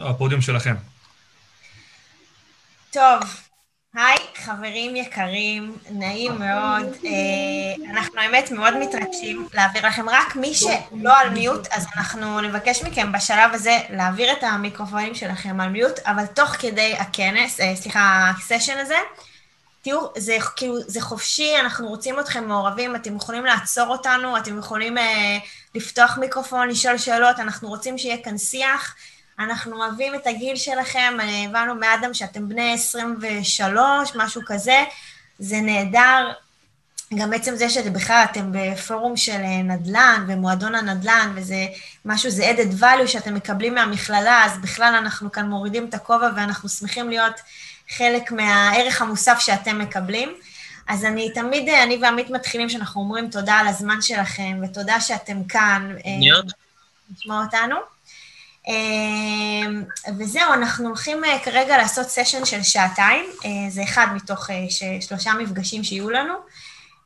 [0.00, 0.74] הפודיום שלכם.
[2.90, 3.20] טוב,
[3.94, 6.86] היי, חברים יקרים, נעים מאוד.
[7.04, 12.82] אה, אנחנו האמת מאוד מתרגשים להעביר לכם, רק מי שלא על מיוט, אז אנחנו נבקש
[12.82, 18.30] מכם בשלב הזה להעביר את המיקרופונים שלכם על מיוט, אבל תוך כדי הכנס, אה, סליחה,
[18.36, 18.98] הסשן הזה,
[19.82, 24.98] תראו, זה כאילו, זה חופשי, אנחנו רוצים אתכם מעורבים, אתם יכולים לעצור אותנו, אתם יכולים
[24.98, 25.38] אה,
[25.74, 28.94] לפתוח מיקרופון, לשאול שאלות, אנחנו רוצים שיהיה כאן שיח.
[29.40, 31.16] אנחנו אוהבים את הגיל שלכם,
[31.48, 34.84] הבנו מאדם שאתם בני 23, משהו כזה,
[35.38, 36.32] זה נהדר.
[37.14, 41.66] גם בעצם זה שבכלל אתם בפורום של נדל"ן ומועדון הנדל"ן, וזה
[42.04, 46.68] משהו, זה added value שאתם מקבלים מהמכללה, אז בכלל אנחנו כאן מורידים את הכובע ואנחנו
[46.68, 47.40] שמחים להיות
[47.96, 50.34] חלק מהערך המוסף שאתם מקבלים.
[50.88, 55.96] אז אני תמיד, אני ועמית מתחילים שאנחנו אומרים תודה על הזמן שלכם, ותודה שאתם כאן.
[57.16, 57.76] לשמוע אותנו.
[58.68, 59.84] אמ,
[60.18, 64.56] וזהו, אנחנו הולכים אה, כרגע לעשות סשן של שעתיים, אה, זה אחד מתוך אה,
[65.00, 66.34] שלושה מפגשים שיהיו לנו.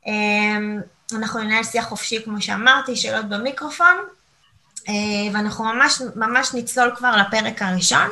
[0.06, 0.80] אמ,
[1.12, 3.96] אנחנו ננהל שיח חופשי, כמו שאמרתי, שאלות במיקרופון,
[5.32, 8.08] ואנחנו ממש, ממש נצלול כבר לפרק הראשון.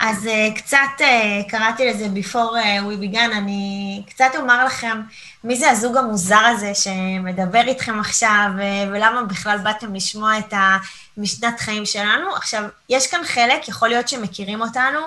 [0.00, 1.04] אז קצת
[1.48, 5.00] קראתי לזה before we began, אני קצת אומר לכם
[5.44, 8.46] מי זה הזוג המוזר הזה שמדבר איתכם עכשיו,
[8.92, 10.54] ולמה בכלל באתם לשמוע את
[11.20, 12.36] המשנת חיים שלנו.
[12.36, 15.00] עכשיו, יש כאן חלק, יכול להיות שמכירים אותנו,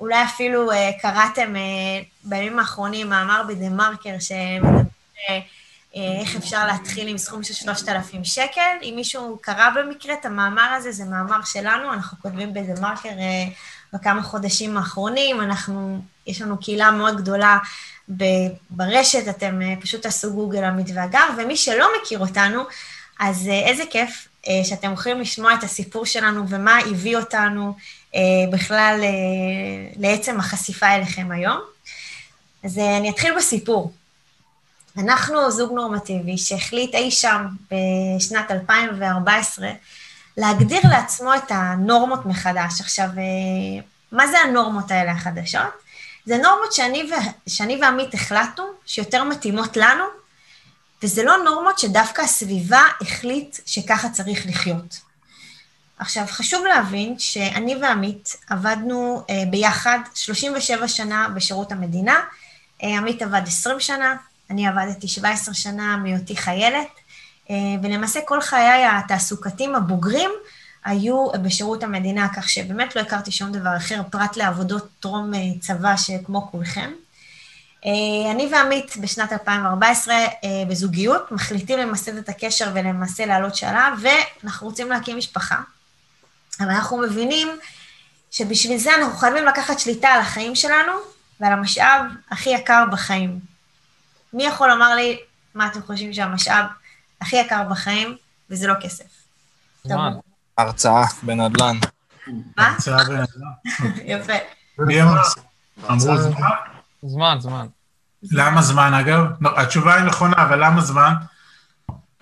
[0.00, 4.82] אולי אפילו uh, קראתם uh, בימים האחרונים מאמר בדה-מרקר שמדבר
[5.18, 8.76] uh, איך אפשר להתחיל עם סכום של 3,000 שקל.
[8.82, 14.22] אם מישהו קרא במקרה את המאמר הזה, זה מאמר שלנו, אנחנו כותבים בדה-מרקר uh, בכמה
[14.22, 17.58] חודשים האחרונים, אנחנו, יש לנו קהילה מאוד גדולה
[18.70, 22.62] ברשת, אתם אה, פשוט תעשו גוגל עמית והגר, ומי שלא מכיר אותנו,
[23.18, 27.76] אז אה, איזה כיף אה, שאתם יכולים לשמוע את הסיפור שלנו ומה הביא אותנו
[28.52, 29.00] בכלל
[29.96, 31.60] לעצם החשיפה אליכם היום.
[32.64, 33.92] אז אני אתחיל בסיפור.
[34.98, 39.68] אנחנו זוג נורמטיבי שהחליט אי שם בשנת 2014
[40.36, 42.80] להגדיר לעצמו את הנורמות מחדש.
[42.80, 43.08] עכשיו,
[44.12, 45.62] מה זה הנורמות האלה החדשות?
[46.24, 47.14] זה נורמות שאני, ו...
[47.48, 50.04] שאני ועמית החלטנו שיותר מתאימות לנו,
[51.06, 55.00] וזה לא נורמות שדווקא הסביבה החליט שככה צריך לחיות.
[55.98, 62.20] עכשיו, חשוב להבין שאני ועמית עבדנו אה, ביחד 37 שנה בשירות המדינה.
[62.82, 64.16] אה, עמית עבד 20 שנה,
[64.50, 66.88] אני עבדתי 17 שנה מהיותי חיילת,
[67.50, 70.30] אה, ולמעשה כל חיי התעסוקתיים הבוגרים
[70.84, 75.96] היו בשירות המדינה, כך שבאמת לא הכרתי שום דבר אחר, פרט לעבודות טרום אה, צבא
[75.96, 76.90] שכמו כולכם.
[77.86, 80.28] אה, אני ועמית בשנת 2014 אה,
[80.68, 85.56] בזוגיות, מחליטים למסד את הקשר ולמעשה לעלות שלב, ואנחנו רוצים להקים משפחה.
[86.60, 87.48] אבל אנחנו מבינים
[88.30, 90.92] שבשביל זה אנחנו חייבים לקחת שליטה על החיים שלנו
[91.40, 93.40] ועל המשאב הכי יקר בחיים.
[94.32, 95.18] מי יכול לומר לי
[95.54, 96.64] מה אתם חושבים שהמשאב
[97.20, 98.16] הכי יקר בחיים,
[98.50, 99.04] וזה לא כסף?
[100.58, 101.76] הרצאה בנדל"ן.
[102.56, 102.72] מה?
[102.72, 103.26] הרצאה בנדל"ן.
[104.12, 104.32] יפה.
[105.90, 106.14] אמרו?
[107.02, 107.66] זמן, זמן.
[108.30, 109.24] למה זמן, אגב?
[109.40, 111.14] לא, התשובה היא נכונה, אבל למה זמן?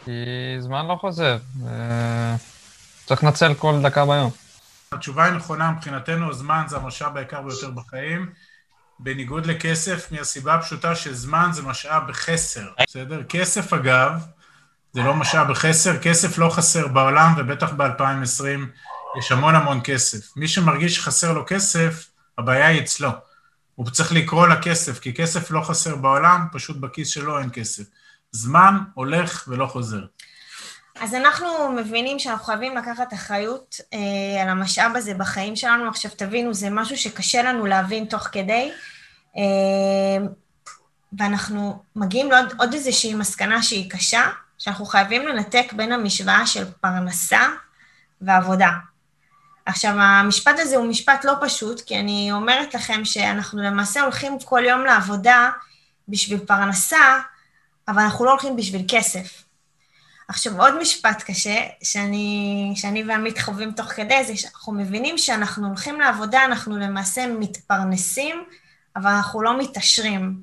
[0.04, 0.10] כי
[0.59, 1.37] זמן לא חוזר.
[1.66, 2.37] אה,
[3.06, 4.31] צריך לנצל כל דקה ביום.
[4.93, 8.31] התשובה היא נכונה, מבחינתנו זמן זה המשאב היקר ביותר בחיים,
[8.98, 13.22] בניגוד לכסף, מהסיבה הפשוטה שזמן זה משאב בחסר, בסדר?
[13.22, 14.12] כסף, אגב,
[14.93, 18.44] זה לא משאב בחסר, כסף לא חסר בעולם, ובטח ב-2020
[19.19, 20.37] יש המון המון כסף.
[20.37, 23.10] מי שמרגיש שחסר לו כסף, הבעיה היא אצלו.
[23.74, 27.82] הוא צריך לקרוא לכסף, כי כסף לא חסר בעולם, פשוט בכיס שלו אין כסף.
[28.32, 30.04] זמן הולך ולא חוזר.
[31.00, 35.88] אז אנחנו מבינים שאנחנו חייבים לקחת אחריות אה, על המשאב הזה בחיים שלנו.
[35.88, 38.70] עכשיו תבינו, זה משהו שקשה לנו להבין תוך כדי,
[39.36, 40.26] אה,
[41.18, 44.22] ואנחנו מגיעים לעוד איזושהי מסקנה שהיא קשה,
[44.58, 47.40] שאנחנו חייבים לנתק בין המשוואה של פרנסה
[48.20, 48.70] ועבודה.
[49.66, 54.62] עכשיו, המשפט הזה הוא משפט לא פשוט, כי אני אומרת לכם שאנחנו למעשה הולכים כל
[54.64, 55.50] יום לעבודה
[56.08, 57.20] בשביל פרנסה,
[57.88, 59.44] אבל אנחנו לא הולכים בשביל כסף.
[60.28, 66.00] עכשיו, עוד משפט קשה, שאני, שאני ועמית חווים תוך כדי, זה שאנחנו מבינים שאנחנו הולכים
[66.00, 68.44] לעבודה, אנחנו למעשה מתפרנסים,
[68.96, 70.40] אבל אנחנו לא מתעשרים.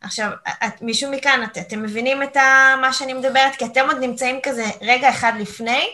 [0.00, 0.30] עכשיו,
[0.66, 3.56] את, מישהו מכאן, את, אתם מבינים את ה, מה שאני מדברת?
[3.58, 5.84] כי אתם עוד נמצאים כזה רגע אחד לפני,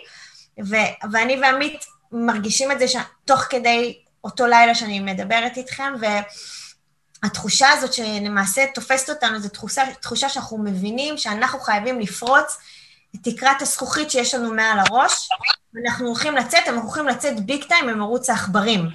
[0.65, 0.77] ו,
[1.13, 2.87] ואני ועמית מרגישים את זה
[3.25, 5.93] תוך כדי אותו לילה שאני מדברת איתכם,
[7.23, 12.59] והתחושה הזאת שלמעשה תופסת אותנו, זו תחושה, תחושה שאנחנו מבינים שאנחנו חייבים לפרוץ
[13.15, 15.29] את תקרת הזכוכית שיש לנו מעל הראש,
[15.75, 18.89] ואנחנו הולכים לצאת, אנחנו הולכים לצאת ביג טיים ממרוץ העכברים.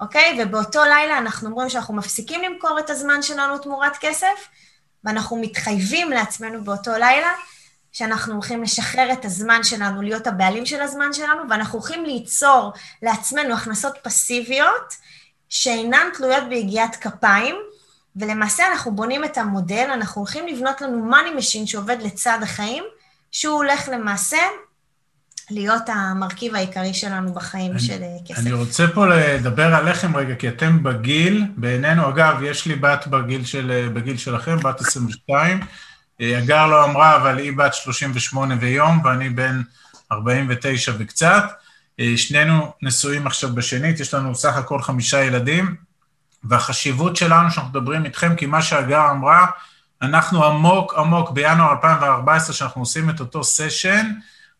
[0.00, 0.38] אוקיי?
[0.42, 4.48] ובאותו לילה אנחנו אומרים שאנחנו מפסיקים למכור את הזמן שלנו תמורת כסף,
[5.04, 7.32] ואנחנו מתחייבים לעצמנו באותו לילה
[7.94, 13.54] שאנחנו הולכים לשחרר את הזמן שלנו, להיות הבעלים של הזמן שלנו, ואנחנו הולכים ליצור לעצמנו
[13.54, 14.94] הכנסות פסיביות
[15.48, 17.56] שאינן תלויות ביגיעת כפיים,
[18.16, 22.84] ולמעשה אנחנו בונים את המודל, אנחנו הולכים לבנות לנו money machine שעובד לצד החיים,
[23.32, 24.38] שהוא הולך למעשה
[25.50, 28.38] להיות המרכיב העיקרי שלנו בחיים אני, של אה, כסף.
[28.38, 33.44] אני רוצה פה לדבר עליכם רגע, כי אתם בגיל, בעינינו, אגב, יש לי בת בגיל,
[33.44, 35.60] של, בגיל שלכם, בת 22,
[36.20, 39.62] הגר אה, לא אמרה, אבל היא בת 38 ויום, ואני בן
[40.12, 41.44] 49 וקצת.
[42.00, 45.74] אה, שנינו נשואים עכשיו בשנית, יש לנו סך הכל חמישה ילדים,
[46.44, 49.46] והחשיבות שלנו שאנחנו מדברים איתכם, כי מה שהגר אמרה,
[50.02, 54.12] אנחנו עמוק עמוק בינואר 2014, שאנחנו עושים את אותו סשן,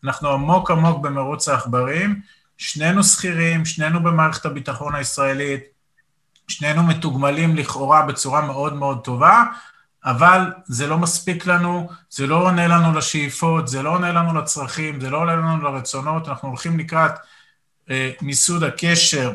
[0.03, 2.21] אנחנו עמוק עמוק במרוץ העכברים,
[2.57, 5.63] שנינו שכירים, שנינו במערכת הביטחון הישראלית,
[6.47, 9.43] שנינו מתוגמלים לכאורה בצורה מאוד מאוד טובה,
[10.05, 14.99] אבל זה לא מספיק לנו, זה לא עונה לנו לשאיפות, זה לא עונה לנו לצרכים,
[14.99, 17.11] זה לא עונה לנו לרצונות, אנחנו הולכים לקראת
[17.89, 19.33] אה, מיסוד הקשר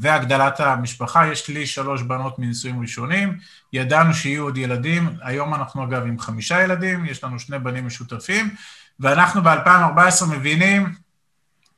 [0.00, 1.26] והגדלת המשפחה.
[1.26, 3.38] יש לי שלוש בנות מנישואים ראשונים,
[3.72, 8.54] ידענו שיהיו עוד ילדים, היום אנחנו אגב עם חמישה ילדים, יש לנו שני בנים משותפים,
[9.00, 10.92] ואנחנו ב-2014 מבינים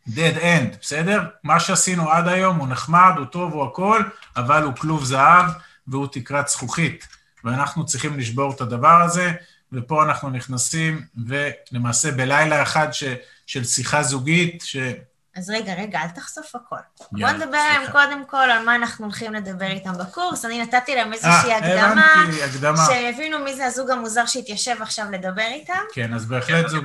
[0.08, 1.28] dead end, בסדר?
[1.44, 4.02] מה שעשינו עד היום הוא נחמד, הוא טוב, הוא הכל,
[4.36, 5.46] אבל הוא כלוב זהב
[5.86, 7.08] והוא תקרת זכוכית.
[7.44, 9.32] ואנחנו צריכים לשבור את הדבר הזה,
[9.72, 13.04] ופה אנחנו נכנסים, ולמעשה בלילה אחד ש,
[13.46, 14.76] של שיחה זוגית, ש...
[15.36, 16.76] אז רגע, רגע, אל תחשוף הכל.
[17.12, 20.44] בוא נדבר עליהם קודם כל על מה אנחנו הולכים לדבר איתם בקורס.
[20.44, 25.06] אני נתתי להם איזושהי 아, אה, הקדמה, הקדמה, שיבינו מי זה הזוג המוזר שהתיישב עכשיו
[25.10, 25.82] לדבר איתם.
[25.92, 26.84] כן, אז בהחלט זוג,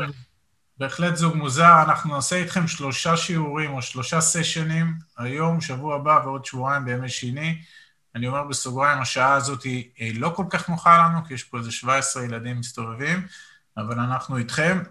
[0.78, 1.82] בהחלט זוג מוזר.
[1.88, 7.62] אנחנו נעשה איתכם שלושה שיעורים או שלושה סשנים, היום, שבוע הבא ועוד שבועיים בימי שני.
[8.16, 11.58] אני אומר בסוגריים, השעה הזאת היא אה, לא כל כך נוחה לנו, כי יש פה
[11.58, 13.28] איזה 17 ילדים מסתובבים,
[13.78, 14.84] אבל אנחנו איתכם.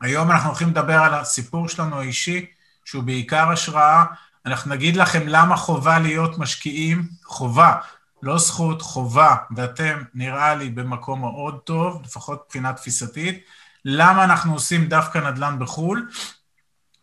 [0.00, 2.46] היום אנחנו הולכים לדבר על הסיפור שלנו האישי,
[2.84, 4.04] שהוא בעיקר השראה.
[4.46, 7.74] אנחנו נגיד לכם למה חובה להיות משקיעים, חובה,
[8.22, 13.44] לא זכות, חובה, ואתם, נראה לי, במקום מאוד טוב, לפחות מבחינה תפיסתית.
[13.84, 16.10] למה אנחנו עושים דווקא נדל"ן בחו"ל,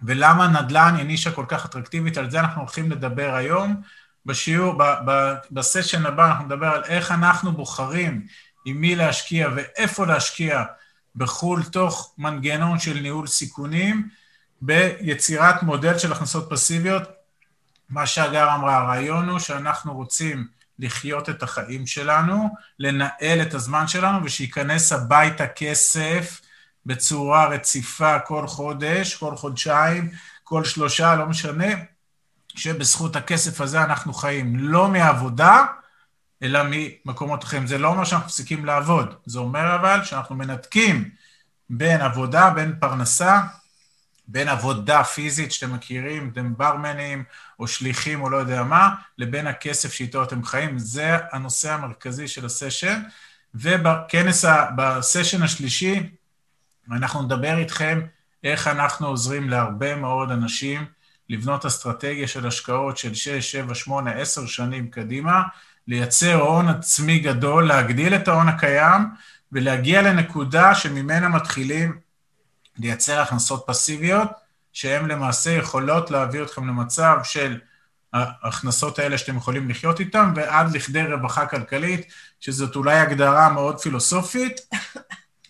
[0.02, 3.82] ולמה נדל"ן היא נישה כל כך אטרקטיבית, על זה אנחנו הולכים לדבר היום.
[4.28, 8.26] בשיעור, ב, ב, בסשן הבא אנחנו נדבר על איך אנחנו בוחרים
[8.66, 10.64] עם מי להשקיע ואיפה להשקיע
[11.16, 14.10] בחו"ל, תוך מנגנון של ניהול סיכונים,
[14.62, 17.04] ביצירת מודל של הכנסות פסיביות.
[17.90, 20.48] מה שהגר אמרה, הרעיון הוא שאנחנו רוצים
[20.80, 22.50] לחיות את החיים שלנו,
[22.80, 26.42] לנהל את הזמן שלנו, ושייכנס הביתה כסף
[26.86, 30.12] בצורה רציפה כל חודש, כל חודשיים,
[30.44, 31.68] כל שלושה, לא משנה,
[32.58, 35.66] שבזכות הכסף הזה אנחנו חיים לא מעבודה,
[36.44, 37.68] אלא ממקומות אחרים.
[37.68, 41.10] זה לא אומר שאנחנו מפסיקים לעבוד, זה אומר אבל שאנחנו מנתקים
[41.70, 43.42] בין עבודה, בין פרנסה,
[44.28, 47.24] בין עבודה פיזית שאתם מכירים, אתם ברמנים
[47.60, 50.80] או שליחים או לא יודע מה, לבין הכסף שאיתו אתם חיים.
[50.80, 53.02] זה הנושא המרכזי של הסשן.
[53.56, 54.46] ובכנס,
[54.76, 56.10] בסשן השלישי,
[56.92, 58.02] אנחנו נדבר איתכם
[58.44, 60.86] איך אנחנו עוזרים להרבה מאוד אנשים
[61.30, 65.44] לבנות אסטרטגיה של השקעות של 6, 7, 8, 10 שנים קדימה,
[65.88, 69.02] לייצר הון עצמי גדול, להגדיל את ההון הקיים
[69.52, 72.00] ולהגיע לנקודה שממנה מתחילים
[72.78, 74.30] לייצר הכנסות פסיביות,
[74.74, 77.60] שהן למעשה יכולות להביא אתכם למצב של
[78.14, 82.08] ההכנסות האלה שאתם יכולים לחיות איתן, ועד לכדי רווחה כלכלית,
[82.40, 84.62] שזאת אולי הגדרה מאוד פילוסופית,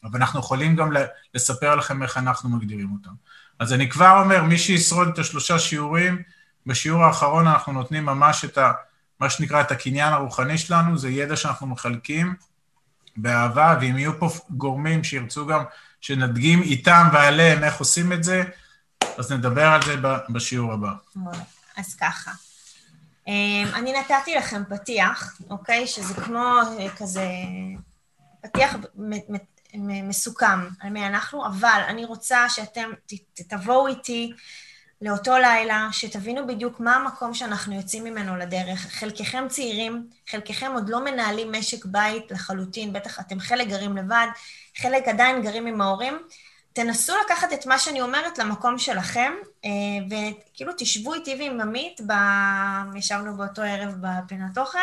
[0.04, 0.92] אבל אנחנו יכולים גם
[1.34, 3.12] לספר לכם איך אנחנו מגדירים אותם.
[3.60, 6.22] אז אני כבר אומר, מי שישרוד את השלושה שיעורים,
[6.66, 8.72] בשיעור האחרון אנחנו נותנים ממש את ה...
[9.20, 12.36] מה שנקרא את הקניין הרוחני שלנו, זה ידע שאנחנו מחלקים
[13.18, 15.64] באהבה, ואם יהיו פה גורמים שירצו גם
[16.02, 18.44] שנדגים איתם ועליהם איך עושים את זה,
[19.18, 19.96] אז נדבר על זה
[20.30, 20.92] בשיעור הבא.
[21.78, 22.32] אז ככה.
[23.28, 25.88] אמ, אני נתתי לכם פתיח, אוקיי?
[25.88, 27.26] שזה כמו אה, כזה
[28.42, 28.76] פתיח
[29.80, 32.92] מסוכם על מי אנחנו, אבל אני רוצה שאתם
[33.36, 34.34] תבואו איתי
[35.02, 38.80] לאותו לילה, שתבינו בדיוק מה המקום שאנחנו יוצאים ממנו לדרך.
[38.80, 44.28] חלקכם צעירים, חלקכם עוד לא מנהלים משק בית לחלוטין, בטח אתם חלק גרים לבד,
[44.78, 46.20] חלק עדיין גרים עם ההורים.
[46.74, 49.32] תנסו לקחת את מה שאני אומרת למקום שלכם,
[49.66, 49.70] אה,
[50.06, 52.14] וכאילו תשבו איתי ועם עמית, ב...
[52.96, 54.80] ישבנו באותו ערב בפינת אוכל,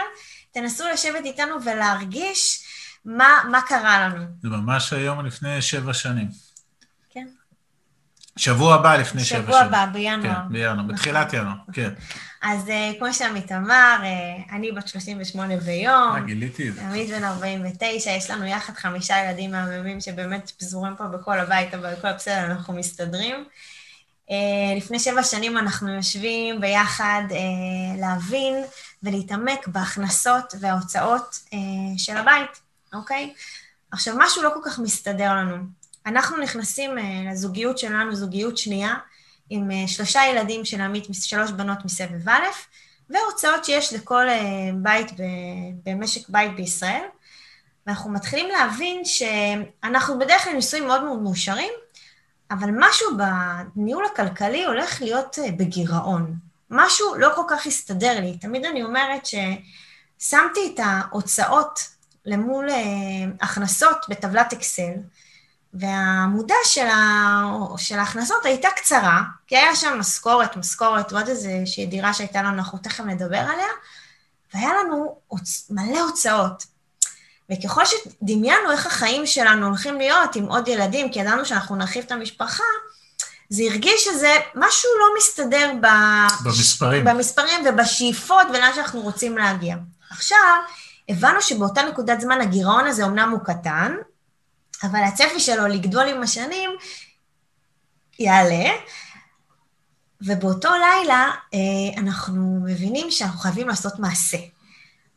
[0.52, 2.63] תנסו לשבת איתנו ולהרגיש
[3.04, 4.24] מה, מה קרה לנו?
[4.42, 6.28] זה ממש היום לפני שבע שנים.
[7.10, 7.26] כן.
[8.36, 10.34] שבוע הבא לפני שבע שבוע הבא, בינואר.
[10.34, 11.90] כן, בינואר, בתחילת ינואר, כן.
[12.44, 16.16] אז אה, כמו שעמית אמר, אה, אני בת 38 ביום.
[16.16, 16.86] אה, גיליתי את זה.
[16.86, 21.92] עמית בן 49, יש לנו יחד חמישה ילדים מהממים שבאמת פזורים פה בכל הבית, אבל
[21.92, 23.44] הכל בסדר, אנחנו מסתדרים.
[24.30, 24.36] אה,
[24.76, 27.22] לפני שבע שנים אנחנו יושבים ביחד
[27.98, 28.54] להבין
[29.02, 31.38] ולהתעמק בהכנסות וההוצאות
[31.96, 32.60] של הבית,
[32.94, 33.34] אוקיי?
[33.90, 35.56] עכשיו, משהו לא כל כך מסתדר לנו.
[36.06, 38.94] אנחנו נכנסים אה, לזוגיות שלנו, זוגיות שנייה,
[39.50, 42.44] עם אה, שלושה ילדים של עמית, שלוש בנות מסבב א',
[43.10, 45.06] והוצאות שיש לכל אה, בית
[45.84, 47.02] במשק בית בישראל.
[47.86, 51.72] ואנחנו מתחילים להבין שאנחנו בדרך כלל נישואים מאוד מאוד מאושרים,
[52.50, 56.34] אבל משהו בניהול הכלכלי הולך להיות בגירעון.
[56.70, 58.38] משהו לא כל כך הסתדר לי.
[58.38, 61.93] תמיד אני אומרת ששמתי את ההוצאות
[62.26, 62.68] למול
[63.40, 64.92] הכנסות בטבלת אקסל,
[65.74, 67.42] והעמודה של, ה...
[67.76, 72.78] של ההכנסות הייתה קצרה, כי היה שם משכורת, משכורת, ועוד איזושהי דירה שהייתה לנו, אנחנו
[72.78, 73.68] תכף נדבר עליה,
[74.54, 75.66] והיה לנו הוצ...
[75.70, 76.66] מלא הוצאות.
[77.50, 82.12] וככל שדמיינו איך החיים שלנו הולכים להיות עם עוד ילדים, כי ידענו שאנחנו נרחיב את
[82.12, 82.64] המשפחה,
[83.48, 85.86] זה הרגיש שזה משהו לא מסתדר ב...
[86.44, 87.04] במספרים.
[87.04, 89.76] במספרים ובשאיפות ולאן שאנחנו רוצים להגיע.
[90.10, 90.58] עכשיו,
[91.08, 93.96] הבנו שבאותה נקודת זמן הגירעון הזה אמנם הוא קטן,
[94.82, 96.70] אבל הצפי שלו לגדול עם השנים
[98.18, 98.70] יעלה,
[100.20, 104.38] ובאותו לילה אה, אנחנו מבינים שאנחנו חייבים לעשות מעשה.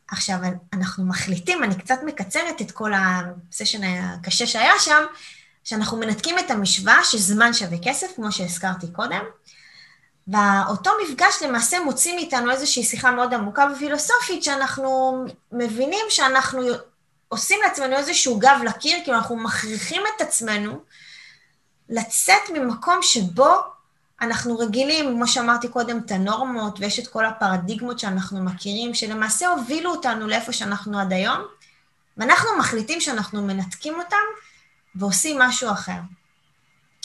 [0.08, 0.38] עכשיו,
[0.72, 5.02] אנחנו מחליטים, אני קצת מקצרת את כל הסשן הקשה שהיה שם,
[5.64, 9.22] שאנחנו מנתקים את המשוואה שזמן שווה כסף, כמו שהזכרתי קודם,
[10.28, 16.62] ואותו מפגש למעשה מוציא מאיתנו איזושהי שיחה מאוד עמוקה ופילוסופית, שאנחנו מבינים שאנחנו
[17.28, 20.80] עושים לעצמנו איזשהו גב לקיר, כאילו אנחנו מכריחים את עצמנו
[21.88, 23.54] לצאת ממקום שבו
[24.20, 29.90] אנחנו רגילים, כמו שאמרתי קודם, את הנורמות, ויש את כל הפרדיגמות שאנחנו מכירים, שלמעשה הובילו
[29.90, 31.40] אותנו לאיפה שאנחנו עד היום,
[32.16, 34.16] ואנחנו מחליטים שאנחנו מנתקים אותם
[34.94, 35.98] ועושים משהו אחר.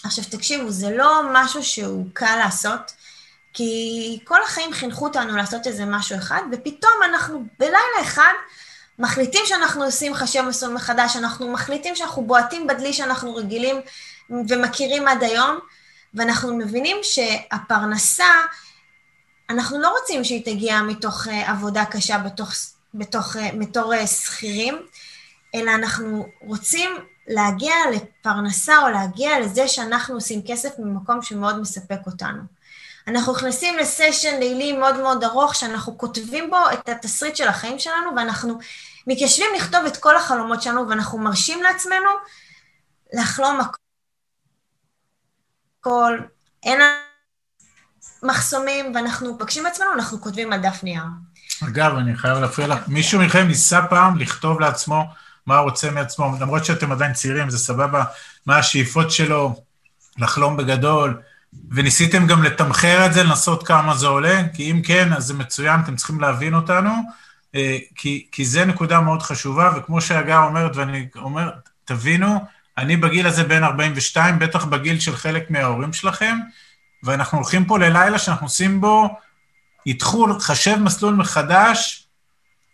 [0.04, 2.92] עכשיו תקשיבו, זה לא משהו שהוא קל לעשות,
[3.54, 8.34] כי כל החיים חינכו אותנו לעשות איזה משהו אחד, ופתאום אנחנו בלילה אחד
[9.00, 13.82] מחליטים שאנחנו עושים חשב מסלול מחדש, אנחנו מחליטים שאנחנו בועטים בדלי שאנחנו רגילים
[14.30, 15.60] ומכירים עד היום,
[16.14, 18.34] ואנחנו מבינים שהפרנסה,
[19.50, 22.52] אנחנו לא רוצים שהיא תגיע מתוך אה, עבודה קשה בתוך,
[22.94, 24.82] בתוך, אה, בתור אה, שכירים,
[25.56, 26.90] אלא אנחנו רוצים
[27.28, 32.42] להגיע לפרנסה או להגיע לזה שאנחנו עושים כסף ממקום שמאוד מספק אותנו.
[33.08, 38.16] אנחנו נכנסים לסשן לילי מאוד מאוד ארוך, שאנחנו כותבים בו את התסריט של החיים שלנו,
[38.16, 38.60] ואנחנו
[39.08, 42.10] מתיישבים לכתוב את כל החלומות שלנו, ואנחנו מרשים לעצמנו
[43.14, 43.60] לחלום
[45.80, 46.20] הכל,
[46.64, 46.80] אין
[48.24, 51.04] מחסומים, ואנחנו פוגשים עצמנו, אנחנו כותבים על דף נייר.
[51.68, 55.04] אגב, אני חייב להפריע לך, מישהו מכם ניסה פעם לכתוב לעצמו
[55.46, 58.04] מה הוא רוצה מעצמו, למרות שאתם עדיין צעירים, זה סבבה,
[58.46, 59.64] מה השאיפות שלו,
[60.18, 61.22] לחלום בגדול,
[61.72, 64.42] וניסיתם גם לתמחר את זה, לנסות כמה זה עולה?
[64.54, 66.92] כי אם כן, אז זה מצוין, אתם צריכים להבין אותנו,
[67.56, 71.50] אה, כי, כי זה נקודה מאוד חשובה, וכמו שהגר אומרת, ואני אומר,
[71.86, 72.40] תבינו,
[72.78, 76.38] אני בגיל הזה בין 42, בטח בגיל של חלק מההורים שלכם,
[77.04, 79.10] ואנחנו הולכים פה ללילה שאנחנו עושים בו
[79.86, 82.08] איתחול, חשב מסלול מחדש,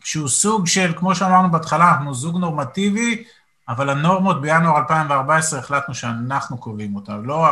[0.03, 3.23] שהוא סוג של, כמו שאמרנו בהתחלה, אנחנו זוג נורמטיבי,
[3.69, 7.47] אבל הנורמות בינואר 2014 החלטנו שאנחנו קובעים אותן, לא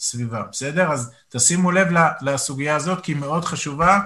[0.00, 0.92] הסביבה, בסדר?
[0.92, 1.88] אז תשימו לב
[2.20, 4.00] לסוגיה הזאת, כי היא מאוד חשובה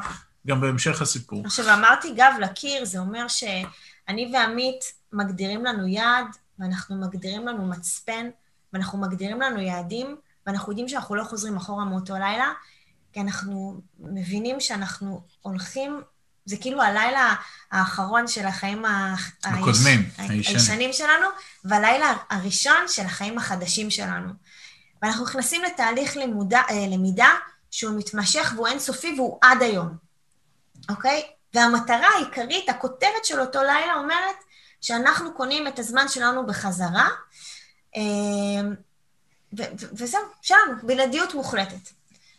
[0.47, 1.43] גם בהמשך הסיפור.
[1.47, 6.27] עכשיו, אמרתי גב לקיר, זה אומר שאני ועמית מגדירים לנו יעד,
[6.59, 8.27] ואנחנו מגדירים לנו מצפן,
[8.73, 10.17] ואנחנו מגדירים לנו יעדים,
[10.47, 12.53] ואנחנו יודעים שאנחנו לא חוזרים אחורה מאותו לילה,
[13.13, 16.01] כי אנחנו מבינים שאנחנו הולכים,
[16.45, 17.35] זה כאילו הלילה
[17.71, 18.85] האחרון של החיים
[19.45, 21.27] הקודמים, הישנים שלנו,
[21.65, 24.33] והלילה הראשון של החיים החדשים שלנו.
[25.03, 27.29] ואנחנו נכנסים לתהליך לימודה, אה, למידה
[27.71, 29.89] שהוא מתמשך והוא אינסופי והוא עד היום,
[30.91, 31.23] אוקיי?
[31.55, 34.37] והמטרה העיקרית, הכותרת של אותו לילה אומרת
[34.81, 37.09] שאנחנו קונים את הזמן שלנו בחזרה,
[37.97, 38.03] אה,
[39.93, 41.91] וזהו, שלנו, בלעדיות מוחלטת.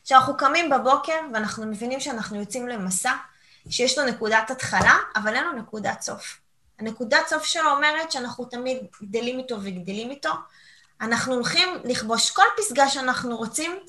[0.03, 3.12] כשאנחנו קמים בבוקר ואנחנו מבינים שאנחנו יוצאים למסע,
[3.70, 6.39] שיש לו נקודת התחלה, אבל אין לו נקודת סוף.
[6.80, 10.32] הנקודת סוף שלו אומרת שאנחנו תמיד גדלים איתו וגדלים איתו,
[11.01, 13.79] אנחנו הולכים לכבוש כל פסגה שאנחנו רוצים,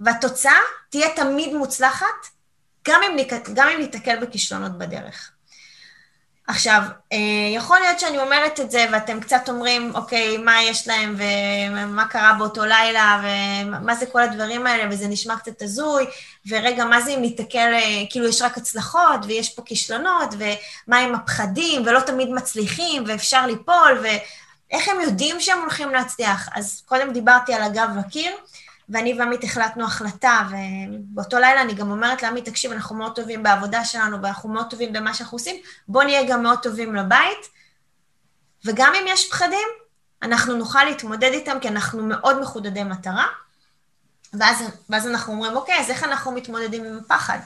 [0.00, 0.58] והתוצאה
[0.90, 2.26] תהיה תמיד מוצלחת,
[2.88, 3.16] גם אם,
[3.54, 5.30] גם אם ניתקל בכישלונות בדרך.
[6.50, 7.18] עכשיו, אה,
[7.54, 12.34] יכול להיות שאני אומרת את זה ואתם קצת אומרים, אוקיי, מה יש להם ומה קרה
[12.38, 13.22] באותו לילה
[13.66, 16.06] ומה זה כל הדברים האלה וזה נשמע קצת הזוי,
[16.48, 21.14] ורגע, מה זה אם ניתקל, אה, כאילו יש רק הצלחות ויש פה כישלונות ומה עם
[21.14, 23.98] הפחדים ולא תמיד מצליחים ואפשר ליפול
[24.70, 26.48] ואיך הם יודעים שהם הולכים להצליח?
[26.54, 28.32] אז קודם דיברתי על הגב לקיר.
[28.90, 33.84] ואני ועמית החלטנו החלטה, ובאותו לילה אני גם אומרת לעמית, תקשיב, אנחנו מאוד טובים בעבודה
[33.84, 35.56] שלנו, ואנחנו מאוד טובים במה שאנחנו עושים,
[35.88, 37.48] בוא נהיה גם מאוד טובים לבית,
[38.64, 39.68] וגם אם יש פחדים,
[40.22, 43.26] אנחנו נוכל להתמודד איתם, כי אנחנו מאוד מחודדי מטרה,
[44.32, 47.38] ואז, ואז אנחנו אומרים, אוקיי, אז איך אנחנו מתמודדים עם הפחד?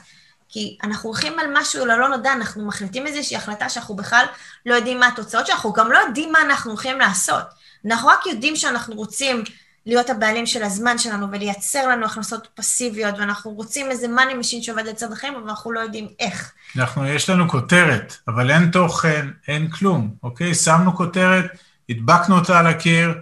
[0.49, 4.25] כי אנחנו הולכים על משהו ללא נודע, אנחנו מחליטים איזושהי החלטה שאנחנו בכלל
[4.65, 7.43] לא יודעים מה התוצאות שלנו, אנחנו גם לא יודעים מה אנחנו הולכים לעשות.
[7.85, 9.43] אנחנו רק יודעים שאנחנו רוצים
[9.85, 14.85] להיות הבעלים של הזמן שלנו ולייצר לנו הכנסות פסיביות, ואנחנו רוצים איזה money machine שעובד
[14.85, 16.51] לצד החיים, אבל אנחנו לא יודעים איך.
[16.77, 20.55] אנחנו, יש לנו כותרת, אבל אין תוכן, אין כלום, אוקיי?
[20.55, 21.45] שמנו כותרת,
[21.89, 23.13] הדבקנו אותה על הקיר,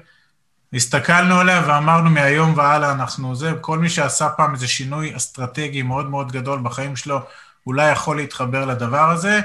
[0.74, 6.10] הסתכלנו עליה ואמרנו מהיום והלאה אנחנו זה, כל מי שעשה פעם איזה שינוי אסטרטגי מאוד
[6.10, 7.20] מאוד גדול בחיים שלו,
[7.68, 9.40] אולי יכול להתחבר לדבר הזה.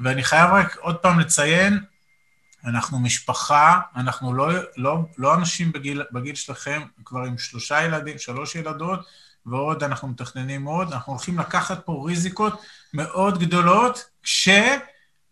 [0.00, 1.78] ואני חייב רק עוד פעם לציין,
[2.64, 8.54] אנחנו משפחה, אנחנו לא, לא, לא אנשים בגיל, בגיל שלכם, כבר עם שלושה ילדים, שלוש
[8.54, 9.00] ילדות,
[9.46, 12.62] ועוד אנחנו מתכננים עוד, אנחנו הולכים לקחת פה ריזיקות
[12.94, 14.04] מאוד גדולות,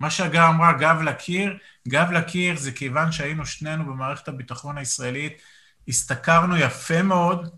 [0.00, 1.56] כשמה שהגר אמרה, גב לקיר,
[1.88, 5.42] גב לקיר זה כיוון שהיינו שנינו במערכת הביטחון הישראלית,
[5.88, 7.50] השתכרנו יפה מאוד,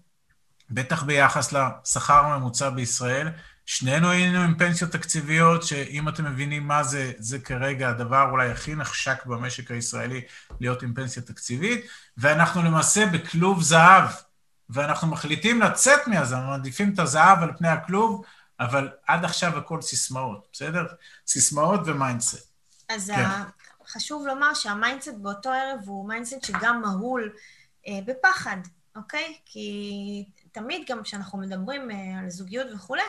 [0.71, 3.29] בטח ביחס לשכר הממוצע בישראל,
[3.67, 8.75] שנינו היינו עם פנסיות תקציביות, שאם אתם מבינים מה זה, זה כרגע הדבר אולי הכי
[8.75, 10.21] נחשק במשק הישראלי
[10.61, 14.11] להיות עם פנסיה תקציבית, ואנחנו למעשה בכלוב זהב,
[14.71, 18.25] ואנחנו מחליטים לצאת מזה, מעדיפים את הזהב על פני הכלוב,
[18.61, 20.87] אבל עד עכשיו הכל סיסמאות, בסדר?
[21.27, 22.53] סיסמאות ו mindset.
[22.89, 23.25] אז כן.
[23.87, 27.33] חשוב לומר שה mindset באותו ערב הוא mindset שגם מהול
[27.89, 28.57] אה, בפחד,
[28.97, 29.39] אוקיי?
[29.45, 33.03] כי תמיד גם כשאנחנו מדברים אה, על זוגיות וכולי,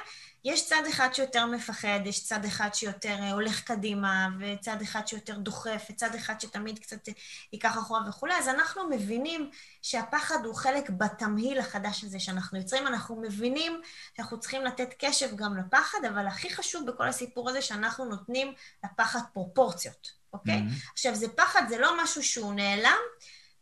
[0.46, 5.38] יש צד אחד שיותר מפחד, יש צד אחד שיותר אה, הולך קדימה, וצד אחד שיותר
[5.38, 7.14] דוחף, וצד אחד שתמיד קצת אה,
[7.54, 9.50] ייקח אחורה וכולי, אז אנחנו מבינים
[9.82, 13.82] שהפחד הוא חלק בתמהיל החדש הזה שאנחנו יוצרים, אנחנו מבינים
[14.18, 19.20] שאנחנו צריכים לתת קשב גם לפחד, אבל הכי חשוב בכל הסיפור הזה שאנחנו נותנים לפחד
[19.34, 20.60] פרופורציות, אוקיי?
[20.60, 20.92] Mm-hmm.
[20.94, 22.98] עכשיו, זה פחד, זה לא משהו שהוא נעלם,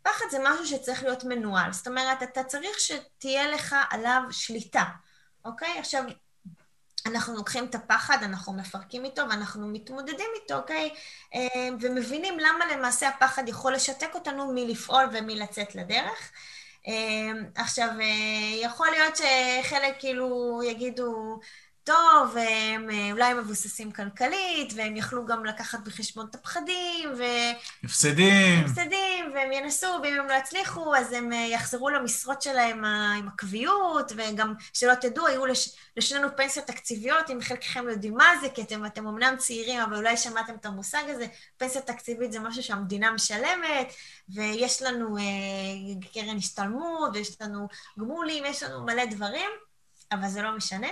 [0.01, 1.73] פחד זה משהו שצריך להיות מנוהל.
[1.73, 4.83] זאת אומרת, אתה צריך שתהיה לך עליו שליטה,
[5.45, 5.79] אוקיי?
[5.79, 6.03] עכשיו,
[7.05, 10.89] אנחנו לוקחים את הפחד, אנחנו מפרקים איתו ואנחנו מתמודדים איתו, אוקיי?
[11.35, 16.31] אה, ומבינים למה למעשה הפחד יכול לשתק אותנו מלפעול ומלצאת לדרך.
[16.87, 18.05] אה, עכשיו, אה,
[18.61, 21.39] יכול להיות שחלק כאילו יגידו,
[21.91, 27.23] טוב, אה, אולי מבוססים כלכלית, והם יכלו גם לקחת בחשבון את הפחדים, ו...
[27.83, 28.65] הפסדים.
[28.65, 34.11] הפסדים, והם ינסו, ואם הם לא יצליחו, אז הם אה, יחזרו למשרות שלהם עם הקביעות,
[34.15, 35.75] וגם, שלא תדעו, היו לש...
[35.97, 40.17] לשנינו פנסיות תקציביות, אם חלקכם יודעים מה זה, כי אתם, אתם אמנם צעירים, אבל אולי
[40.17, 41.25] שמעתם את המושג הזה,
[41.57, 43.93] פנסיה תקציבית זה משהו שהמדינה משלמת,
[44.29, 45.23] ויש לנו אה,
[46.13, 47.67] קרן השתלמות, ויש לנו
[47.99, 49.49] גמולים, יש לנו מלא דברים,
[50.11, 50.87] אבל זה לא משנה.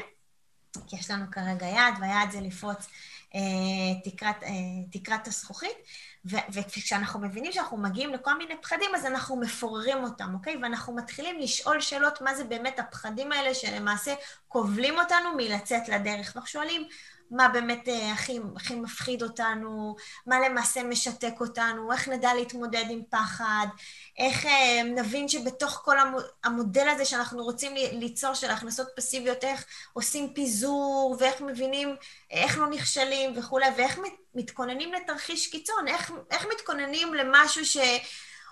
[0.88, 2.88] כי יש לנו כרגע יעד, והיעד זה לפרוץ
[3.36, 4.50] אה, תקרת, אה,
[4.92, 5.78] תקרת הזכוכית,
[6.26, 10.58] וכשאנחנו מבינים שאנחנו מגיעים לכל מיני פחדים, אז אנחנו מפוררים אותם, אוקיי?
[10.62, 14.14] ואנחנו מתחילים לשאול שאלות מה זה באמת הפחדים האלה שלמעשה
[14.48, 16.32] כובלים אותנו מלצאת לדרך.
[16.36, 16.88] ואנחנו שואלים,
[17.32, 19.96] מה באמת אה, הכי, הכי מפחיד אותנו,
[20.28, 23.68] מה למעשה משתק אותנו, איך נדע להתמודד עם פחד,
[24.18, 25.98] איך אה, נבין שבתוך כל
[26.44, 31.96] המודל הזה שאנחנו רוצים ליצור של הכנסות פסיביות, איך עושים פיזור, ואיך מבינים
[32.32, 34.00] איך לא נכשלים וכולי, ואיך
[34.36, 37.78] מתכוננים לתרחיש קיצון, איך, איך מתכוננים למשהו ש...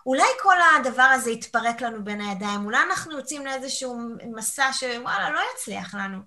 [0.05, 3.99] אולי כל הדבר הזה יתפרק לנו בין הידיים, אולי אנחנו יוצאים לאיזשהו
[4.35, 6.17] מסע שוואלה, לא יצליח לנו.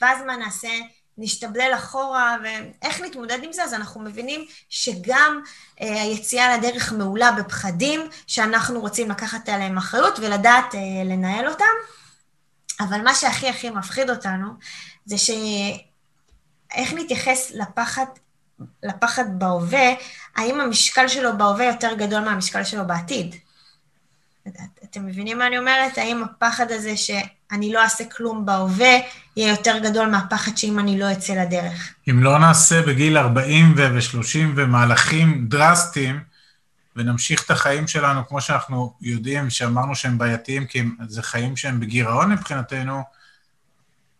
[0.00, 0.68] ואז מה נעשה?
[1.18, 3.64] נשתבלל אחורה, ואיך נתמודד עם זה?
[3.64, 5.40] אז אנחנו מבינים שגם
[5.80, 11.64] אה, היציאה לדרך מעולה בפחדים, שאנחנו רוצים לקחת עליהם אחריות ולדעת אה, לנהל אותם,
[12.80, 14.48] אבל מה שהכי הכי מפחיד אותנו,
[15.04, 18.06] זה שאיך נתייחס לפחד,
[18.82, 19.88] לפחד בהווה,
[20.36, 23.36] האם המשקל שלו בהווה יותר גדול מהמשקל שלו בעתיד?
[24.90, 25.98] אתם מבינים מה אני אומרת?
[25.98, 28.94] האם הפחד הזה שאני לא אעשה כלום בהווה,
[29.36, 31.94] יהיה יותר גדול מהפחד שאם אני לא אצא לדרך?
[32.10, 36.20] אם לא נעשה בגיל 40 ו-30 ומהלכים דרסטיים,
[36.96, 42.32] ונמשיך את החיים שלנו כמו שאנחנו יודעים, שאמרנו שהם בעייתיים, כי זה חיים שהם בגירעון
[42.32, 43.02] מבחינתנו,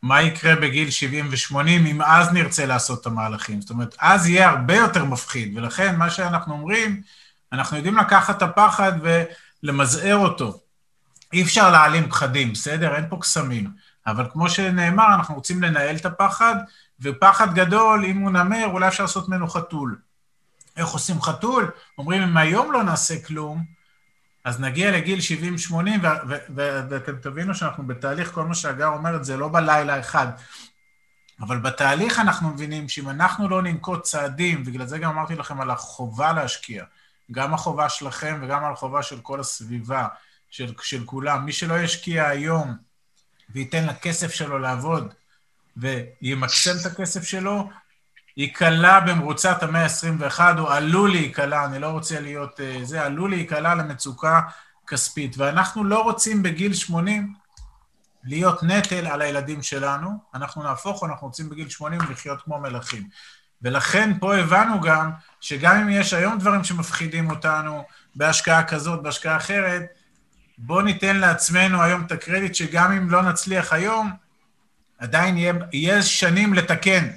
[0.03, 3.61] מה יקרה בגיל 70 ו-80 אם אז נרצה לעשות את המהלכים.
[3.61, 7.01] זאת אומרת, אז יהיה הרבה יותר מפחיד, ולכן מה שאנחנו אומרים,
[7.53, 8.93] אנחנו יודעים לקחת את הפחד
[9.63, 10.61] ולמזער אותו.
[11.33, 12.95] אי אפשר להעלים פחדים, בסדר?
[12.95, 13.71] אין פה קסמים.
[14.07, 16.55] אבל כמו שנאמר, אנחנו רוצים לנהל את הפחד,
[17.01, 19.99] ופחד גדול, אם הוא נמר, אולי אפשר לעשות ממנו חתול.
[20.77, 21.71] איך עושים חתול?
[21.99, 23.65] אומרים, אם היום לא נעשה כלום,
[24.45, 25.19] אז נגיע לגיל
[25.71, 25.75] 70-80,
[26.55, 30.27] ואתם תבינו שאנחנו בתהליך, כל מה שהגר אומרת, זה לא בלילה אחד.
[31.41, 35.71] אבל בתהליך אנחנו מבינים שאם אנחנו לא ננקוט צעדים, ובגלל זה גם אמרתי לכם על
[35.71, 36.85] החובה להשקיע,
[37.33, 40.07] גם החובה שלכם וגם על החובה של כל הסביבה,
[40.51, 41.45] של, של כולם.
[41.45, 42.77] מי שלא ישקיע היום
[43.51, 45.15] וייתן לכסף שלו לעבוד
[45.77, 47.69] וימקסם את הכסף שלו,
[48.37, 53.75] ייקלע במרוצת המאה ה-21, או עלול להיקלע, אני לא רוצה להיות uh, זה, עלול להיקלע
[53.75, 54.41] למצוקה
[54.87, 55.39] כספית.
[55.39, 57.35] ואנחנו לא רוצים בגיל 80
[58.25, 63.09] להיות נטל על הילדים שלנו, אנחנו נהפוך, אנחנו רוצים בגיל 80 לחיות כמו מלכים.
[63.63, 69.83] ולכן פה הבנו גם שגם אם יש היום דברים שמפחידים אותנו בהשקעה כזאת, בהשקעה אחרת,
[70.59, 74.11] בואו ניתן לעצמנו היום את הקרדיט שגם אם לא נצליח היום,
[74.99, 77.09] עדיין יהיה, יהיה שנים לתקן.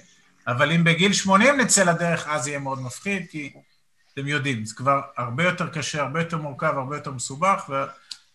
[0.47, 3.53] אבל אם בגיל 80 נצא לדרך, אז יהיה מאוד מפחיד, כי
[4.13, 7.69] אתם יודעים, זה כבר הרבה יותר קשה, הרבה יותר מורכב, הרבה יותר מסובך,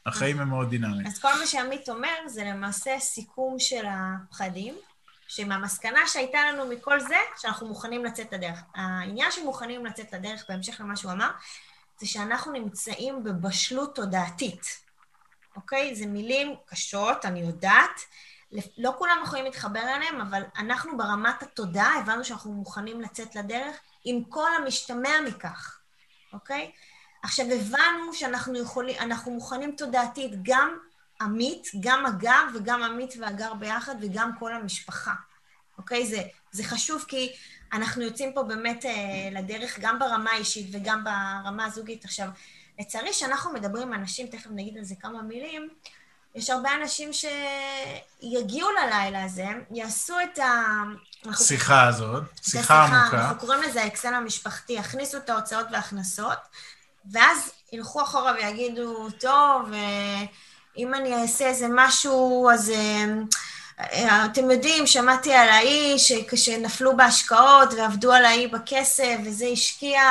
[0.06, 1.06] והחיים הם מאוד דינמיים.
[1.06, 4.74] אז כל מה שעמית אומר זה למעשה סיכום של הפחדים,
[5.28, 8.58] שמהמסקנה שהייתה לנו מכל זה, שאנחנו מוכנים לצאת לדרך.
[8.74, 11.30] העניין שמוכנים לצאת לדרך, בהמשך למה שהוא אמר,
[11.98, 14.66] זה שאנחנו נמצאים בבשלות תודעתית,
[15.56, 15.94] אוקיי?
[15.94, 18.00] זה מילים קשות, אני יודעת,
[18.78, 24.24] לא כולם יכולים להתחבר אליהם, אבל אנחנו ברמת התודעה הבנו שאנחנו מוכנים לצאת לדרך עם
[24.24, 25.78] כל המשתמע מכך,
[26.32, 26.72] אוקיי?
[27.22, 30.78] עכשיו, הבנו שאנחנו יכולים, אנחנו מוכנים תודעתית, גם
[31.20, 35.14] עמית, גם הגר וגם עמית והגר ביחד וגם כל המשפחה,
[35.78, 36.06] אוקיי?
[36.06, 36.22] זה,
[36.52, 37.32] זה חשוב כי
[37.72, 42.04] אנחנו יוצאים פה באמת אה, לדרך גם ברמה האישית וגם ברמה הזוגית.
[42.04, 42.28] עכשיו,
[42.78, 45.68] לצערי, כשאנחנו מדברים עם אנשים, תכף נגיד על זה כמה מילים,
[46.34, 50.62] יש הרבה אנשים שיגיעו ללילה הזה, יעשו את ה...
[51.34, 53.20] שיחה הזאת, שיחה עמוקה.
[53.20, 56.38] אנחנו קוראים לזה האקסל המשפחתי, יכניסו את ההוצאות וההכנסות,
[57.12, 60.24] ואז ילכו אחורה ויגידו, טוב, אה,
[60.76, 62.72] אם אני אעשה איזה משהו, אז
[63.80, 65.96] אה, אתם יודעים, שמעתי על האי
[66.34, 70.02] שנפלו בהשקעות ועבדו על האי בכסף, וזה השקיע,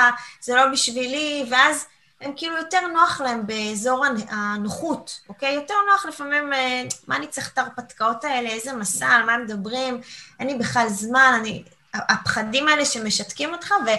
[0.41, 1.85] זה לא בשבילי, ואז
[2.21, 5.53] הם כאילו יותר נוח להם באזור הנוחות, אוקיי?
[5.53, 10.01] יותר נוח לפעמים, אה, מה אני צריך את ההרפתקאות האלה, איזה מסע, על מה מדברים,
[10.39, 11.63] אין לי בכלל זמן, אני...
[11.93, 13.89] הפחדים האלה שמשתקים אותך, ו...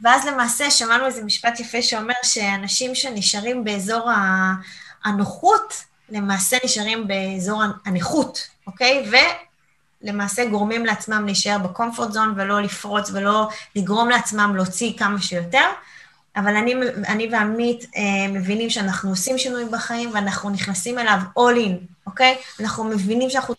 [0.00, 4.10] ואז למעשה שמענו איזה משפט יפה שאומר שאנשים שנשארים באזור
[5.04, 5.74] הנוחות,
[6.10, 9.10] למעשה נשארים באזור הנכות, אוקיי?
[10.02, 15.64] ולמעשה גורמים לעצמם להישאר בקומפורט זון ולא לפרוץ ולא לגרום לעצמם להוציא כמה שיותר.
[16.36, 16.74] אבל אני,
[17.08, 21.72] אני ועמית אה, מבינים שאנחנו עושים שינוי בחיים ואנחנו נכנסים אליו all in,
[22.06, 22.38] אוקיי?
[22.60, 23.54] אנחנו מבינים שאנחנו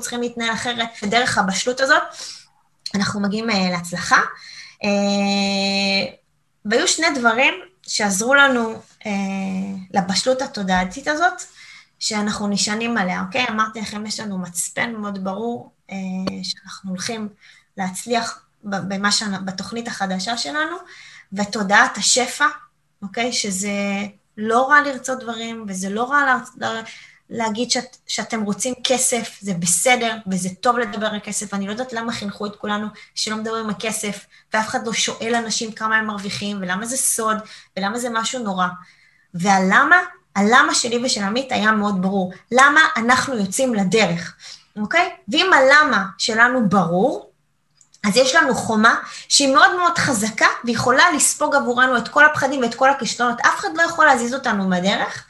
[0.00, 2.02] צריכים להתנהל אחרת, ודרך הבשלות הזאת
[2.94, 4.20] אנחנו מגיעים אה, להצלחה.
[4.84, 6.18] אה,
[6.64, 7.54] והיו שני דברים
[7.88, 8.74] שעזרו לנו
[9.06, 9.10] אה,
[9.94, 11.42] לבשלות התודעתית הזאת,
[11.98, 13.46] שאנחנו נשענים עליה, אוקיי?
[13.50, 15.96] אמרתי לכם, יש לנו מצפן מאוד ברור אה,
[16.42, 17.28] שאנחנו הולכים
[17.76, 19.22] להצליח במה ש...
[19.44, 20.76] בתוכנית החדשה שלנו,
[21.32, 22.46] ותודעת השפע,
[23.02, 23.32] אוקיי?
[23.32, 23.72] שזה
[24.36, 26.38] לא רע לרצות דברים, וזה לא רע.
[27.30, 31.54] להגיד שאת, שאתם רוצים כסף, זה בסדר, וזה טוב לדבר על כסף.
[31.54, 35.34] אני לא יודעת למה חינכו את כולנו שלא מדברים על כסף, ואף אחד לא שואל
[35.34, 37.36] אנשים כמה הם מרוויחים, ולמה זה סוד,
[37.76, 38.66] ולמה זה משהו נורא.
[39.34, 39.96] והלמה,
[40.36, 42.32] הלמה שלי ושל עמית היה מאוד ברור.
[42.52, 44.34] למה אנחנו יוצאים לדרך,
[44.76, 45.10] אוקיי?
[45.28, 47.30] ואם הלמה שלנו ברור,
[48.04, 48.94] אז יש לנו חומה
[49.28, 53.68] שהיא מאוד מאוד חזקה ויכולה לספוג עבורנו את כל הפחדים ואת כל הכישלונות, אף אחד
[53.76, 55.24] לא יכול להזיז אותנו מהדרך.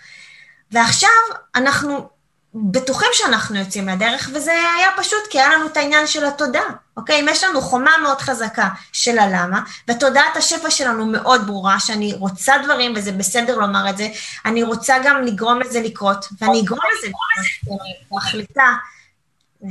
[0.72, 1.10] ועכשיו
[1.54, 2.08] אנחנו
[2.54, 6.62] בטוחים שאנחנו יוצאים לדרך, וזה היה פשוט כי היה לנו את העניין של התודה,
[6.96, 7.20] אוקיי?
[7.20, 12.54] אם יש לנו חומה מאוד חזקה של הלמה, ותודעת השפע שלנו מאוד ברורה, שאני רוצה
[12.64, 14.08] דברים, וזה בסדר לומר את זה,
[14.44, 18.72] אני רוצה גם לגרום לזה לקרות, ואני אגרום לזה לקרות, אני מחליטה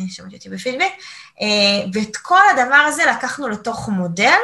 [0.08, 0.92] שמעתי אותי בפידבק,
[1.42, 1.48] אה,
[1.94, 4.38] ואת כל הדבר הזה לקחנו לתוך מודל,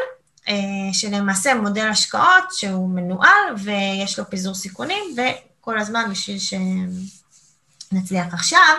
[0.50, 0.54] אה,
[0.94, 5.16] שלמעשה מודל השקעות שהוא מנוהל ויש לו פיזור סיכונים,
[5.64, 8.76] וכל הזמן בשביל שנצליח עכשיו.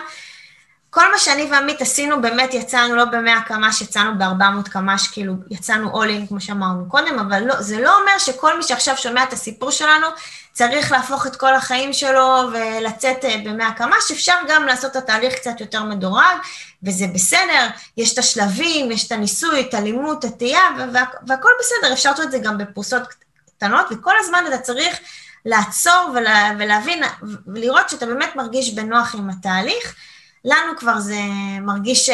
[0.89, 6.03] כל מה שאני ועמית עשינו, באמת יצאנו לא ב-100 קמ"ש, יצאנו ב-400 קמ"ש, כאילו יצאנו
[6.03, 9.33] all in, כמו שאמרנו קודם, אבל לא, זה לא אומר שכל מי שעכשיו שומע את
[9.33, 10.07] הסיפור שלנו,
[10.53, 15.33] צריך להפוך את כל החיים שלו ולצאת אה, ב-100 קמ"ש, אפשר גם לעשות את התהליך
[15.35, 16.37] קצת יותר מדורג,
[16.83, 17.67] וזה בסדר,
[17.97, 20.61] יש את השלבים, יש את הניסוי, את הלימוד, את הטעייה,
[20.93, 23.01] וה- והכל בסדר, אפשר לעשות את זה גם בפרוסות
[23.57, 24.97] קטנות, וכל הזמן אתה צריך
[25.45, 27.03] לעצור ולה, ולהבין,
[27.47, 29.95] ולראות שאתה באמת מרגיש בנוח עם התהליך.
[30.45, 31.19] לנו כבר זה
[31.61, 32.13] מרגיש uh,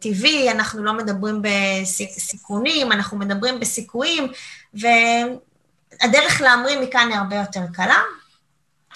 [0.00, 4.32] טבעי, אנחנו לא מדברים בסיכונים, אנחנו מדברים בסיכויים,
[4.74, 7.98] והדרך להמריא מכאן היא הרבה יותר קלה.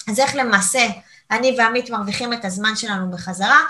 [0.08, 0.86] אז איך למעשה
[1.30, 3.60] אני ועמית מרוויחים את הזמן שלנו בחזרה?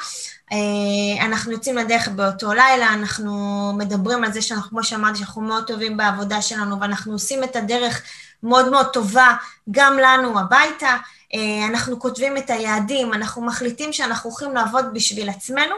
[0.52, 3.32] Uh, אנחנו יוצאים לדרך באותו לילה, אנחנו
[3.78, 8.02] מדברים על זה שאנחנו, כמו שאמרתי, שאנחנו מאוד טובים בעבודה שלנו, ואנחנו עושים את הדרך
[8.42, 9.34] מאוד מאוד טובה
[9.70, 10.96] גם לנו הביתה.
[11.34, 15.74] אה, אנחנו כותבים את היעדים, אנחנו מחליטים שאנחנו הולכים לעבוד בשביל עצמנו,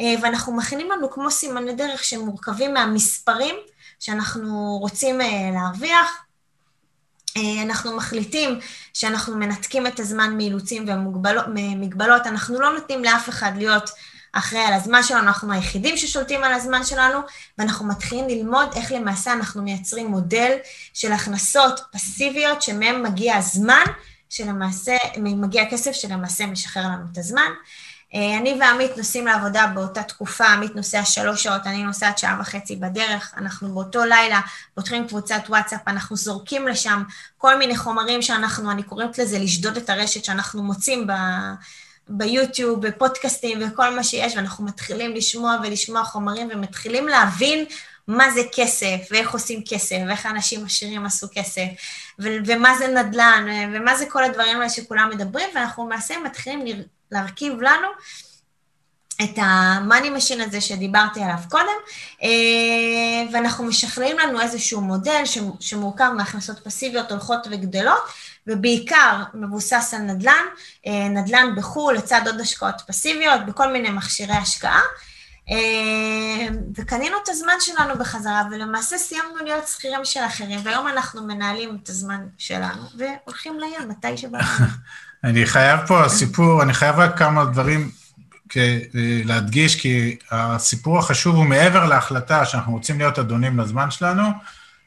[0.00, 3.54] אה, ואנחנו מכינים לנו כמו סימני דרך שמורכבים מהמספרים
[4.00, 6.24] שאנחנו רוצים אה, להרוויח.
[7.62, 8.58] אנחנו מחליטים
[8.94, 13.90] שאנחנו מנתקים את הזמן מאילוצים ומגבלות, אנחנו לא נותנים לאף אחד להיות
[14.32, 17.18] אחראי על הזמן שלנו, אנחנו היחידים ששולטים על הזמן שלנו,
[17.58, 20.56] ואנחנו מתחילים ללמוד איך למעשה אנחנו מייצרים מודל
[20.94, 23.84] של הכנסות פסיביות שמהם מגיע הזמן
[24.28, 27.50] שלמעשה, מגיע כסף שלמעשה משחרר לנו את הזמן.
[28.14, 32.76] אה, אני ועמית נוסעים לעבודה באותה תקופה, עמית נוסע שלוש שעות, אני נוסעת שעה וחצי
[32.76, 34.40] בדרך, אנחנו באותו לילה
[34.74, 37.02] פותחים קבוצת וואטסאפ, אנחנו זורקים לשם
[37.38, 41.12] כל מיני חומרים שאנחנו, אני קוראת לזה לשדוד את הרשת שאנחנו מוצאים ב...
[42.08, 47.64] ביוטיוב, בפודקאסטים וכל מה שיש, ואנחנו מתחילים לשמוע ולשמוע חומרים ומתחילים להבין
[48.08, 51.64] מה זה כסף, ואיך עושים כסף, ואיך אנשים עשירים עשו כסף,
[52.18, 56.64] ו- ומה זה נדל"ן, ומה זה כל הדברים האלה שכולם מדברים, ואנחנו למעשה מתחילים
[57.10, 57.88] להרכיב לנו
[59.22, 61.66] את ה-money machine הזה שדיברתי עליו קודם,
[62.22, 62.28] אה,
[63.32, 65.22] ואנחנו משכללים לנו איזשהו מודל
[65.60, 68.02] שמורכב מהכנסות פסיביות הולכות וגדלות,
[68.50, 70.44] ובעיקר מבוסס על נדל"ן,
[70.86, 74.80] אה, נדל"ן בחו"ל לצד עוד השקעות פסיביות, בכל מיני מכשירי השקעה.
[75.50, 81.78] אה, וקנינו את הזמן שלנו בחזרה, ולמעשה סיימנו להיות שכירים של אחרים, והיום אנחנו מנהלים
[81.82, 84.38] את הזמן שלנו, והולכים לים מתי שבא
[85.24, 87.90] אני חייב פה סיפור, אני חייב רק כמה דברים
[89.24, 94.22] להדגיש, כי הסיפור החשוב הוא מעבר להחלטה שאנחנו רוצים להיות אדונים לזמן שלנו,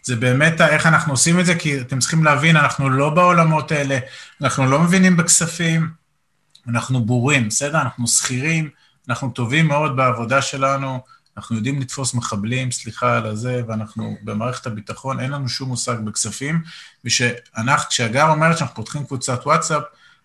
[0.03, 3.99] זה באמת איך אנחנו עושים את זה, כי אתם צריכים להבין, אנחנו לא בעולמות האלה,
[4.41, 5.89] אנחנו לא מבינים בכספים,
[6.67, 7.81] אנחנו בורים, בסדר?
[7.81, 8.69] אנחנו שכירים,
[9.09, 10.99] אנחנו טובים מאוד בעבודה שלנו,
[11.37, 16.61] אנחנו יודעים לתפוס מחבלים, סליחה על הזה, ואנחנו במערכת הביטחון, אין לנו שום מושג בכספים,
[17.05, 19.83] ושאנחנו, כשהגר אומרת שאנחנו פותחים קבוצת וואטסאפ,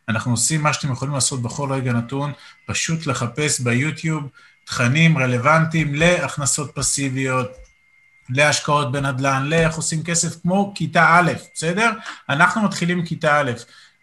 [0.09, 2.33] אנחנו עושים מה שאתם יכולים לעשות בכל רגע נתון,
[2.67, 4.29] פשוט לחפש ביוטיוב
[4.65, 7.68] תכנים רלוונטיים להכנסות פסיביות,
[8.31, 11.91] להשקעות בנדל"ן, לאיך עושים כסף, כמו כיתה א', בסדר?
[12.29, 13.51] אנחנו מתחילים כיתה א',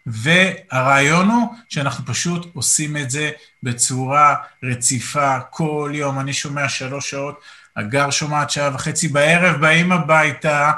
[0.06, 3.30] והרעיון הוא שאנחנו פשוט עושים את זה
[3.62, 6.20] בצורה רציפה כל יום.
[6.20, 7.40] אני שומע שלוש שעות,
[7.76, 10.72] הגר שומעת שעה וחצי בערב, באים הביתה,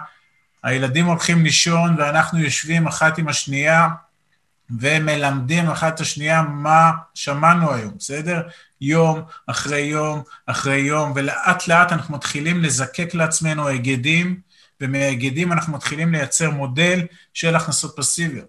[0.63, 3.89] הילדים הולכים לישון ואנחנו יושבים אחת עם השנייה
[4.81, 8.42] ומלמדים אחת את השנייה מה שמענו היום, בסדר?
[8.81, 14.40] יום אחרי יום אחרי יום, ולאט לאט אנחנו מתחילים לזקק לעצמנו היגדים,
[14.81, 17.00] ומהיגדים אנחנו מתחילים לייצר מודל
[17.35, 18.48] של הכנסות פסיביות.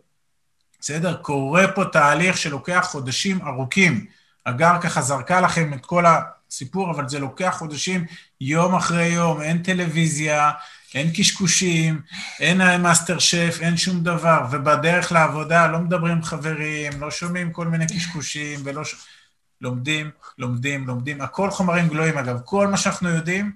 [0.81, 1.15] בסדר?
[1.15, 4.05] קורה פה תהליך שלוקח חודשים ארוכים.
[4.45, 8.05] הגר ככה זרקה לכם את כל הסיפור, אבל זה לוקח חודשים,
[8.41, 10.51] יום אחרי יום, אין טלוויזיה,
[10.95, 12.01] אין קשקושים,
[12.39, 17.67] אין מאסטר שף, אין שום דבר, ובדרך לעבודה לא מדברים עם חברים, לא שומעים כל
[17.67, 18.95] מיני קשקושים, ולא ש...
[19.61, 21.21] לומדים, לומדים, לומדים.
[21.21, 22.39] הכל חומרים גלויים, אגב.
[22.45, 23.51] כל מה שאנחנו יודעים,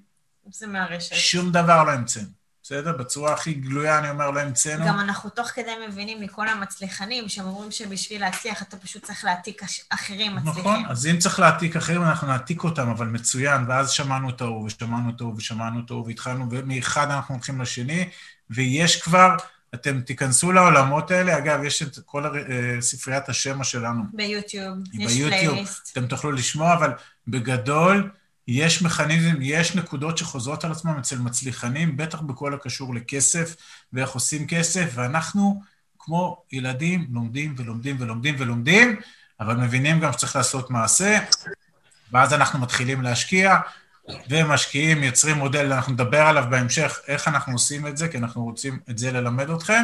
[0.51, 1.15] זה מהרשת.
[1.15, 2.42] שום דבר לא המצאנו.
[2.63, 2.91] בסדר?
[2.97, 4.85] בצורה הכי גלויה, אני אומר, לא המצאנו.
[4.85, 9.61] גם אנחנו תוך כדי מבינים מכל המצליחנים, שהם אומרים שבשביל להצליח אתה פשוט צריך להעתיק
[9.89, 10.61] אחרים מצליחים.
[10.61, 14.65] נכון, אז אם צריך להעתיק אחרים, אנחנו נעתיק אותם, אבל מצוין, ואז שמענו את ההוא,
[14.65, 18.09] ושמענו את ההוא, ושמענו את ההוא, והתחלנו, ומאחד אנחנו הולכים לשני,
[18.49, 19.35] ויש כבר,
[19.73, 24.03] אתם תיכנסו לעולמות האלה, אגב, יש את כל אה, ספריית השמע שלנו.
[24.13, 25.91] ביוטיוב, יש פלייליסט.
[25.91, 26.91] אתם תוכלו לשמוע, אבל
[27.27, 28.09] בגדול,
[28.47, 33.55] יש מכניזם, יש נקודות שחוזרות על עצמם אצל מצליחנים, בטח בכל הקשור לכסף
[33.93, 35.61] ואיך עושים כסף, ואנחנו,
[35.99, 38.95] כמו ילדים, לומדים ולומדים ולומדים ולומדים,
[39.39, 41.19] אבל מבינים גם שצריך לעשות מעשה,
[42.11, 43.57] ואז אנחנו מתחילים להשקיע,
[44.29, 48.79] ומשקיעים, יוצרים מודל, אנחנו נדבר עליו בהמשך, איך אנחנו עושים את זה, כי אנחנו רוצים
[48.89, 49.83] את זה ללמד אתכם,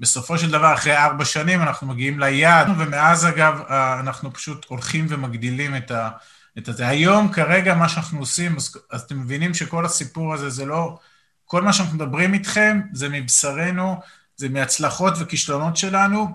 [0.00, 3.60] בסופו של דבר, אחרי ארבע שנים אנחנו מגיעים ליעד, ומאז אגב,
[4.00, 6.10] אנחנו פשוט הולכים ומגדילים את ה...
[6.58, 6.88] את זה.
[6.88, 10.98] היום, כרגע, מה שאנחנו עושים, אז, אז אתם מבינים שכל הסיפור הזה זה לא...
[11.44, 13.96] כל מה שאנחנו מדברים איתכם זה מבשרנו,
[14.36, 16.28] זה מהצלחות וכישלונות שלנו,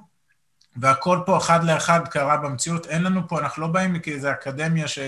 [0.76, 2.86] והכל פה אחד לאחד קרה במציאות.
[2.86, 5.00] אין לנו פה, אנחנו לא באים כאיזה אקדמיה ש...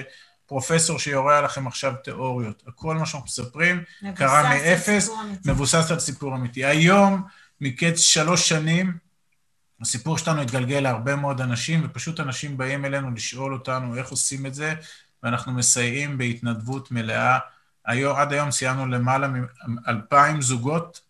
[0.49, 2.63] פרופסור שיורה עליכם עכשיו תיאוריות.
[2.67, 3.83] הכל מה שאנחנו מספרים
[4.15, 5.09] קרה מאפס,
[5.45, 6.65] מבוסס על סיפור אמיתי.
[6.65, 7.23] היום,
[7.61, 8.93] מקץ שלוש שנים,
[9.81, 14.53] הסיפור שלנו התגלגל להרבה מאוד אנשים, ופשוט אנשים באים אלינו לשאול אותנו איך עושים את
[14.53, 14.73] זה,
[15.23, 17.39] ואנחנו מסייעים בהתנדבות מלאה.
[17.85, 19.27] היום, עד היום סיימנו למעלה
[19.67, 21.01] מאלפיים זוגות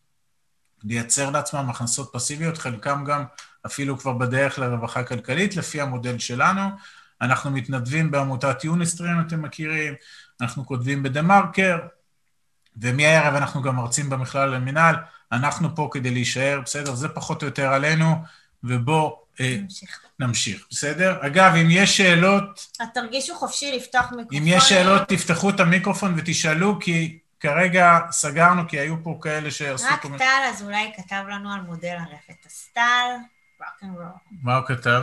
[0.83, 3.23] לייצר לעצמם הכנסות פסיביות, חלקם גם
[3.65, 6.61] אפילו כבר בדרך לרווחה כלכלית, לפי המודל שלנו.
[7.21, 9.93] אנחנו מתנדבים בעמותת יוניסטרים, אתם מכירים,
[10.41, 11.79] אנחנו כותבים בדה-מרקר,
[12.77, 14.95] ומהערב אנחנו גם מרצים במכלל למינהל.
[15.31, 16.95] אנחנו פה כדי להישאר, בסדר?
[16.95, 18.15] זה פחות או יותר עלינו,
[18.63, 19.99] ובואו אה, נמשיך.
[20.19, 21.17] נמשיך, בסדר?
[21.21, 22.67] אגב, אם יש שאלות...
[22.93, 24.37] תרגישו חופשי לפתוח מיקרופון.
[24.37, 29.87] אם יש שאלות, תפתחו את המיקרופון ותשאלו, כי כרגע סגרנו, כי היו פה כאלה שעשו...
[29.91, 33.15] רק טל, אז אולי כתב לנו על מודל הרפת הסטל,
[34.43, 35.01] מה הוא כתב?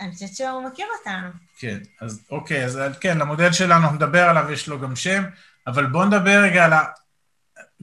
[0.00, 1.28] אני חושבת שהוא מכיר אותנו.
[1.58, 5.22] כן, אז אוקיי, אז כן, למודל שלנו נדבר עליו, יש לו גם שם,
[5.66, 6.84] אבל בואו נדבר רגע על ה...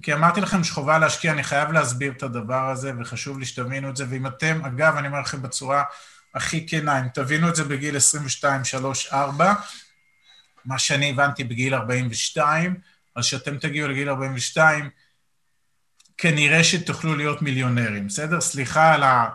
[0.02, 3.98] כי אמרתי לכם שחובה להשקיע, אני חייב להסביר את הדבר הזה, וחשוב לי שתבינו את
[3.98, 5.84] זה, ואם אתם, אגב, אני אומר לכם בצורה
[6.36, 9.54] הכי כנה, אם תבינו את זה בגיל 22, 3, 4,
[10.66, 12.76] מה שאני הבנתי בגיל 42,
[13.16, 14.90] אז כשאתם תגיעו לגיל 42,
[16.18, 18.42] כנראה שתוכלו להיות מיליונרים, בסדר?
[18.42, 19.30] סליחה על ה...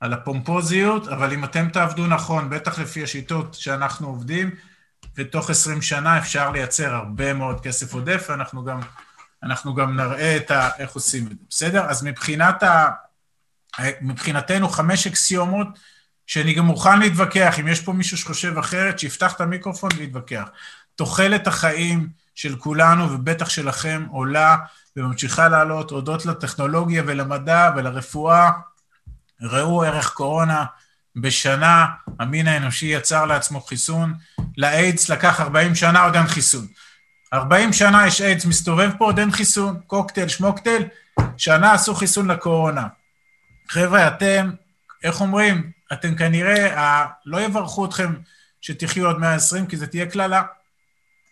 [0.00, 4.50] על הפומפוזיות, אבל אם אתם תעבדו נכון, בטח לפי השיטות שאנחנו עובדים,
[5.16, 8.80] ותוך 20 שנה אפשר לייצר הרבה מאוד כסף עודף, ואנחנו גם,
[9.44, 11.84] אנחנו גם נראה את ה, איך עושים את זה, בסדר?
[11.84, 12.90] אז מבחינת ה,
[14.00, 15.68] מבחינתנו חמש אקסיומות,
[16.26, 20.48] שאני גם מוכן להתווכח, אם יש פה מישהו שחושב אחרת, שיפתח את המיקרופון ויתווכח.
[20.94, 24.56] תוחלת החיים של כולנו, ובטח שלכם, עולה
[24.96, 28.50] וממשיכה לעלות הודות לטכנולוגיה ולמדע ולרפואה
[29.42, 30.64] ראו ערך קורונה,
[31.16, 31.86] בשנה
[32.20, 34.14] המין האנושי יצר לעצמו חיסון,
[34.56, 36.66] לאיידס לקח 40 שנה, עוד אין חיסון.
[37.34, 40.84] 40 שנה יש איידס מסתובב פה, עוד אין חיסון, קוקטייל, שמוקטייל,
[41.36, 42.86] שנה עשו חיסון לקורונה.
[43.68, 44.50] חבר'ה, אתם,
[45.04, 48.14] איך אומרים, אתם כנראה, לא יברכו אתכם
[48.60, 50.42] שתחיו עוד 120, כי זה תהיה קללה.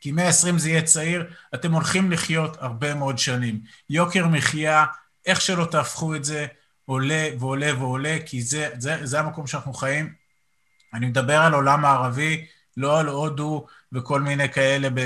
[0.00, 3.60] כי 120 זה יהיה צעיר, אתם הולכים לחיות הרבה מאוד שנים.
[3.90, 4.84] יוקר מחיה,
[5.26, 6.46] איך שלא תהפכו את זה,
[6.84, 10.12] עולה ועולה ועולה, כי זה, זה, זה המקום שאנחנו חיים.
[10.94, 14.98] אני מדבר על עולם הערבי, לא על הודו וכל מיני כאלה ב...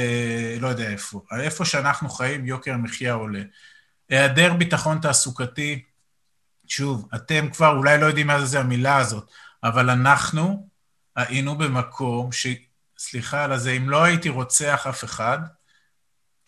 [0.60, 1.20] לא יודע איפה.
[1.40, 3.42] איפה שאנחנו חיים, יוקר המחיה עולה.
[4.08, 5.82] היעדר ביטחון תעסוקתי,
[6.66, 9.30] שוב, אתם כבר אולי לא יודעים מה זה, המילה הזאת,
[9.64, 10.68] אבל אנחנו
[11.16, 12.46] היינו במקום ש...
[12.98, 15.38] סליחה על זה, אם לא הייתי רוצח אף אחד,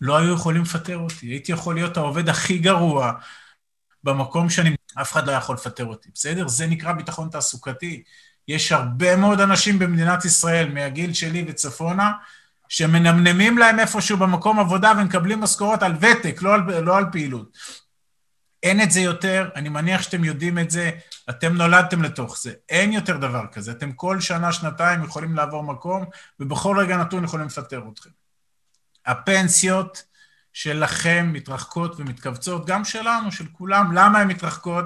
[0.01, 1.27] לא היו יכולים לפטר אותי.
[1.27, 3.13] הייתי יכול להיות העובד הכי גרוע
[4.05, 6.49] במקום שאני אף אחד לא יכול לפטר אותי, בסדר?
[6.49, 8.03] זה נקרא ביטחון תעסוקתי.
[8.49, 12.13] יש הרבה מאוד אנשים במדינת ישראל, מהגיל שלי וצפונה,
[12.69, 17.59] שמנמנמים להם איפשהו במקום עבודה ומקבלים משכורות על ותק, לא על, לא על פעילות.
[18.63, 20.91] אין את זה יותר, אני מניח שאתם יודעים את זה,
[21.31, 22.53] אתם נולדתם לתוך זה.
[22.69, 23.71] אין יותר דבר כזה.
[23.71, 26.05] אתם כל שנה, שנתיים יכולים לעבור מקום,
[26.41, 28.11] ובכל רגע נתון יכולים לפטר אתכם.
[29.07, 30.03] הפנסיות
[30.53, 33.93] שלכם מתרחקות ומתכווצות, גם שלנו, של כולם.
[33.93, 34.85] למה הן מתרחקות?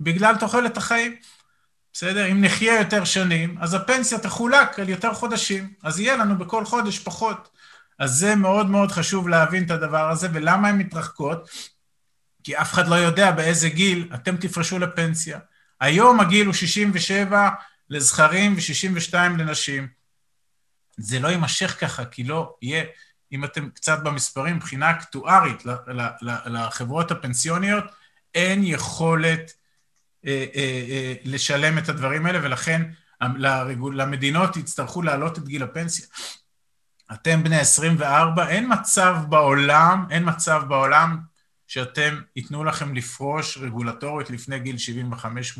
[0.00, 1.16] בגלל תוחלת החיים.
[1.92, 2.32] בסדר?
[2.32, 6.98] אם נחיה יותר שנים, אז הפנסיה תחולק על יותר חודשים, אז יהיה לנו בכל חודש
[6.98, 7.48] פחות.
[7.98, 11.50] אז זה מאוד מאוד חשוב להבין את הדבר הזה, ולמה הן מתרחקות?
[12.44, 15.38] כי אף אחד לא יודע באיזה גיל אתם תפרשו לפנסיה.
[15.80, 17.48] היום הגיל הוא 67
[17.90, 19.88] לזכרים ו-62 לנשים.
[20.96, 22.84] זה לא יימשך ככה, כי לא יהיה
[23.32, 25.62] אם אתם קצת במספרים, מבחינה אקטוארית
[26.46, 27.84] לחברות הפנסיוניות,
[28.34, 29.52] אין יכולת
[31.24, 32.82] לשלם את הדברים האלה, ולכן
[33.92, 36.06] למדינות יצטרכו להעלות את גיל הפנסיה.
[37.12, 41.18] אתם בני 24, אין מצב בעולם, אין מצב בעולם
[41.66, 44.76] שאתם, ייתנו לכם לפרוש רגולטורית לפני גיל
[45.12, 45.58] 75-80.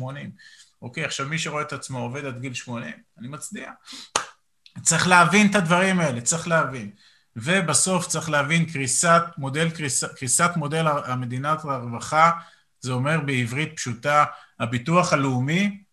[0.81, 3.71] אוקיי, עכשיו מי שרואה את עצמו עובד עד גיל 80, אני מצדיע.
[4.81, 6.91] צריך להבין את הדברים האלה, צריך להבין.
[7.35, 12.31] ובסוף צריך להבין קריסת מודל, קריס, קריסת מודל המדינת הרווחה,
[12.81, 14.25] זה אומר בעברית פשוטה,
[14.59, 15.83] הביטוח הלאומי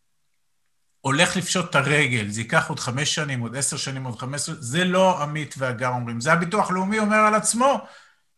[1.01, 4.55] הולך לפשוט את הרגל, זה ייקח עוד חמש שנים, עוד עשר שנים, עוד חמש עשרה,
[4.59, 7.87] זה לא עמית והגר אומרים, זה הביטוח הלאומי אומר על עצמו,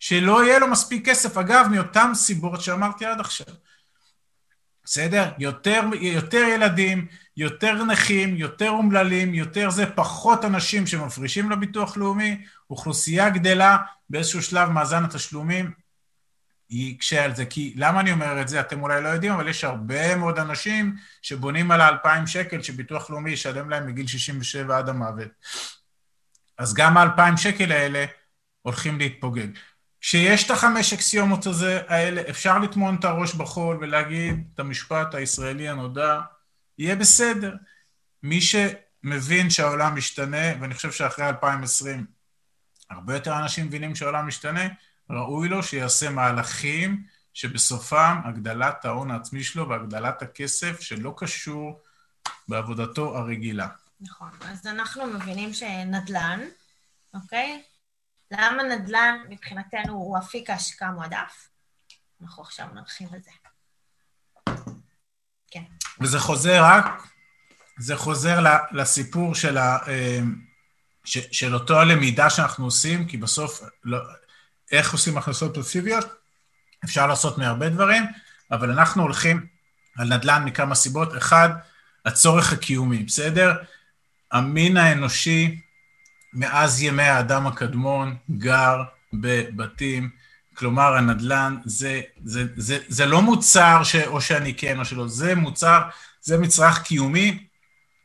[0.00, 3.46] שלא יהיה לו מספיק כסף, אגב, מאותן סיבות שאמרתי עד עכשיו.
[4.84, 5.30] בסדר?
[5.38, 7.06] יותר, יותר ילדים,
[7.36, 13.76] יותר נכים, יותר אומללים, יותר זה, פחות אנשים שמפרישים לביטוח לאומי, אוכלוסייה גדלה,
[14.10, 15.70] באיזשהו שלב מאזן התשלומים
[16.70, 17.46] יקשה על זה.
[17.46, 18.60] כי למה אני אומר את זה?
[18.60, 23.30] אתם אולי לא יודעים, אבל יש הרבה מאוד אנשים שבונים על ה-2,000 שקל שביטוח לאומי
[23.30, 25.28] ישלם להם מגיל 67 עד המוות.
[26.58, 28.04] אז גם ה-2,000 שקל האלה
[28.62, 29.48] הולכים להתפוגג.
[30.00, 35.68] כשיש את החמש אקסיומות הזה, האלה, אפשר לטמון את הראש בחול ולהגיד את המשפט הישראלי
[35.68, 36.20] הנודע,
[36.78, 37.54] יהיה בסדר.
[38.22, 42.06] מי שמבין שהעולם משתנה, ואני חושב שאחרי 2020
[42.90, 44.68] הרבה יותר אנשים מבינים שהעולם משתנה,
[45.10, 47.04] ראוי לו שיעשה מהלכים
[47.34, 51.80] שבסופם הגדלת ההון העצמי שלו והגדלת הכסף שלא קשור
[52.48, 53.68] בעבודתו הרגילה.
[54.00, 56.40] נכון, אז אנחנו מבינים שנדל"ן,
[57.14, 57.62] אוקיי?
[58.30, 61.48] למה נדל"ן מבחינתנו הוא אפיק ההשקעה מועדף?
[62.22, 63.30] אנחנו עכשיו נרחיב את זה.
[65.50, 65.62] כן.
[66.00, 67.02] וזה חוזר רק,
[67.78, 68.38] זה חוזר
[68.72, 70.20] לסיפור של, ה, אה,
[71.04, 73.98] של אותו הלמידה שאנחנו עושים, כי בסוף, לא,
[74.72, 76.06] איך עושים הכנסות פסיביות?
[76.84, 78.02] אפשר לעשות מהרבה דברים,
[78.50, 79.46] אבל אנחנו הולכים
[79.96, 81.16] על נדל"ן מכמה סיבות.
[81.16, 81.48] אחד,
[82.06, 83.56] הצורך הקיומי, בסדר?
[84.32, 85.60] המין האנושי
[86.32, 90.10] מאז ימי האדם הקדמון גר בבתים,
[90.54, 95.34] כלומר הנדל"ן זה, זה, זה, זה לא מוצר ש, או שאני כן או שלא, זה
[95.34, 95.82] מוצר,
[96.22, 97.46] זה מצרך קיומי,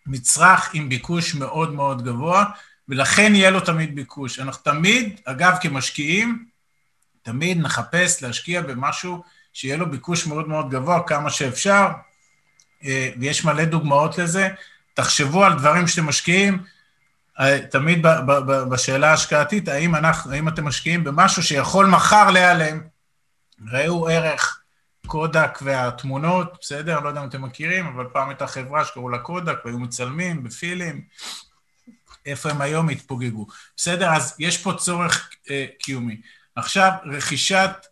[0.05, 2.45] מצרך עם ביקוש מאוד מאוד גבוה,
[2.89, 4.39] ולכן יהיה לו תמיד ביקוש.
[4.39, 6.45] אנחנו תמיד, אגב, כמשקיעים,
[7.23, 11.87] תמיד נחפש להשקיע במשהו שיהיה לו ביקוש מאוד מאוד גבוה כמה שאפשר,
[12.85, 14.49] אה, ויש מלא דוגמאות לזה.
[14.93, 16.63] תחשבו על דברים שאתם משקיעים,
[17.39, 18.05] אה, תמיד
[18.71, 22.81] בשאלה ההשקעתית, האם, אנחנו, האם אתם משקיעים במשהו שיכול מחר להיעלם?
[23.71, 24.59] ראו ערך
[25.07, 26.99] קודק והתמונות, בסדר?
[26.99, 31.01] לא יודע אם אתם מכירים, אבל פעם הייתה חברה שקראו לה קודק, והיו מצלמים בפילים,
[32.25, 33.47] איפה הם היום התפוגגו.
[33.77, 34.09] בסדר?
[34.09, 36.21] אז יש פה צורך אה, קיומי.
[36.55, 37.85] עכשיו, רכישת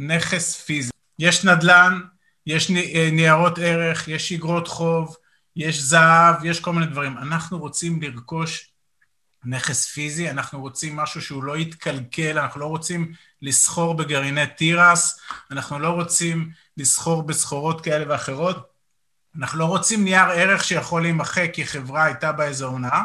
[0.00, 0.90] נכס פיזי.
[1.18, 2.00] יש נדל"ן,
[2.46, 5.16] יש אה, ניירות ערך, יש אגרות חוב,
[5.56, 7.18] יש זהב, יש כל מיני דברים.
[7.18, 8.70] אנחנו רוצים לרכוש
[9.44, 15.78] נכס פיזי, אנחנו רוצים משהו שהוא לא יתקלקל, אנחנו לא רוצים לסחור בגרעיני תירס, אנחנו
[15.78, 18.70] לא רוצים לסחור בסחורות כאלה ואחרות,
[19.36, 23.02] אנחנו לא רוצים נייר ערך שיכול להימחק כי חברה הייתה באיזו הונאה,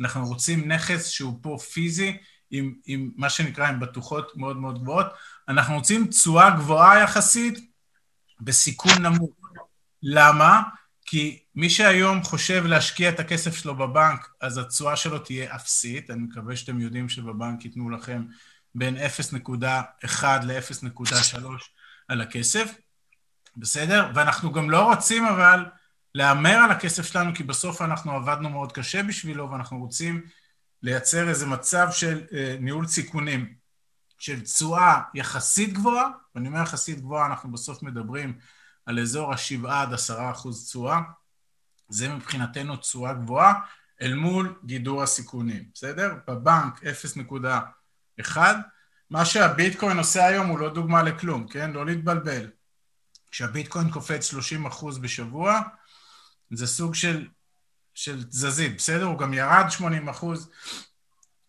[0.00, 2.16] אנחנו רוצים נכס שהוא פה פיזי,
[2.54, 5.06] עם, עם מה שנקרא, עם בטוחות מאוד מאוד גבוהות.
[5.48, 7.70] אנחנו רוצים תשואה גבוהה יחסית
[8.40, 9.30] בסיכון נמוך.
[10.02, 10.62] למה?
[11.06, 16.10] כי מי שהיום חושב להשקיע את הכסף שלו בבנק, אז התשואה שלו תהיה אפסית.
[16.10, 18.24] אני מקווה שאתם יודעים שבבנק ייתנו לכם
[18.74, 21.46] בין 0.1 ל-0.3
[22.08, 22.74] על הכסף,
[23.56, 24.10] בסדר?
[24.14, 25.64] ואנחנו גם לא רוצים אבל
[26.14, 30.22] להמר על הכסף שלנו, כי בסוף אנחנו עבדנו מאוד קשה בשבילו, ואנחנו רוצים
[30.84, 33.54] לייצר איזה מצב של אה, ניהול סיכונים,
[34.18, 38.38] של תשואה יחסית גבוהה, ואני אומר יחסית גבוהה, אנחנו בסוף מדברים
[38.86, 41.00] על אזור ה-7 עד 10 אחוז תשואה,
[41.88, 43.54] זה מבחינתנו תשואה גבוהה,
[44.02, 46.14] אל מול גידור הסיכונים, בסדר?
[46.28, 46.82] בבנק
[48.20, 48.38] 0.1,
[49.10, 51.70] מה שהביטקוין עושה היום הוא לא דוגמה לכלום, כן?
[51.70, 52.50] לא להתבלבל.
[53.30, 55.60] כשהביטקוין קופץ 30 אחוז בשבוע,
[56.50, 57.28] זה סוג של,
[57.94, 59.04] של תזזית, בסדר?
[59.04, 60.50] הוא גם ירד 80 אחוז.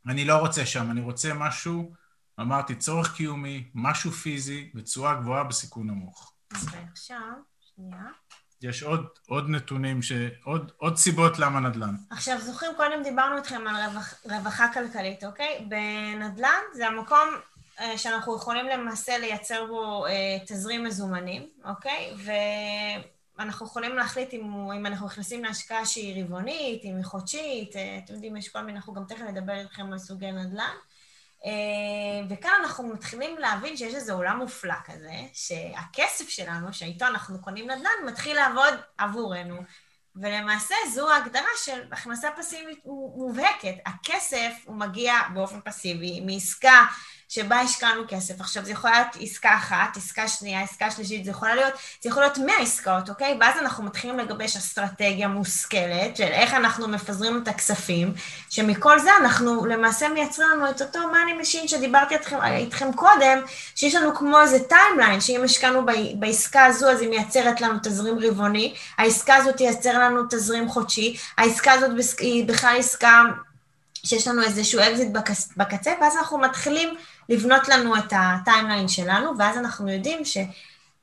[0.08, 1.94] אני לא רוצה שם, אני רוצה משהו,
[2.40, 6.34] אמרתי, צורך קיומי, משהו פיזי, בתשואה גבוהה בסיכון נמוך.
[6.52, 7.18] ועכשיו,
[7.76, 8.04] שנייה.
[8.62, 10.12] יש עוד, עוד נתונים, ש...
[10.44, 11.96] עוד, עוד סיבות למה נדל"ן.
[12.10, 15.68] עכשיו, זוכרים, קודם דיברנו איתכם על רווח, רווחה כלכלית, אוקיי?
[15.70, 17.30] בנדל"ן זה המקום
[17.80, 22.14] אה, שאנחנו יכולים למעשה לייצר בו אה, תזרים מזומנים, אוקיי?
[23.38, 28.14] ואנחנו יכולים להחליט אם, אם אנחנו נכנסים להשקעה שהיא רבעונית, אם היא חודשית, אה, אתם
[28.14, 30.76] יודעים, יש כל מיני, אנחנו גם תכף נדבר איתכם על סוגי נדל"ן.
[31.46, 31.52] אה,
[32.30, 38.08] וכאן אנחנו מתחילים להבין שיש איזה עולם מופלא כזה, שהכסף שלנו, שאיתו אנחנו קונים נדל"ן,
[38.08, 39.56] מתחיל לעבוד עבורנו.
[40.16, 42.80] ולמעשה זו ההגדרה של הכנסה פסיבית
[43.16, 43.76] מובהקת.
[43.86, 46.86] הכסף הוא מגיע באופן פסיבי מעסקה
[47.30, 48.42] שבה השקענו כסף.
[48.42, 52.24] עכשיו, זה יכול להיות עסקה אחת, עסקה שנייה, עסקה שלישית, זה יכול להיות, זה יכול
[52.24, 53.38] להיות 100 עסקאות, אוקיי?
[53.40, 58.14] ואז אנחנו מתחילים לגבש אסטרטגיה מושכלת של איך אנחנו מפזרים את הכספים,
[58.50, 63.40] שמכל זה אנחנו למעשה מייצרים לנו את אותו money machine שדיברתי איתכם, איתכם קודם,
[63.76, 65.86] שיש לנו כמו איזה timeline, שאם השקענו
[66.20, 71.74] בעסקה הזו, אז היא מייצרת לנו תזרים רבעוני, העסקה הזו תייצר לנו תזרים חודשי, העסקה
[71.74, 73.24] הזאת היא בכלל עסקה
[74.04, 75.10] שיש לנו איזשהו אקזיט
[75.58, 76.96] בקצה, ואז אנחנו מתחילים
[77.30, 80.38] לבנות לנו את ה timeline שלנו, ואז אנחנו יודעים ש...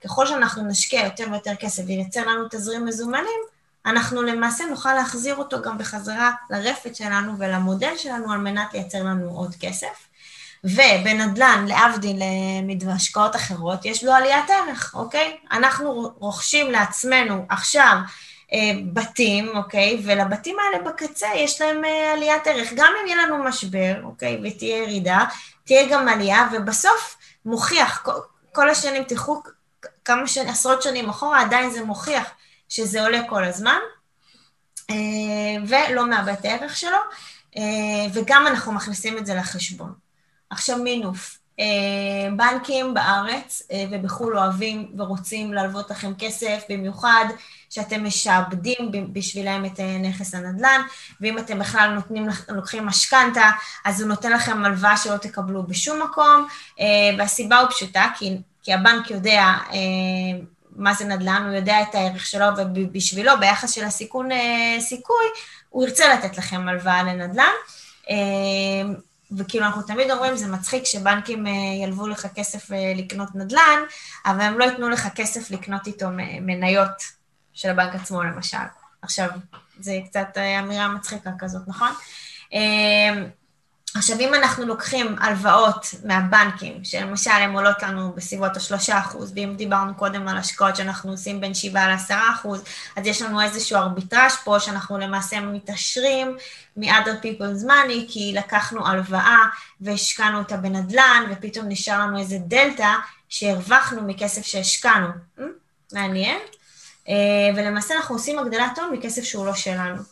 [0.05, 3.41] ככל שאנחנו נשקיע יותר ויותר כסף וייצר לנו תזרים מזומנים,
[3.87, 9.31] אנחנו למעשה נוכל להחזיר אותו גם בחזרה לרפת שלנו ולמודל שלנו על מנת לייצר לנו
[9.31, 10.09] עוד כסף.
[10.65, 15.37] ובנדל"ן, להבדיל אה, מהשקעות אחרות, יש לו עליית ערך, אוקיי?
[15.53, 17.97] אנחנו רוכשים לעצמנו עכשיו
[18.53, 20.03] אה, בתים, אוקיי?
[20.05, 22.73] ולבתים האלה בקצה יש להם אה, עליית ערך.
[22.73, 24.41] גם אם יהיה לנו משבר, אוקיי?
[24.45, 25.25] ותהיה ירידה,
[25.65, 28.09] תהיה גם עלייה, ובסוף מוכיח,
[28.53, 29.43] כל, השנים, תלכו
[30.05, 32.31] כמה שנים, עשרות שנים אחורה, עדיין זה מוכיח
[32.69, 33.79] שזה עולה כל הזמן,
[34.91, 34.97] אה,
[35.69, 36.99] ולא מאבד את הערך שלו,
[38.13, 39.93] וגם אנחנו מכניסים את זה לחשבון.
[40.51, 41.39] עכשיו מינוף,
[42.37, 47.25] בנקים בארץ ובחו"ל אוהבים ורוצים להלוות לכם כסף, במיוחד
[47.73, 50.81] שאתם משעבדים בשבילם את אה, נכס הנדל"ן,
[51.21, 53.51] ואם אתם בכלל נותנים, לוקחים משכנתה,
[53.85, 56.47] אז הוא נותן לכם הלוואה שלא תקבלו בשום מקום,
[56.81, 56.87] אה,
[57.19, 59.43] והסיבה הוא פשוטה, כי, כי הבנק יודע
[59.73, 59.79] אה,
[60.77, 64.29] מה זה נדל"ן, הוא יודע את הערך שלו, ובשבילו, ביחס של הסיכון
[64.81, 65.27] סיכוי,
[65.71, 67.53] הוא ירצה לתת לכם הלוואה לנדל"ן.
[69.39, 71.47] וכאילו אנחנו תמיד אומרים, זה מצחיק שבנקים
[71.83, 73.81] ילוו לך כסף לקנות נדל"ן,
[74.27, 76.07] אבל הם לא ייתנו לך כסף לקנות איתו
[76.41, 77.22] מניות
[77.55, 78.57] של הבנק עצמו למשל.
[79.03, 79.29] עכשיו,
[79.81, 81.91] זה קצת אה, אמירה מצחיקה כזאת, נכון?
[82.53, 83.25] אמ,
[83.95, 89.95] עכשיו, אם אנחנו לוקחים הלוואות מהבנקים, שלמשל הן עולות לנו בסביבות השלושה אחוז, ואם דיברנו
[89.95, 92.65] קודם על השקעות שאנחנו עושים בין שבעה לעשרה אחוז,
[92.97, 96.37] אז יש לנו איזשהו ארביטראז' פה, שאנחנו למעשה מתעשרים
[96.77, 99.39] מ-other people's money, כי לקחנו הלוואה
[99.81, 102.93] והשקענו אותה בנדל"ן, ופתאום נשאר לנו איזה דלתא
[103.29, 105.09] שהרווחנו מכסף שהשקענו.
[105.39, 105.43] Hmm?
[105.93, 106.39] מעניין.
[107.09, 107.15] אה,
[107.57, 110.03] ולמעשה אנחנו עושים הגדלת הון מכסף שהוא לא שלנו.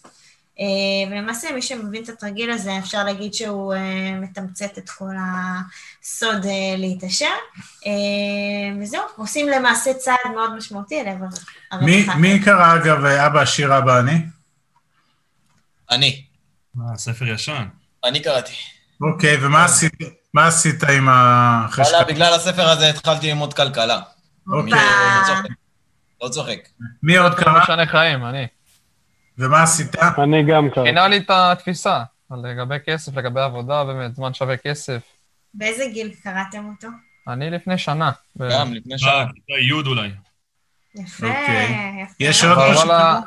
[0.60, 6.46] אה, ולמעשה, מי שמבין את התרגיל הזה, אפשר להגיד שהוא אה, מתמצת את כל הסוד
[6.76, 7.34] להתעשר.
[8.82, 11.26] וזהו, עושים למעשה צעד מאוד משמעותי אל עבר
[11.70, 12.14] הרווחה.
[12.16, 14.22] מי קרא, אגב, אבא עשיר, אבא אני?
[15.90, 16.24] אני.
[16.74, 17.64] מה, ספר ישן.
[18.04, 18.52] אני קראתי.
[19.00, 22.04] אוקיי, ומה עשית עם החשקה?
[22.08, 24.00] בגלל הספר הזה התחלתי ללמוד כלכלה.
[24.46, 24.78] אוקיי.
[26.22, 26.58] לא צוחק.
[27.02, 27.62] מי עוד קרא?
[27.62, 28.46] משנה חיים, אני.
[29.38, 29.96] ומה עשית?
[30.18, 30.84] אני גם קרא.
[30.84, 32.02] שינה לי את התפיסה,
[32.42, 35.02] לגבי כסף, לגבי עבודה, באמת, זמן שווה כסף.
[35.54, 36.88] באיזה גיל קראתם אותו?
[37.28, 38.10] אני לפני שנה.
[38.50, 39.10] גם, לפני שנה.
[39.10, 40.10] אה, י' אולי.
[40.94, 42.02] יפה, אוקיי.
[42.02, 42.14] יפה.
[42.20, 42.82] יש עוד משהו?
[42.82, 43.20] שקרא?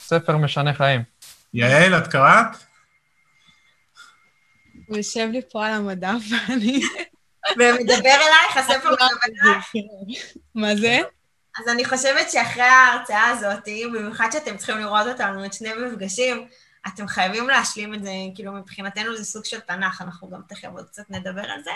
[0.00, 1.02] ספר משנה חיים.
[1.54, 2.46] יעל, את קראת?
[4.86, 6.80] הוא יושב לי פה על המדף, ואני...
[7.56, 9.06] ומדבר אלייך, הספר מדבר
[9.44, 9.72] אלייך.
[10.54, 11.00] מה זה?
[11.60, 16.46] אז אני חושבת שאחרי ההרצאה הזאת, במיוחד שאתם צריכים לראות אותנו את שני מפגשים,
[16.86, 20.86] אתם חייבים להשלים את זה, כאילו מבחינתנו זה סוג של תנ"ך, אנחנו גם תכף עוד
[20.86, 21.70] קצת נדבר על זה.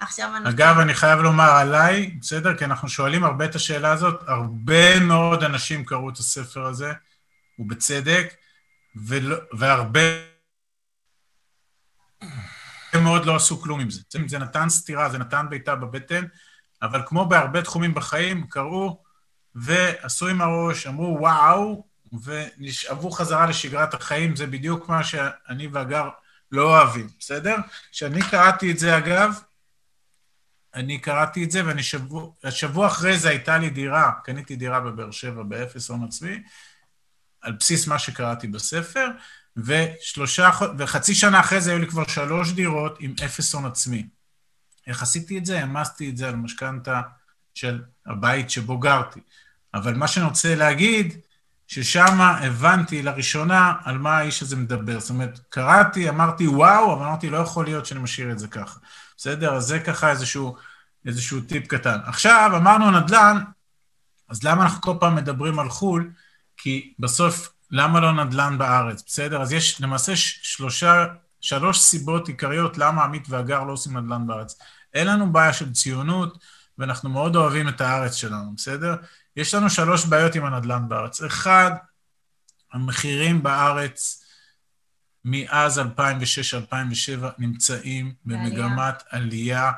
[0.00, 0.50] עכשיו אני...
[0.50, 2.56] אגב, אני חייב לומר עליי, בסדר?
[2.56, 6.92] כי אנחנו שואלים הרבה את השאלה הזאת, הרבה מאוד אנשים קראו את הספר הזה,
[7.58, 8.34] ובצדק,
[9.06, 10.00] ולא, והרבה
[13.02, 14.00] מאוד לא עשו כלום עם זה.
[14.26, 16.24] זה נתן סטירה, זה נתן בעיטה בבטן,
[16.82, 19.03] אבל כמו בהרבה תחומים בחיים, קראו,
[19.54, 21.86] ועשו עם הראש, אמרו וואו,
[22.22, 26.08] ונשאבו חזרה לשגרת החיים, זה בדיוק מה שאני והגר
[26.52, 27.56] לא אוהבים, בסדר?
[27.92, 29.40] כשאני קראתי את זה, אגב,
[30.74, 35.10] אני קראתי את זה, ואני שבוע, שבוע אחרי זה הייתה לי דירה, קניתי דירה בבאר
[35.10, 36.42] שבע באפס הון עצמי,
[37.40, 39.06] על בסיס מה שקראתי בספר,
[39.56, 44.06] ושלושה, וחצי שנה אחרי זה היו לי כבר שלוש דירות עם אפס הון עצמי.
[44.86, 45.58] איך עשיתי את זה?
[45.58, 47.02] העמסתי את זה על משכנתה
[47.54, 49.20] של הבית שבו גרתי.
[49.74, 51.18] אבל מה שאני רוצה להגיד,
[51.66, 55.00] ששם הבנתי לראשונה על מה האיש הזה מדבר.
[55.00, 58.80] זאת אומרת, קראתי, אמרתי וואו, אבל אמרתי, לא יכול להיות שאני משאיר את זה ככה.
[59.16, 59.54] בסדר?
[59.54, 60.56] אז זה ככה איזשהו,
[61.06, 61.98] איזשהו טיפ קטן.
[62.04, 63.42] עכשיו, אמרנו נדל"ן,
[64.28, 66.10] אז למה אנחנו כל פעם מדברים על חו"ל?
[66.56, 69.02] כי בסוף, למה לא נדל"ן בארץ?
[69.06, 69.42] בסדר?
[69.42, 71.06] אז יש למעשה שלושה,
[71.40, 74.58] שלוש סיבות עיקריות למה עמית והגר לא עושים נדל"ן בארץ.
[74.94, 76.38] אין לנו בעיה של ציונות,
[76.78, 78.94] ואנחנו מאוד אוהבים את הארץ שלנו, בסדר?
[79.36, 81.22] יש לנו שלוש בעיות עם הנדל"ן בארץ.
[81.22, 81.70] אחד,
[82.72, 84.24] המחירים בארץ
[85.24, 85.82] מאז 2006-2007
[87.38, 89.72] נמצאים במגמת עלייה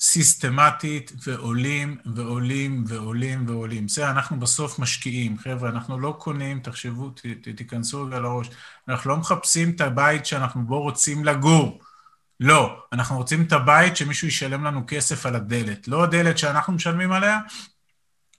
[0.00, 3.86] סיסטמטית, ועולים ועולים ועולים ועולים.
[3.86, 8.50] בסדר, אנחנו בסוף משקיעים, חבר'ה, אנחנו לא קונים, תחשבו, ת, ת, תיכנסו רגע לראש,
[8.88, 11.80] אנחנו לא מחפשים את הבית שאנחנו בו רוצים לגור.
[12.40, 15.88] לא, אנחנו רוצים את הבית שמישהו ישלם לנו כסף על הדלת.
[15.88, 17.38] לא הדלת שאנחנו משלמים עליה,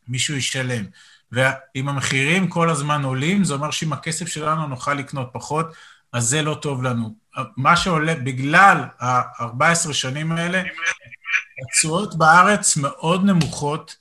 [0.08, 0.86] מישהו ישלם.
[1.32, 5.74] ואם המחירים כל הזמן עולים, זה אומר שאם הכסף שלנו נוכל לקנות פחות,
[6.14, 7.16] אז זה לא טוב לנו.
[7.58, 10.64] מה שעולה, בגלל ה-14 שנים האלה,
[11.64, 13.96] התשואות בארץ מאוד נמוכות,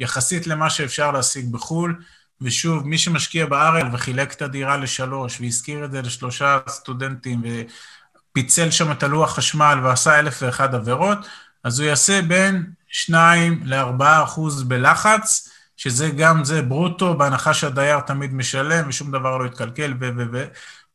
[0.00, 2.02] יחסית למה שאפשר להשיג בחו"ל.
[2.42, 8.92] ושוב, מי שמשקיע בארץ וחילק את הדירה לשלוש, והזכיר את זה לשלושה סטודנטים, ופיצל שם
[8.92, 11.18] את הלוח חשמל ועשה אלף ואחד עבירות,
[11.64, 15.49] אז הוא יעשה בין 2 ל-4 אחוז בלחץ,
[15.80, 20.08] שזה גם זה ברוטו, בהנחה שהדייר תמיד משלם ושום דבר לא יתקלקל ו...
[20.16, 20.22] ו...
[20.32, 20.44] ו...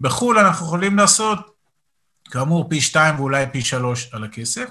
[0.02, 1.56] בחו"ל אנחנו יכולים לעשות,
[2.32, 4.66] כאמור, פי 2 ואולי פי 3 על הכסף.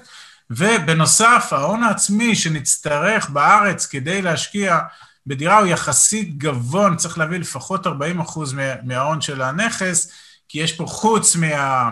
[0.49, 4.79] ובנוסף, ההון העצמי שנצטרך בארץ כדי להשקיע
[5.27, 10.11] בדירה הוא יחסית גבוה, צריך להביא לפחות 40 אחוז מההון של הנכס,
[10.49, 11.89] כי יש פה חוץ מה...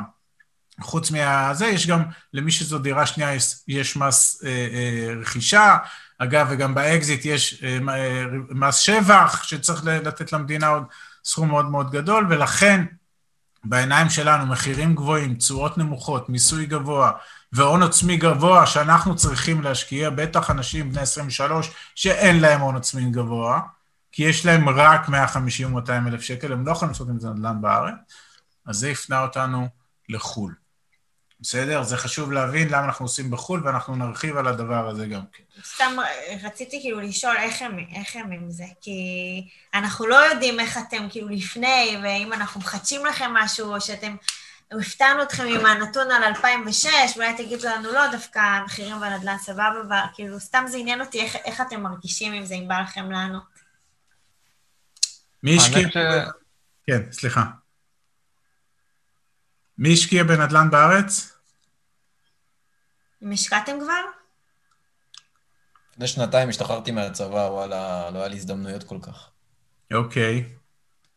[0.81, 2.03] חוץ מהזה, יש גם,
[2.33, 5.77] למי שזו דירה שנייה, יש, יש מס אה, אה, רכישה.
[6.17, 10.83] אגב, וגם באקזיט יש אה, אה, מס שבח, שצריך לתת למדינה עוד
[11.25, 12.85] סכום מאוד מאוד גדול, ולכן
[13.63, 17.11] בעיניים שלנו מחירים גבוהים, תשואות נמוכות, מיסוי גבוה
[17.53, 23.59] והון עצמי גבוה שאנחנו צריכים להשקיע, בטח אנשים בני 23 שאין להם הון עצמי גבוה,
[24.11, 27.29] כי יש להם רק 150 או 200 אלף שקל, הם לא יכולים לעשות עם זה
[27.29, 27.93] נדל"ן בארץ,
[28.65, 29.67] אז זה הפנה אותנו
[30.09, 30.62] לחו"ל.
[31.43, 31.83] בסדר?
[31.83, 35.43] זה חשוב להבין למה אנחנו עושים בחו"ל, ואנחנו נרחיב על הדבר הזה גם כן.
[35.63, 35.95] סתם
[36.43, 39.01] רציתי כאילו לשאול איך הם, איך הם עם זה, כי
[39.73, 44.15] אנחנו לא יודעים איך אתם כאילו לפני, ואם אנחנו מחדשים לכם משהו, או שאתם,
[44.71, 49.81] הפתענו אתכם עם הנתון על 2006, ואולי תגידו לנו לא, דווקא המחירים בנדל"ן סבבה,
[50.11, 53.43] וכאילו סתם זה עניין אותי איך, איך אתם מרגישים עם זה, אם בא לכם לענות.
[55.43, 55.89] מי השקיע...
[55.89, 55.97] ש...
[56.87, 57.43] כן, סליחה.
[59.77, 61.32] מי השקיע בנדל"ן בארץ?
[63.23, 64.01] אם השקעתם כבר?
[65.91, 69.29] לפני שנתיים השתחררתי מהצבא, וואלה, לא היה לי הזדמנויות כל כך.
[69.93, 70.45] אוקיי.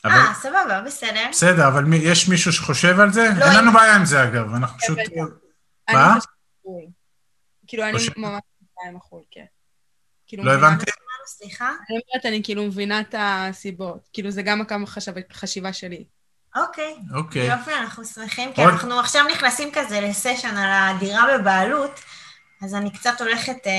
[0.04, 1.26] אה, סבבה, בסדר.
[1.30, 3.28] בסדר, אבל יש מישהו שחושב על זה?
[3.38, 4.98] לא, אין לנו בעיה עם זה, אגב, אנחנו פשוט...
[5.92, 6.14] מה?
[7.66, 8.42] כאילו, אני ממש
[9.30, 9.44] כן.
[10.26, 10.84] כאילו, לא הבנתי.
[11.26, 11.68] סליחה?
[11.68, 14.08] אני אומרת, אני כאילו מבינה את הסיבות.
[14.12, 14.74] כאילו, זה גם הקו
[15.32, 16.04] חשיבה שלי.
[16.56, 16.96] אוקיי.
[17.14, 17.46] אוקיי.
[17.46, 22.00] יופי, אנחנו שמחים, כי אנחנו עכשיו נכנסים כזה לסשן על הדירה בבעלות,
[22.62, 23.72] אז אני קצת הולכת, אה,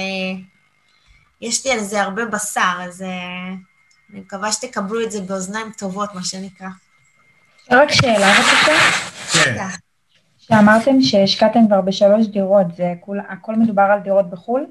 [1.42, 3.08] יש לי על זה הרבה בשר, אז אה,
[4.14, 6.68] אני מקווה שתקבלו את זה באוזניים טובות, מה שנקרא.
[7.72, 8.80] רק שאלה בבקשה.
[9.32, 9.68] כן.
[10.38, 14.66] שאמרתם שהשקעתם כבר בשלוש דירות, זה כול, הכל מדובר על דירות בחו"ל?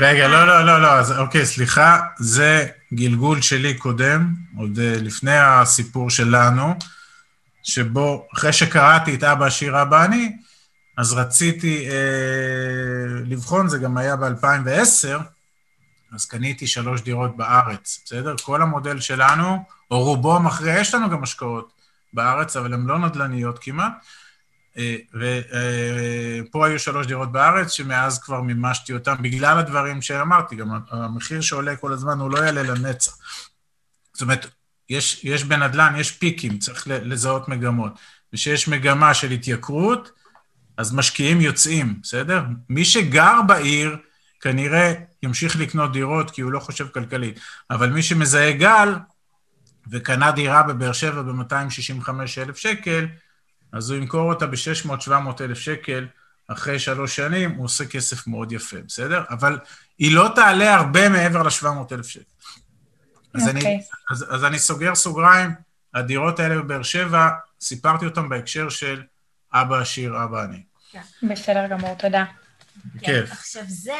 [0.00, 5.38] רגע, לא, לא, לא, לא, אז אוקיי, סליחה, זה גלגול שלי קודם, עוד אה, לפני
[5.38, 6.74] הסיפור שלנו.
[7.66, 10.36] שבו אחרי שקראתי את אבא עשיר אבא אני,
[10.96, 15.22] אז רציתי אה, לבחון, זה גם היה ב-2010,
[16.12, 18.34] אז קניתי שלוש דירות בארץ, בסדר?
[18.42, 21.72] כל המודל שלנו, או רובו המכריע, יש לנו גם השקעות
[22.12, 23.92] בארץ, אבל הן לא נדל"ניות כמעט.
[24.78, 30.70] אה, ופה אה, היו שלוש דירות בארץ, שמאז כבר מימשתי אותן, בגלל הדברים שאמרתי, גם
[30.90, 33.18] המחיר שעולה כל הזמן הוא לא יעלה לנצח.
[34.12, 34.46] זאת אומרת,
[34.90, 37.92] יש, יש בנדל"ן, יש פיקים, צריך לזהות מגמות.
[38.32, 40.10] וכשיש מגמה של התייקרות,
[40.76, 42.42] אז משקיעים יוצאים, בסדר?
[42.68, 43.96] מי שגר בעיר,
[44.40, 47.40] כנראה ימשיך לקנות דירות כי הוא לא חושב כלכלית.
[47.70, 48.94] אבל מי שמזהה גל
[49.90, 53.06] וקנה דירה בבאר שבע ב-265 אלף שקל,
[53.72, 55.10] אז הוא ימכור אותה ב-600-700
[55.40, 56.06] אלף שקל
[56.48, 59.22] אחרי שלוש שנים, הוא עושה כסף מאוד יפה, בסדר?
[59.30, 59.58] אבל
[59.98, 62.35] היא לא תעלה הרבה מעבר ל-700 אלף שקל.
[63.36, 63.50] אז, okay.
[63.50, 63.80] אני, אוקיי.
[64.10, 65.50] אז, אז אני סוגר סוגריים,
[65.94, 67.28] הדירות האלה בבאר שבע,
[67.60, 69.02] סיפרתי אותן בהקשר של
[69.52, 70.62] אבא עשיר, אבא אני.
[70.90, 71.00] כן.
[71.22, 72.24] בסדר גמור, תודה.
[73.00, 73.32] כיף.
[73.32, 73.92] עכשיו, זה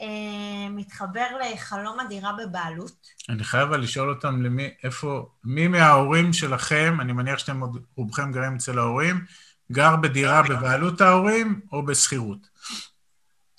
[0.00, 3.06] אה, מתחבר לחלום הדירה בבעלות.
[3.28, 8.54] אני חייב לשאול אותם למי, איפה, מי מההורים שלכם, אני מניח שאתם עוד רובכם גרים
[8.54, 9.24] אצל ההורים,
[9.72, 12.38] גר בדירה בבעלות ההורים או בשכירות?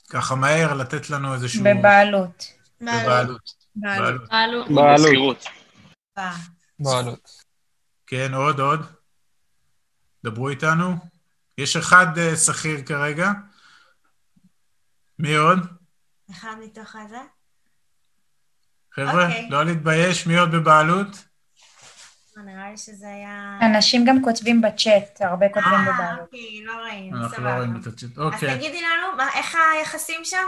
[0.09, 1.63] ככה מהר לתת לנו איזשהו...
[1.63, 2.51] בבעלות.
[2.81, 3.54] בבעלות.
[3.75, 4.21] בעלות.
[4.69, 5.45] בעלות.
[6.79, 7.29] בעלות.
[8.07, 8.85] כן, עוד, עוד.
[10.23, 10.95] דברו איתנו.
[11.57, 13.31] יש אחד uh, שכיר כרגע.
[15.19, 15.59] מי עוד?
[16.31, 17.17] אחד מתוך הזה?
[18.91, 19.29] חבר'ה, okay.
[19.29, 19.49] אוקיי.
[19.49, 21.25] לא להתבייש, מי עוד בבעלות?
[22.37, 23.59] נראה לי שזה היה...
[23.61, 26.19] אנשים גם כותבים בצ'אט, הרבה כותבים אה, בבעלות.
[26.19, 27.27] אה, אוקיי, לא ראינו, סבבה.
[27.27, 28.49] אנחנו לא רואים את הצ'אט, אוקיי.
[28.49, 30.47] אז תגידי לנו, איך היחסים שם?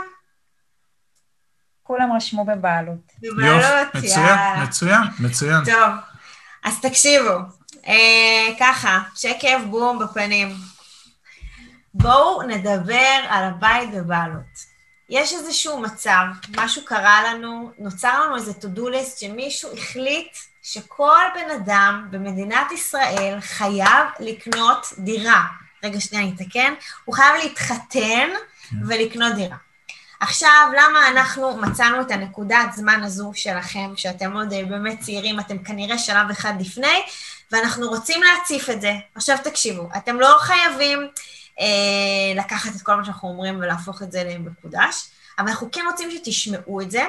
[1.88, 3.12] כולם רשמו בבעלות.
[3.22, 5.64] בבעלות, מצוין, מצוין, מצוין.
[5.64, 5.94] טוב,
[6.64, 7.38] אז תקשיבו,
[7.86, 10.54] אה, ככה, שקף בום בפנים.
[11.94, 14.78] בואו נדבר על הבית בבעלות.
[15.10, 16.24] יש איזשהו מצב,
[16.56, 23.40] משהו קרה לנו, נוצר לנו איזה to-do list שמישהו החליט שכל בן אדם במדינת ישראל
[23.40, 25.44] חייב לקנות דירה.
[25.84, 26.74] רגע, שנייה, אני אתקן.
[27.04, 28.28] הוא חייב להתחתן
[28.70, 28.76] כן.
[28.86, 29.56] ולקנות דירה.
[30.20, 35.58] עכשיו, למה אנחנו מצאנו את הנקודת זמן הזו שלכם, שאתם עוד אה, באמת צעירים, אתם
[35.58, 37.02] כנראה שלב אחד לפני,
[37.52, 38.92] ואנחנו רוצים להציף את זה.
[39.14, 41.08] עכשיו תקשיבו, אתם לא חייבים
[41.60, 45.08] אה, לקחת את כל מה שאנחנו אומרים ולהפוך את זה למקודש,
[45.38, 47.04] אבל אנחנו כן רוצים שתשמעו את זה.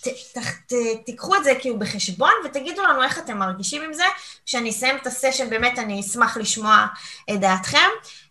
[0.00, 0.72] ת, ת, ת,
[1.06, 4.04] תיקחו את זה כאילו בחשבון ותגידו לנו איך אתם מרגישים עם זה.
[4.46, 6.86] כשאני אסיים את הסשן, באמת אני אשמח לשמוע
[7.30, 7.88] את דעתכם.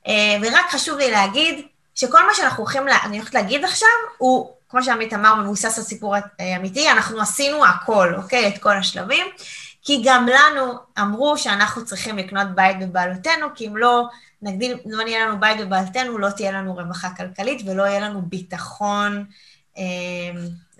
[0.07, 1.67] אה, ורק חשוב לי להגיד
[1.99, 5.83] שכל מה שאנחנו הולכים, לה, אני הולכת להגיד עכשיו, הוא, כמו שעמית אמר, מבוסס על
[5.83, 8.47] סיפור אה, אמיתי, אנחנו עשינו הכל, אוקיי?
[8.47, 9.27] את כל השלבים.
[9.81, 14.07] כי גם לנו אמרו שאנחנו צריכים לקנות בית בבעלותנו, כי אם לא
[14.41, 19.25] נגדיל, לא נהיה לנו בית בבעלותנו, לא תהיה לנו רווחה כלכלית ולא יהיה לנו ביטחון.
[19.77, 19.83] אה,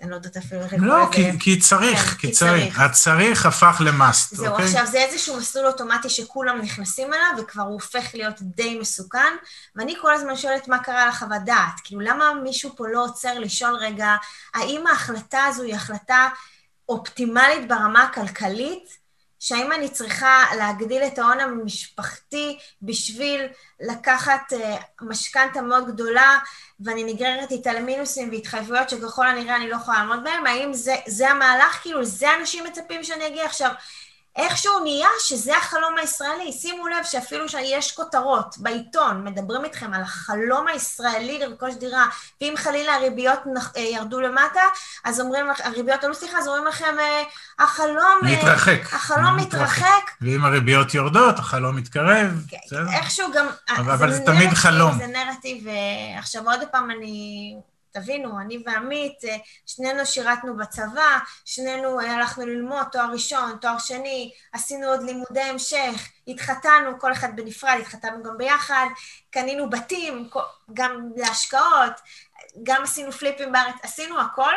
[0.02, 1.12] אני לא יודעת אפילו איך לקרוא לא, לזה.
[1.12, 2.62] כי, כי צריך, כן, כי צריך.
[2.62, 2.80] צריך.
[2.80, 4.64] הצריך הפך למאסט, זהו, אוקיי?
[4.64, 9.32] עכשיו זה איזשהו מסלול אוטומטי שכולם נכנסים אליו, וכבר הוא הופך להיות די מסוכן,
[9.76, 11.80] ואני כל הזמן שואלת מה קרה לחוות דעת.
[11.84, 14.16] כאילו, למה מישהו פה לא עוצר לשאול רגע,
[14.54, 16.28] האם ההחלטה הזו היא החלטה
[16.88, 18.99] אופטימלית ברמה הכלכלית?
[19.40, 23.46] שהאם אני צריכה להגדיל את ההון המשפחתי בשביל
[23.80, 24.56] לקחת uh,
[25.00, 26.38] משכנתה מאוד גדולה,
[26.80, 30.46] ואני נגררת איתה למינוסים והתחייבויות שככל הנראה אני לא יכולה לעמוד בהם?
[30.46, 31.78] האם זה, זה המהלך?
[31.82, 33.70] כאילו, לזה אנשים מצפים שאני אגיע עכשיו?
[34.36, 36.52] איכשהו נהיה שזה החלום הישראלי.
[36.52, 42.06] שימו לב שאפילו שיש כותרות בעיתון, מדברים איתכם על החלום הישראלי לרכוש דירה,
[42.40, 43.38] ואם חלילה הריביות
[43.76, 44.60] אה, ירדו למטה,
[45.04, 47.22] אז אומרים לך, הריביות עלו, סליחה, אז אומרים לכם, אה,
[47.58, 48.20] החלום...
[48.26, 48.80] אה, מתרחק.
[48.92, 50.10] החלום מתרחק.
[50.20, 52.86] ואם הריביות יורדות, החלום מתקרב, בסדר?
[52.92, 53.46] איכשהו גם...
[53.68, 54.98] אבל- זה תמיד חלום.
[54.98, 57.54] זה נרטיב, אה, עכשיו עוד פעם אני...
[57.92, 59.36] תבינו, אני ועמית, אה,
[59.66, 66.08] שנינו שירתנו בצבא, שנינו אה, הלכנו ללמוד תואר ראשון, תואר שני, עשינו עוד לימודי המשך,
[66.28, 68.86] התחתנו, כל אחד בנפרד, התחתנו גם ביחד,
[69.30, 70.30] קנינו בתים,
[70.72, 71.92] גם להשקעות,
[72.62, 74.52] גם עשינו פליפים בארץ, עשינו הכל,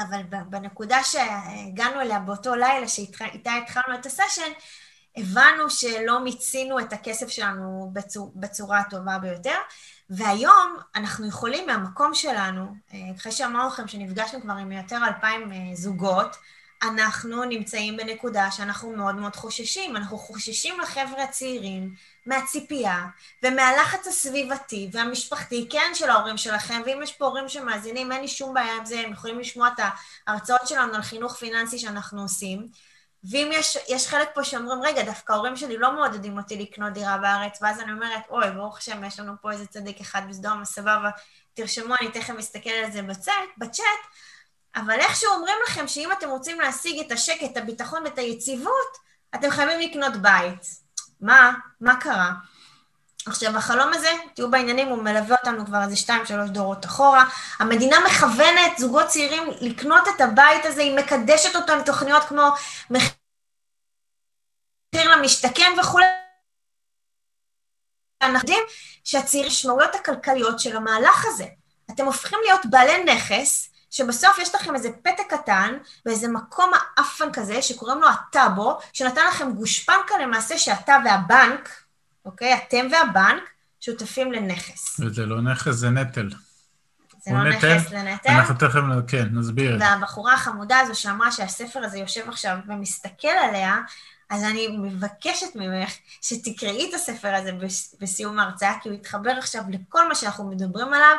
[0.00, 4.52] אבל בנקודה שהגענו אליה באותו לילה שאיתה התחלנו את הסשן,
[5.16, 9.56] הבנו שלא מיצינו את הכסף שלנו בצור, בצורה הטובה ביותר,
[10.10, 15.74] והיום אנחנו יכולים מהמקום שלנו, אה, אחרי שאמרנו לכם שנפגשנו כבר עם יותר אלפיים אה,
[15.74, 16.36] זוגות,
[16.88, 19.96] אנחנו נמצאים בנקודה שאנחנו מאוד מאוד חוששים.
[19.96, 21.94] אנחנו חוששים לחבר'ה הצעירים
[22.26, 23.06] מהציפייה
[23.42, 28.54] ומהלחץ הסביבתי והמשפחתי, כן, של ההורים שלכם, ואם יש פה הורים שמאזינים, אין לי שום
[28.54, 29.80] בעיה עם זה, הם יכולים לשמוע את
[30.26, 32.68] ההרצאות שלנו על חינוך פיננסי שאנחנו עושים.
[33.30, 37.18] ואם יש, יש חלק פה שאומרים, רגע, דווקא ההורים שלי לא מעודדים אותי לקנות דירה
[37.18, 41.10] בארץ, ואז אני אומרת, אוי, ברוך השם, יש לנו פה איזה צדיק אחד בסדום, סבבה,
[41.54, 43.84] תרשמו, אני תכף אסתכל על זה בצ'אט, בצ'אט,
[44.76, 48.98] אבל איכשהו אומרים לכם שאם אתם רוצים להשיג את השקט, את הביטחון ואת היציבות,
[49.34, 50.66] אתם חייבים לקנות בית.
[51.20, 51.52] מה?
[51.80, 52.32] מה קרה?
[53.26, 57.24] עכשיו, החלום הזה, תהיו בעניינים, הוא מלווה אותנו כבר איזה שתיים, שלוש דורות אחורה.
[57.58, 62.48] המדינה מכוונת זוגות צעירים לקנות את הבית הזה, היא מקדשת אותו עם תוכניות כמו
[62.90, 63.10] מחיר
[65.16, 66.04] למשתכן וכולי.
[68.22, 68.64] אנחנו יודעים
[69.04, 71.46] שהצעירים, המשמעויות הכלכליות של המהלך הזה.
[71.90, 77.62] אתם הופכים להיות בעלי נכס, שבסוף יש לכם איזה פתק קטן, באיזה מקום האפן כזה,
[77.62, 81.83] שקוראים לו הטאבו, שנתן לכם גושפנקה למעשה שאתה והבנק,
[82.24, 82.54] אוקיי?
[82.54, 83.42] אתם והבנק
[83.80, 85.00] שותפים לנכס.
[85.00, 86.28] וזה לא נכס, זה נטל.
[87.24, 87.74] זה לא נטל?
[87.76, 88.30] נכס, זה נטל.
[88.30, 89.76] אנחנו תכף, כן, נסביר.
[89.80, 93.76] והבחורה החמודה הזו שאמרה שהספר הזה יושב עכשיו ומסתכל עליה,
[94.34, 95.90] אז אני מבקשת ממך
[96.22, 97.50] שתקראי את הספר הזה
[98.00, 101.16] בסיום ההרצאה, כי הוא יתחבר עכשיו לכל מה שאנחנו מדברים עליו.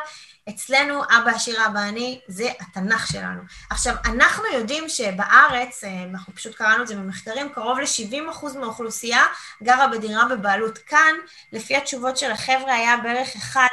[0.48, 3.40] אצלנו, אבא עשיר, אבא אני, זה התנ"ך שלנו.
[3.70, 9.22] עכשיו, אנחנו יודעים שבארץ, אה, אנחנו פשוט קראנו את זה במחקרים, קרוב ל-70% מהאוכלוסייה
[9.62, 10.78] גרה בדירה בבעלות.
[10.78, 11.14] כאן,
[11.52, 13.68] לפי התשובות של החבר'ה, היה בערך אחד,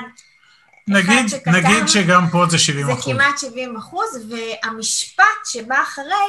[0.87, 3.13] נגיד, שכתב- נגיד שגם פה זה 70 זה אחוז.
[3.13, 6.27] כמעט 70 אחוז, והמשפט שבא אחרי,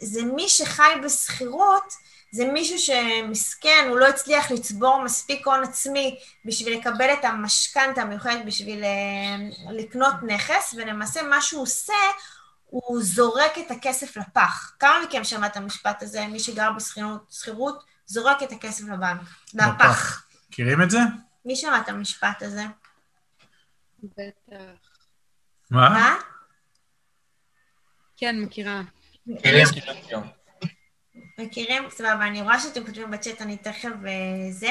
[0.00, 1.92] זה מי שחי בשכירות,
[2.30, 8.44] זה מישהו שמסכן, הוא לא הצליח לצבור מספיק הון עצמי בשביל לקבל את המשכנתה המיוחדת
[8.46, 11.94] בשביל אה, לקנות נכס, ולמעשה מה שהוא עושה,
[12.66, 14.72] הוא זורק את הכסף לפח.
[14.78, 19.20] כמה מכם שמע את המשפט הזה, מי שגר בשכירות, זורק את הכסף לבנק,
[19.54, 20.26] לפח.
[20.48, 20.98] מכירים את זה?
[21.44, 22.64] מי שמע את המשפט הזה?
[24.02, 24.54] בטח.
[25.70, 25.88] מה?
[25.88, 26.14] מה?
[28.16, 28.82] כן, מכירה.
[29.28, 29.64] מכירים,
[31.38, 31.90] מכירים.
[31.90, 34.12] סבבה, אני רואה שאתם כותבים בצ'אט, אני תכף אה,
[34.50, 34.70] זה.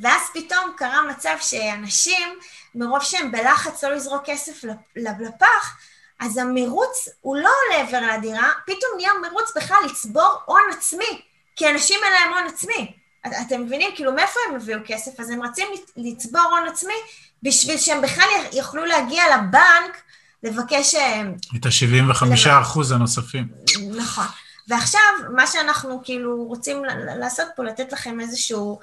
[0.00, 2.38] ואז פתאום קרה מצב שאנשים,
[2.74, 5.76] מרוב שהם בלחץ לא לזרוק כסף לפ- לפח,
[6.20, 11.22] אז המרוץ הוא לא לעבר לדירה, פתאום נהיה מרוץ בכלל לצבור הון עצמי,
[11.56, 12.92] כי אנשים אין להם הון עצמי.
[13.26, 13.90] את- אתם מבינים?
[13.94, 15.20] כאילו, מאיפה הם הביאו כסף?
[15.20, 16.94] אז הם רצים לצ- לצבור הון עצמי
[17.42, 20.02] בשביל שהם בכלל יוכלו להגיע לבנק
[20.46, 20.94] לבקש...
[20.94, 21.22] אה,
[21.56, 23.48] את ה-75 אחוז הנוספים.
[23.96, 24.26] נכון.
[24.68, 25.00] ועכשיו,
[25.34, 26.82] מה שאנחנו כאילו רוצים
[27.20, 28.78] לעשות פה, לתת לכם איזשהו,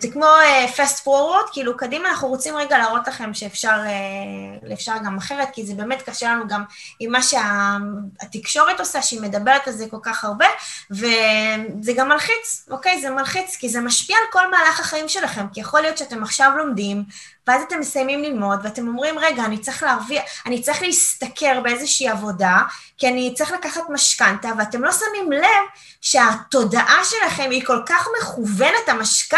[0.00, 4.92] זה כמו אה, fast forward, כאילו קדימה, אנחנו רוצים רגע להראות לכם שאפשר אה, אפשר
[5.04, 6.64] גם אחרת, כי זה באמת קשה לנו גם
[7.00, 10.46] עם מה שהתקשורת עושה, שהיא מדברת על זה כל כך הרבה,
[10.90, 13.00] וזה גם מלחיץ, אוקיי?
[13.00, 16.50] זה מלחיץ, כי זה משפיע על כל מהלך החיים שלכם, כי יכול להיות שאתם עכשיו
[16.56, 17.04] לומדים,
[17.46, 22.58] ואז אתם מסיימים ללמוד, ואתם אומרים, רגע, אני צריך להרוויח, אני צריך להשתכר באיזושהי עבודה,
[22.98, 25.64] כי אני צריך לקחת משכנתה, ואתם לא שמים לב
[26.00, 29.31] שהתודעה שלכם היא כל כך מכוונת, המשכנתה,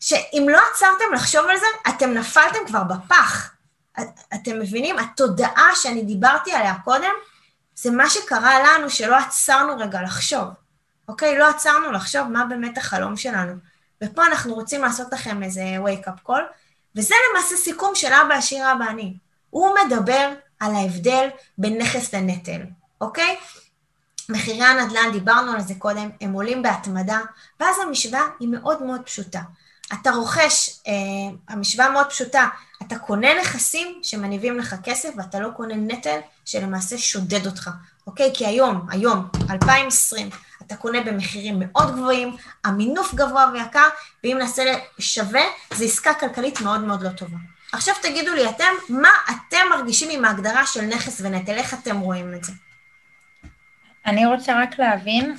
[0.00, 3.50] שאם לא עצרתם לחשוב על זה, אתם נפלתם כבר בפח.
[4.00, 4.98] את- אתם מבינים?
[4.98, 7.12] התודעה שאני דיברתי עליה קודם,
[7.74, 10.44] זה מה שקרה לנו שלא עצרנו רגע לחשוב,
[11.08, 11.38] אוקיי?
[11.38, 13.52] לא עצרנו לחשוב מה באמת החלום שלנו.
[14.04, 16.40] ופה אנחנו רוצים לעשות לכם איזה wake-up call,
[16.96, 19.14] וזה למעשה סיכום של אבא עשיר אבא עני.
[19.50, 22.60] הוא מדבר על ההבדל בין נכס לנטל,
[23.00, 23.36] אוקיי?
[24.28, 27.20] מחירי הנדל"ן, דיברנו על זה קודם, הם עולים בהתמדה,
[27.60, 29.40] ואז המשוואה היא מאוד מאוד פשוטה.
[29.92, 30.92] אתה רוכש, אה,
[31.48, 32.48] המשוואה מאוד פשוטה,
[32.82, 37.70] אתה קונה נכסים שמניבים לך כסף, ואתה לא קונה נטל שלמעשה שודד אותך,
[38.06, 38.30] אוקיי?
[38.34, 40.30] כי היום, היום, 2020,
[40.62, 43.88] אתה קונה במחירים מאוד גבוהים, המינוף גבוה ויקר,
[44.24, 44.62] ואם נעשה
[44.98, 45.42] שווה,
[45.74, 47.36] זו עסקה כלכלית מאוד מאוד לא טובה.
[47.72, 51.52] עכשיו תגידו לי אתם, מה אתם מרגישים עם ההגדרה של נכס ונטל?
[51.52, 52.52] איך אתם רואים את זה?
[54.06, 55.36] אני רוצה רק להבין,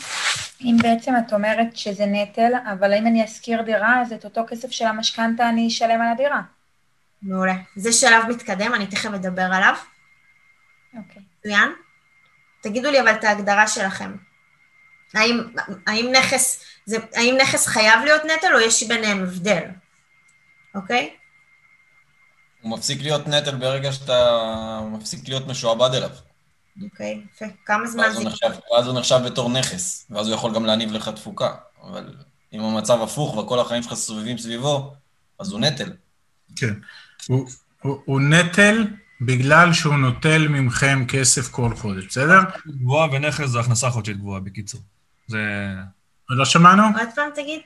[0.62, 4.72] אם בעצם את אומרת שזה נטל, אבל אם אני אשכיר דירה, אז את אותו כסף
[4.72, 6.42] של המשכנתה אני אשלם על הדירה.
[7.22, 7.56] מעולה.
[7.76, 9.76] זה שלב מתקדם, אני תכף אדבר עליו.
[10.98, 11.22] אוקיי.
[11.40, 11.70] מצוין.
[12.62, 14.16] תגידו לי אבל את ההגדרה שלכם.
[15.14, 15.48] האם,
[15.88, 19.64] האם, נכס, זה, האם נכס חייב להיות נטל או יש ביניהם הבדל?
[20.76, 21.16] אוקיי?
[22.62, 26.10] הוא מפסיק להיות נטל ברגע שאתה מפסיק להיות משועבד אליו.
[26.84, 27.46] אוקיי, יפה.
[27.66, 28.20] כמה זמן ואז זה...
[28.20, 31.56] הוא נחשב, ואז הוא נחשב בתור נכס, ואז הוא יכול גם להניב לך תפוקה.
[31.84, 32.14] אבל
[32.54, 34.94] אם המצב הפוך וכל החיים שלך סובבים סביבו,
[35.40, 35.92] אז הוא נטל.
[36.56, 36.74] כן.
[37.28, 37.50] הוא,
[37.82, 38.88] הוא, הוא נטל
[39.22, 42.40] בגלל שהוא נוטל מכם כסף כל חודש, בסדר?
[42.68, 44.82] גבוהה ונכס זה הכנסה חודשית גבוהה, בקיצור.
[45.28, 45.40] זה...
[46.30, 46.84] לא שמענו?
[46.84, 47.62] עוד פעם תגיד.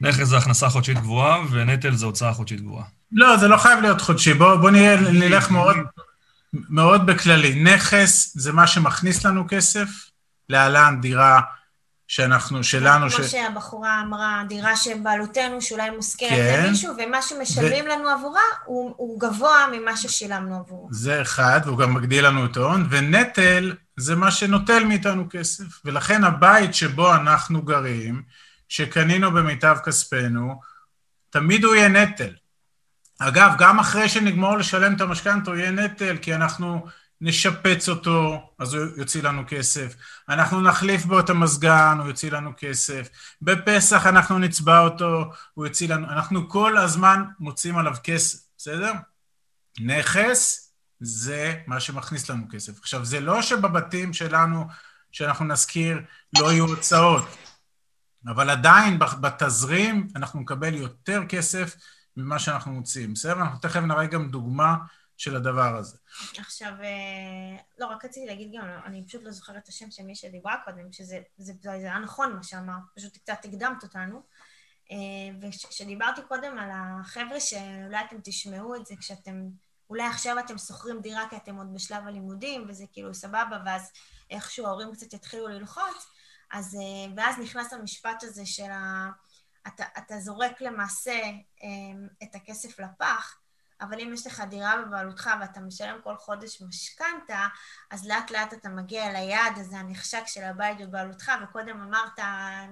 [0.00, 2.84] נכס זה הכנסה חודשית גבוהה, ונטל זה הוצאה חודשית גבוהה.
[3.12, 4.34] לא, זה לא חייב להיות חודשי.
[4.34, 5.76] בוא, בוא נלך מאוד,
[6.52, 7.62] מאוד בכללי.
[7.62, 9.88] נכס זה מה שמכניס לנו כסף,
[10.48, 11.40] להלן דירה
[12.08, 13.14] שאנחנו, שלנו, ש...
[13.14, 16.64] כמו שהבחורה אמרה, דירה שבעלותנו, שאולי מושכרת כן.
[16.66, 20.88] למישהו, ומה שמשלמים לנו עבורה הוא, הוא גבוה ממה ששילמנו עבורו.
[20.90, 25.64] זה אחד, והוא גם מגדיל לנו את ההון, ונטל זה מה שנוטל מאיתנו כסף.
[25.84, 28.22] ולכן הבית שבו אנחנו גרים,
[28.68, 30.60] שקנינו במיטב כספנו,
[31.30, 32.32] תמיד הוא יהיה נטל.
[33.22, 36.86] אגב, גם אחרי שנגמור לשלם את המשכנתה הוא יהיה נטל, כי אנחנו
[37.20, 39.94] נשפץ אותו, אז הוא יוציא לנו כסף.
[40.28, 43.08] אנחנו נחליף בו את המזגן, הוא יוציא לנו כסף.
[43.42, 46.10] בפסח אנחנו נצבע אותו, הוא יוציא לנו...
[46.10, 48.92] אנחנו כל הזמן מוצאים עליו כסף, בסדר?
[49.80, 52.78] נכס זה מה שמכניס לנו כסף.
[52.78, 54.64] עכשיו, זה לא שבבתים שלנו,
[55.12, 56.00] שאנחנו נזכיר,
[56.38, 57.24] לא יהיו הוצאות,
[58.26, 61.76] אבל עדיין בתזרים אנחנו נקבל יותר כסף
[62.20, 63.32] ממה שאנחנו מוציאים, בסדר?
[63.32, 64.76] אנחנו תכף נראה גם דוגמה
[65.16, 65.96] של הדבר הזה.
[66.38, 70.14] עכשיו, אה, לא, רק רציתי להגיד גם, אני פשוט לא זוכרת את השם של מי
[70.14, 74.22] שדיברה קודם, שזה זה, זה היה נכון מה שאמרת, פשוט קצת הקדמת אותנו.
[74.90, 74.96] אה,
[75.40, 79.48] וכשדיברתי קודם על החבר'ה שאולי אתם תשמעו את זה כשאתם,
[79.90, 83.92] אולי עכשיו אתם שוכרים דירה כי אתם עוד בשלב הלימודים, וזה כאילו סבבה, ואז
[84.30, 86.06] איכשהו ההורים קצת יתחילו ללחוץ,
[86.52, 89.10] אז, אה, ואז נכנס המשפט הזה של ה...
[89.66, 91.20] אתה, אתה זורק למעשה
[92.22, 93.40] את הכסף לפח,
[93.80, 97.46] אבל אם יש לך דירה בבעלותך ואתה משלם כל חודש משכנתה,
[97.90, 102.18] אז לאט לאט אתה מגיע ליעד הזה, הנחשק של הבית בבעלותך, וקודם אמרת,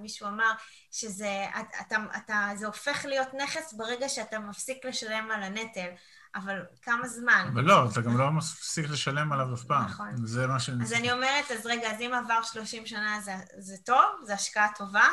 [0.00, 0.52] מישהו אמר,
[0.90, 1.46] שזה
[1.80, 5.88] אתה, אתה, זה הופך להיות נכס ברגע שאתה מפסיק לשלם על הנטל.
[6.34, 7.50] אבל כמה זמן?
[7.54, 9.84] אבל לא, אתה גם לא מפסיק לשלם עליו אף פעם.
[9.84, 10.26] נכון.
[10.26, 10.84] זה מה שאני...
[10.84, 14.04] אז אני אומרת, אז רגע, אז אם עבר 30 שנה זה, זה טוב?
[14.24, 15.06] זה השקעה טובה?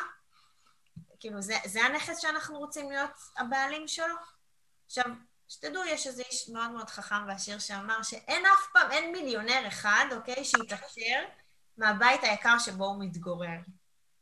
[1.25, 4.15] כאילו, זה, זה הנכס שאנחנו רוצים להיות הבעלים שלו?
[4.85, 5.03] עכשיו,
[5.47, 10.05] שתדעו, יש איזה איש מאוד מאוד חכם ועשיר שאמר שאין אף פעם, אין מיליונר אחד,
[10.11, 11.23] אוקיי, שהתעשר
[11.77, 13.57] מהבית היקר שבו הוא מתגורר,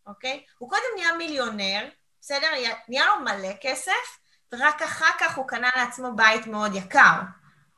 [0.08, 0.44] אוקיי?
[0.58, 1.90] הוא קודם נהיה מיליונר,
[2.22, 2.48] בסדר?
[2.88, 4.18] נהיה לו מלא כסף,
[4.54, 7.20] ורק אחר כך הוא קנה לעצמו בית מאוד יקר.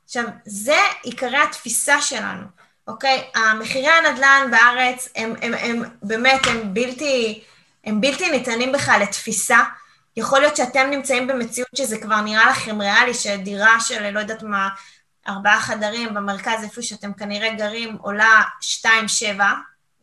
[0.03, 2.47] עכשיו, זה עיקרי התפיסה שלנו,
[2.87, 3.31] אוקיי?
[3.35, 7.43] המחירי הנדל"ן בארץ הם, הם, הם, הם באמת, הם בלתי...
[7.85, 9.59] הם בלתי ניתנים בכלל לתפיסה.
[10.17, 14.69] יכול להיות שאתם נמצאים במציאות שזה כבר נראה לכם ריאלי, שדירה של, לא יודעת מה,
[15.27, 19.51] ארבעה חדרים במרכז, איפה שאתם כנראה גרים, עולה שתיים שבע,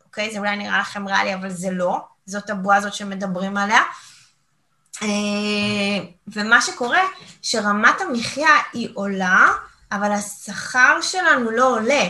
[0.04, 0.32] אוקיי?
[0.32, 2.00] זה אולי נראה לכם ריאלי, אבל זה לא.
[2.26, 3.82] זאת הבועה הזאת שמדברים עליה.
[5.02, 5.08] אה,
[6.26, 7.00] ומה שקורה,
[7.42, 9.48] שרמת המחיה היא עולה,
[9.92, 12.04] אבל השכר שלנו לא עולה.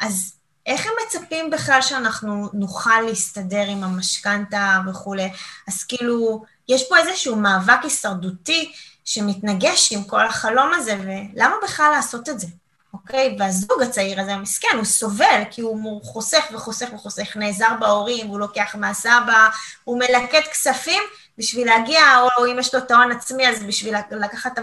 [0.00, 0.39] אז
[0.70, 5.30] איך הם מצפים בכלל שאנחנו נוכל להסתדר עם המשכנתה וכולי?
[5.68, 8.72] אז כאילו, יש פה איזשהו מאבק הישרדותי
[9.04, 12.46] שמתנגש עם כל החלום הזה, ולמה בכלל לעשות את זה?
[12.94, 13.36] אוקיי?
[13.38, 18.74] והזוג הצעיר הזה, המסכן, הוא סובל, כי הוא חוסך וחוסך וחוסך, נעזר בהורים, הוא לוקח
[18.78, 19.48] מהסבא,
[19.84, 21.02] הוא מלקט כספים
[21.38, 22.02] בשביל להגיע,
[22.38, 24.58] או אם יש לו את ההון עצמי, אז בשביל לקחת...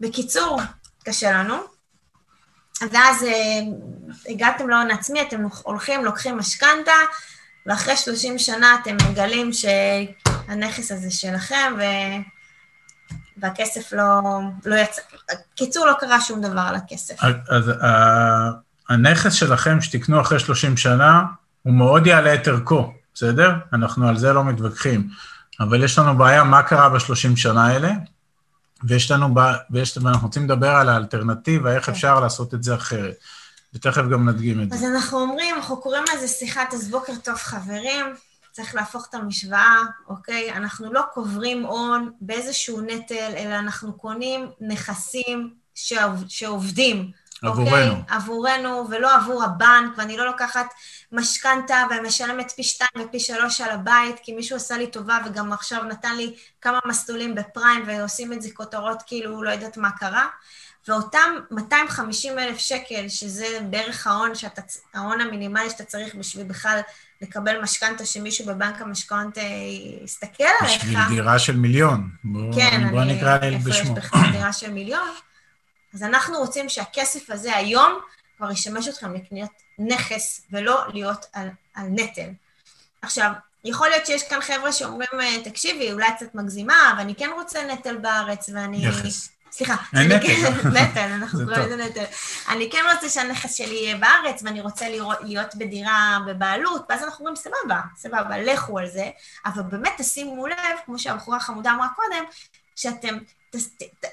[0.00, 0.60] בקיצור,
[1.04, 1.77] קשה לנו.
[2.92, 3.60] ואז אה,
[4.28, 6.92] הגעתם להון עצמי, אתם הולכים, לוקחים משכנתה,
[7.66, 11.82] ואחרי 30 שנה אתם מגלים שהנכס הזה שלכם, ו...
[13.40, 14.20] והכסף לא,
[14.64, 15.02] לא יצא.
[15.54, 17.14] קיצור, לא קרה שום דבר על הכסף.
[17.48, 17.70] אז
[18.88, 21.22] הנכס שלכם שתקנו אחרי 30 שנה,
[21.62, 23.52] הוא מאוד יעלה את ערכו, בסדר?
[23.72, 25.08] אנחנו על זה לא מתווכחים.
[25.60, 27.90] אבל יש לנו בעיה, מה קרה בשלושים שנה האלה?
[28.84, 29.34] ויש לנו,
[29.70, 31.92] ויש, ואנחנו רוצים לדבר על האלטרנטיבה, איך כן.
[31.92, 33.14] אפשר לעשות את זה אחרת.
[33.74, 34.76] ותכף גם נדגים את זה.
[34.76, 38.06] אז אנחנו אומרים, אנחנו קוראים לזה שיחת אז בוקר טוב חברים,
[38.52, 40.52] צריך להפוך את המשוואה, אוקיי?
[40.52, 47.10] אנחנו לא קוברים הון באיזשהו נטל, אלא אנחנו קונים נכסים שעובד, שעובדים.
[47.42, 47.70] עבורנו.
[47.70, 48.16] אוקיי?
[48.16, 50.66] עבורנו, ולא עבור הבנק, ואני לא לוקחת
[51.12, 55.84] משכנתה ומשלמת פי שתיים ופי שלוש על הבית, כי מישהו עשה לי טובה וגם עכשיו
[55.84, 60.26] נתן לי כמה מסלולים בפריים, ועושים את זה כותרות כאילו לא יודעת מה קרה.
[60.88, 64.62] ואותם 250 אלף שקל, שזה בערך ההון, שאתה,
[64.94, 66.80] ההון המינימלי שאתה צריך בשביל בכלל
[67.22, 69.40] לקבל משכנתה שמישהו בבנק המשכנתה
[70.04, 70.84] יסתכל עליך.
[70.84, 72.10] בשביל דירה של מיליון.
[72.24, 73.70] בוא, כן, בוא אני, נקרא לילד בשמו.
[73.70, 75.08] איפה יש בכלל דירה של מיליון?
[75.94, 78.00] אז אנחנו רוצים שהכסף הזה היום
[78.36, 82.30] כבר ישמש אתכם לקניית נכס ולא להיות על, על נטל.
[83.02, 83.30] עכשיו,
[83.64, 87.96] יכול להיות שיש כאן חבר'ה שאומרים, תקשיבי, אולי קצת מגזימה, אבל אני כן רוצה נטל
[87.96, 88.86] בארץ, ואני...
[88.88, 89.28] נכס.
[89.52, 89.76] סליחה.
[89.96, 90.26] אין נטל.
[90.26, 92.04] כן, נטל, אנחנו קוראים לזה נטל.
[92.48, 97.18] אני כן רוצה שהנכס שלי יהיה בארץ, ואני רוצה לראות, להיות בדירה בבעלות, ואז אנחנו
[97.18, 99.10] אומרים, סבבה, סבבה, לכו על זה,
[99.46, 102.24] אבל באמת תשימו לב, כמו שהבחורה החמודה אמרה קודם,
[102.76, 103.18] שאתם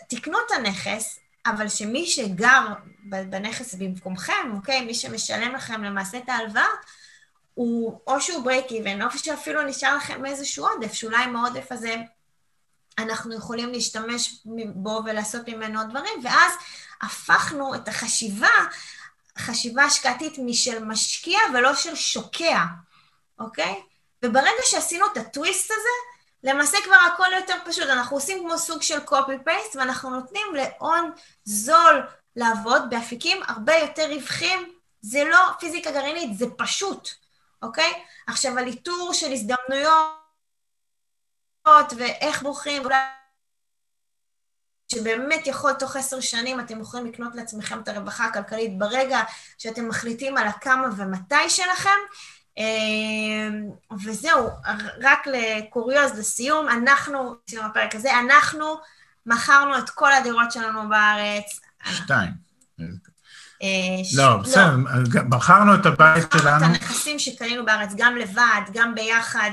[0.08, 2.68] תקנו את הנכס, אבל שמי שגר
[3.04, 4.82] בנכס במקומכם, אוקיי?
[4.82, 6.68] מי שמשלם לכם למעשה את ההלוואה,
[7.54, 11.96] הוא או שהוא ברייק איבן, או שאפילו נשאר לכם איזשהו עודף, שאולי עם העודף הזה
[12.98, 14.44] אנחנו יכולים להשתמש
[14.74, 16.54] בו ולעשות ממנו דברים, ואז
[17.02, 18.48] הפכנו את החשיבה,
[19.38, 22.64] חשיבה השקעתית משל משקיע ולא של שוקע,
[23.40, 23.82] אוקיי?
[24.24, 26.15] וברגע שעשינו את הטוויסט הזה,
[26.46, 31.12] למעשה כבר הכל יותר פשוט, אנחנו עושים כמו סוג של copy-paste ואנחנו נותנים להון
[31.44, 34.76] זול לעבוד באפיקים הרבה יותר רווחים.
[35.02, 37.10] זה לא פיזיקה גרעינית, זה פשוט,
[37.62, 38.04] אוקיי?
[38.28, 40.14] עכשיו, על איתור של הזדמנויות
[41.98, 42.96] ואיך בוחרים, אולי
[44.92, 49.20] שבאמת יכול תוך עשר שנים אתם יכולים לקנות לעצמכם את הרווחה הכלכלית ברגע
[49.58, 52.00] שאתם מחליטים על הכמה ומתי שלכם,
[54.04, 54.50] וזהו,
[55.02, 58.66] רק לקוריוז, לסיום, אנחנו, סיום הפרק הזה, אנחנו
[59.26, 61.60] מכרנו את כל הדירות שלנו בארץ.
[61.86, 62.32] שתיים.
[63.64, 63.68] אה,
[64.18, 64.76] לא, בסדר,
[65.30, 66.58] מכרנו את הבית שלנו.
[66.58, 69.52] את הנכסים שקנינו בארץ, גם לבד, גם ביחד,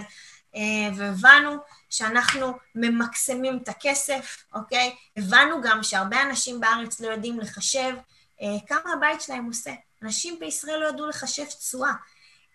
[0.57, 0.61] אה,
[0.97, 1.57] והבנו
[1.91, 4.95] שאנחנו ממקסמים את הכסף, אוקיי?
[5.17, 7.95] הבנו גם שהרבה אנשים בארץ לא יודעים לחשב
[8.43, 9.71] אה, כמה הבית שלהם עושה.
[10.03, 11.93] אנשים בישראל לא ידעו לחשב תשואה.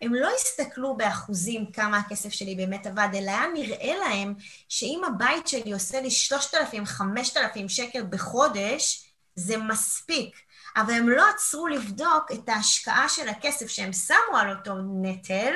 [0.02, 4.34] הם לא הסתכלו באחוזים כמה הכסף שלי באמת עבד, אלא היה נראה להם
[4.70, 10.36] שאם הבית שלי עושה לי 3,000-5,000 שקל בחודש, זה מספיק.
[10.76, 15.54] אבל הם לא עצרו לבדוק את ההשקעה של הכסף שהם שמו על אותו נטל,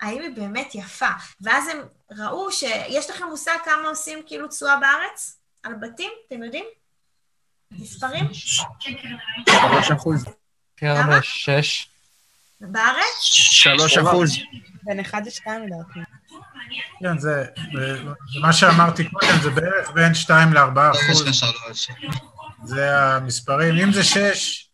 [0.00, 1.10] האם היא באמת יפה.
[1.40, 1.78] ואז הם
[2.10, 2.62] ראו ש...
[2.88, 5.38] יש לכם מושג כמה עושים כאילו תשואה בארץ?
[5.62, 6.10] על בתים?
[6.28, 6.64] אתם יודעים?
[7.70, 8.34] מספרים?
[8.34, 10.24] 3 אחוז.
[10.76, 11.22] כמה?
[11.22, 11.88] 6.
[12.60, 13.20] בארץ?
[13.20, 14.36] שלוש אחוז.
[14.82, 16.00] בין אחד לשתיים לדעתי.
[17.00, 17.46] כן, זה,
[18.40, 21.44] מה שאמרתי קודם, זה בערך בין שתיים לארבעה אחוז.
[22.64, 23.74] זה המספרים.
[23.74, 24.70] אם זה שש,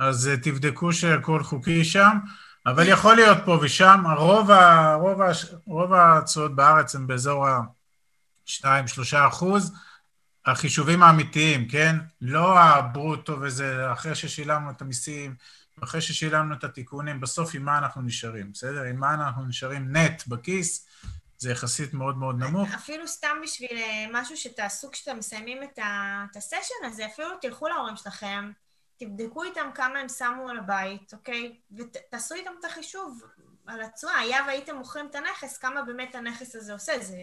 [0.00, 2.18] אז אה, תבדקו שהכל חוקי שם,
[2.66, 5.20] אבל יכול להיות פה ושם, רוב, ה, רוב,
[5.66, 9.74] רוב ההצעות בארץ הן באזור ה-2-3 אחוז.
[10.46, 11.96] החישובים האמיתיים, כן?
[12.20, 15.34] לא הברוטו וזה, אחרי ששילמנו את המיסים,
[15.84, 18.82] אחרי ששילמנו את התיקונים, בסוף עם מה אנחנו נשארים, בסדר?
[18.82, 20.86] עם מה אנחנו נשארים נט בכיס,
[21.38, 22.68] זה יחסית מאוד מאוד נמוך.
[22.74, 26.24] אפילו סתם בשביל אה, משהו שתעשו כשאתם מסיימים את, ה...
[26.30, 28.50] את הסשן הזה, אפילו תלכו להורים שלכם,
[28.98, 31.56] תבדקו איתם כמה הם שמו על הבית, אוקיי?
[31.76, 33.22] ותעשו איתם את החישוב
[33.66, 34.18] על התשואה.
[34.18, 36.92] היה והייתם מוכרים את הנכס, כמה באמת הנכס הזה עושה.
[37.00, 37.16] זה,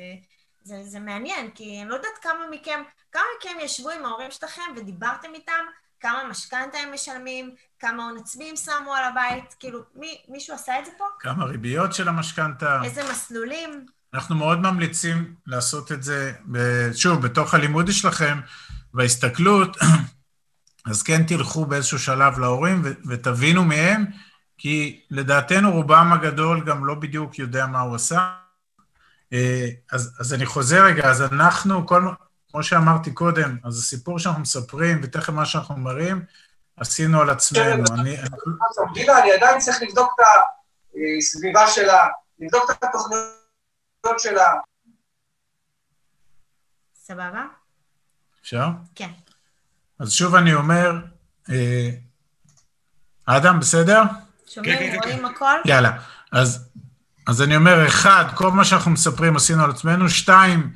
[0.64, 4.62] זה, זה מעניין, כי אני לא יודעת כמה מכם, כמה מכם ישבו עם ההורים שלכם
[4.76, 5.66] ודיברתם איתם,
[6.04, 10.80] כמה משכנתה הם משלמים, כמה הון עצמי הם שמו על הבית, כאילו, מי, מישהו עשה
[10.80, 11.04] את זה פה?
[11.20, 12.82] כמה ריביות של המשכנתה.
[12.84, 13.86] איזה מסלולים?
[14.14, 16.34] אנחנו מאוד ממליצים לעשות את זה,
[16.94, 18.40] שוב, בתוך הלימוד שלכם,
[18.94, 19.78] בהסתכלות,
[20.92, 24.06] אז כן תלכו באיזשהו שלב להורים ותבינו מהם,
[24.58, 28.34] כי לדעתנו רובם הגדול גם לא בדיוק יודע מה הוא עשה.
[29.34, 32.08] אה, אז, אז אני חוזר רגע, אז אנחנו, כל,
[32.54, 36.26] כמו שאמרתי קודם, אז הסיפור שאנחנו מספרים, ותכף מה שאנחנו מראים,
[36.78, 37.86] עשינו על עצמנו.
[37.88, 38.18] כן, אני...
[38.94, 40.26] גילה, אני עדיין צריך לבדוק את
[41.18, 42.08] הסביבה שלה,
[42.40, 44.54] לבדוק את התוכניות שלה.
[46.96, 47.46] סבבה?
[48.42, 48.68] אפשר?
[48.96, 49.10] כן.
[50.00, 50.92] אז שוב אני אומר,
[51.50, 51.90] אה,
[53.26, 54.02] אדם, בסדר?
[54.48, 55.26] שומעים, כן, כן, רואים כן.
[55.26, 55.56] הכל?
[55.66, 55.98] יאללה.
[56.32, 56.70] אז,
[57.28, 60.74] אז אני אומר, אחד, כל מה שאנחנו מספרים עשינו על עצמנו, שתיים,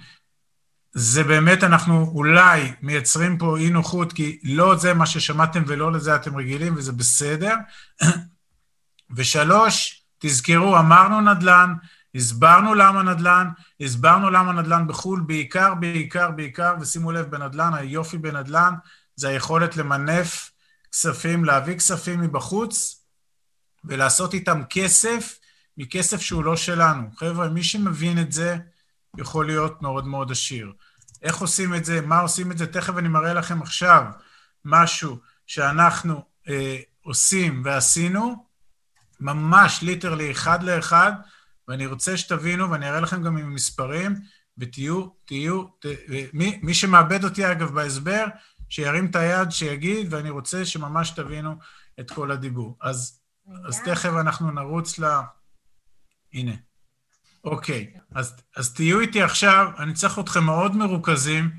[0.99, 6.15] זה באמת, אנחנו אולי מייצרים פה אי נוחות, כי לא זה מה ששמעתם ולא לזה
[6.15, 7.55] אתם רגילים, וזה בסדר.
[9.15, 11.73] ושלוש, תזכרו, אמרנו נדל"ן,
[12.15, 13.47] הסברנו למה נדל"ן,
[13.81, 18.73] הסברנו למה נדל"ן בחו"ל, בעיקר, בעיקר, בעיקר, ושימו לב, בנדל"ן, היופי בנדל"ן,
[19.15, 20.51] זה היכולת למנף
[20.91, 23.03] כספים, להביא כספים מבחוץ
[23.85, 25.39] ולעשות איתם כסף
[25.77, 27.07] מכסף שהוא לא שלנו.
[27.17, 28.57] חבר'ה, מי שמבין את זה
[29.17, 30.71] יכול להיות מאוד מאוד עשיר.
[31.27, 34.03] איך עושים את זה, מה עושים את זה, תכף אני מראה לכם עכשיו
[34.65, 38.45] משהו שאנחנו אה, עושים ועשינו,
[39.19, 41.11] ממש ליטרלי אחד לאחד,
[41.67, 44.15] ואני רוצה שתבינו, ואני אראה לכם גם עם מספרים,
[44.57, 45.85] ותהיו, תהיו, ת,
[46.33, 48.25] מי, מי שמאבד אותי אגב בהסבר,
[48.69, 51.55] שירים את היד, שיגיד, ואני רוצה שממש תבינו
[51.99, 52.77] את כל הדיבור.
[52.81, 53.19] אז,
[53.67, 55.05] אז תכף אנחנו נרוץ ל...
[56.33, 56.66] הנה.
[57.51, 61.49] אוקיי, אז, אז תהיו איתי עכשיו, אני צריך אתכם מאוד מרוכזים,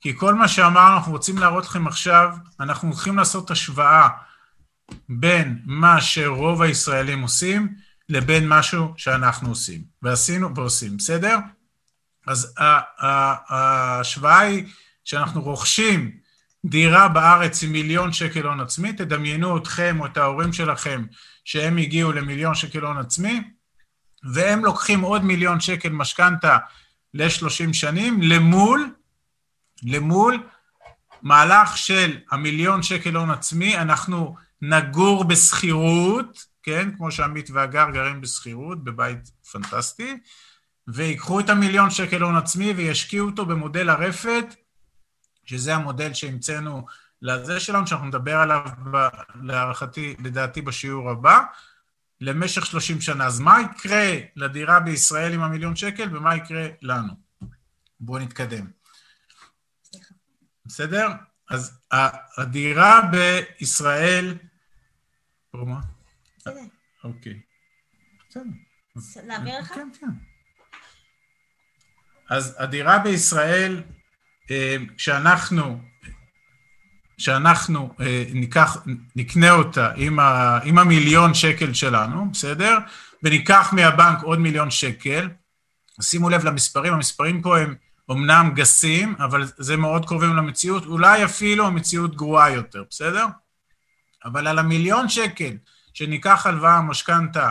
[0.00, 4.08] כי כל מה שאמרנו, אנחנו רוצים להראות לכם עכשיו, אנחנו הולכים לעשות השוואה
[5.08, 7.74] בין מה שרוב הישראלים עושים,
[8.08, 9.82] לבין משהו שאנחנו עושים.
[10.02, 11.38] ועשינו ועושים, בסדר?
[12.26, 12.54] אז
[12.98, 14.64] ההשוואה היא
[15.04, 16.10] שאנחנו רוכשים
[16.66, 21.04] דירה בארץ עם מיליון שקל הון עצמי, תדמיינו אתכם או את ההורים שלכם
[21.44, 23.40] שהם הגיעו למיליון שקל הון עצמי,
[24.24, 26.58] והם לוקחים עוד מיליון שקל משכנתה
[27.14, 28.94] ל-30 שנים, למול,
[29.82, 30.46] למול
[31.22, 38.84] מהלך של המיליון שקל הון עצמי, אנחנו נגור בשכירות, כן, כמו שעמית והגר גרים בשכירות,
[38.84, 40.18] בבית פנטסטי,
[40.88, 44.44] ויקחו את המיליון שקל הון עצמי וישקיעו אותו במודל הרפת,
[45.44, 46.86] שזה המודל שהמצאנו
[47.22, 48.60] לזה שלנו, שאנחנו נדבר עליו,
[48.92, 49.08] ב,
[49.42, 51.40] להערכתי, לדעתי, בשיעור הבא,
[52.22, 53.26] למשך 30 שנה.
[53.26, 57.12] אז מה יקרה לדירה בישראל עם המיליון שקל ומה יקרה לנו?
[58.00, 58.70] בואו נתקדם.
[60.66, 61.08] בסדר?
[61.50, 61.80] אז
[62.38, 64.38] הדירה בישראל...
[65.54, 65.80] מה?
[67.04, 67.40] אוקיי.
[68.96, 69.22] בסדר.
[69.26, 69.68] להעביר לך?
[69.68, 70.06] כן, כן.
[72.30, 73.82] אז הדירה בישראל,
[74.50, 75.82] אה, כשאנחנו,
[77.22, 78.76] כשאנחנו אה, ניקח,
[79.16, 82.78] נקנה אותה עם, ה, עם המיליון שקל שלנו, בסדר?
[83.22, 85.28] וניקח מהבנק עוד מיליון שקל,
[86.00, 87.74] שימו לב למספרים, המספרים פה הם
[88.08, 93.26] אומנם גסים, אבל זה מאוד קרובים למציאות, אולי אפילו המציאות גרועה יותר, בסדר?
[94.24, 95.56] אבל על המיליון שקל
[95.94, 97.50] שניקח הלוואה, משכנתה,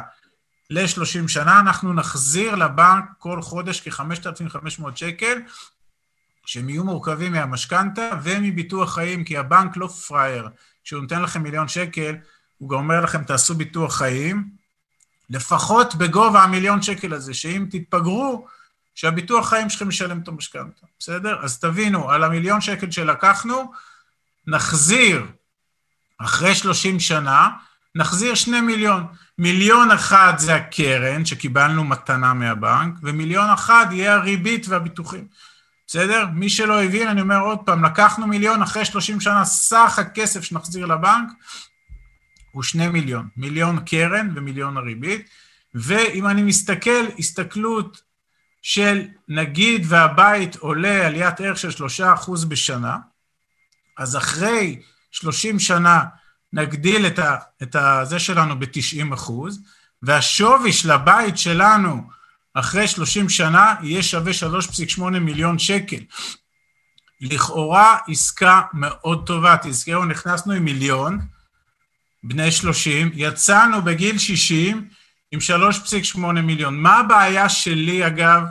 [0.69, 5.38] ל-30 שנה, אנחנו נחזיר לבנק כל חודש כ-5,500 שקל,
[6.46, 10.48] שהם יהיו מורכבים מהמשכנתה ומביטוח חיים, כי הבנק לא פראייר.
[10.84, 12.16] כשהוא נותן לכם מיליון שקל,
[12.58, 14.50] הוא גם אומר לכם, תעשו ביטוח חיים,
[15.30, 18.47] לפחות בגובה המיליון שקל הזה, שאם תתפגרו,
[18.96, 21.39] שהביטוח חיים שלכם ישלם את המשכנתה, בסדר?
[21.43, 23.72] אז תבינו, על המיליון שקל שלקחנו,
[24.47, 25.26] נחזיר
[26.18, 27.50] אחרי 30 שנה,
[27.96, 29.05] נחזיר שני מיליון.
[29.38, 35.28] מיליון אחד זה הקרן שקיבלנו מתנה מהבנק, ומיליון אחד יהיה הריבית והביטוחים.
[35.92, 36.26] בסדר?
[36.34, 40.86] מי שלא הבין, אני אומר עוד פעם, לקחנו מיליון, אחרי 30 שנה סך הכסף שנחזיר
[40.86, 41.30] לבנק
[42.51, 43.28] הוא שני מיליון.
[43.38, 45.30] מיליון קרן ומיליון הריבית.
[45.76, 48.01] ואם אני מסתכל, הסתכלות
[48.62, 52.97] של נגיד והבית עולה עליית ערך של שלושה אחוז בשנה,
[53.97, 54.82] אז אחרי
[55.12, 56.04] 30 שנה
[56.54, 59.62] נגדיל את, ה, את ה, זה שלנו ב-90 אחוז,
[60.01, 62.21] והשווי של הבית שלנו
[62.53, 64.32] אחרי 30 שנה יהיה שווה
[64.97, 65.99] 3.8 מיליון שקל.
[67.21, 71.19] לכאורה עסקה מאוד טובה, תזכרו, נכנסנו עם מיליון,
[72.23, 74.87] בני 30, יצאנו בגיל 60
[75.32, 75.39] עם
[76.15, 76.75] 3.8 מיליון.
[76.75, 78.43] מה הבעיה שלי, אגב,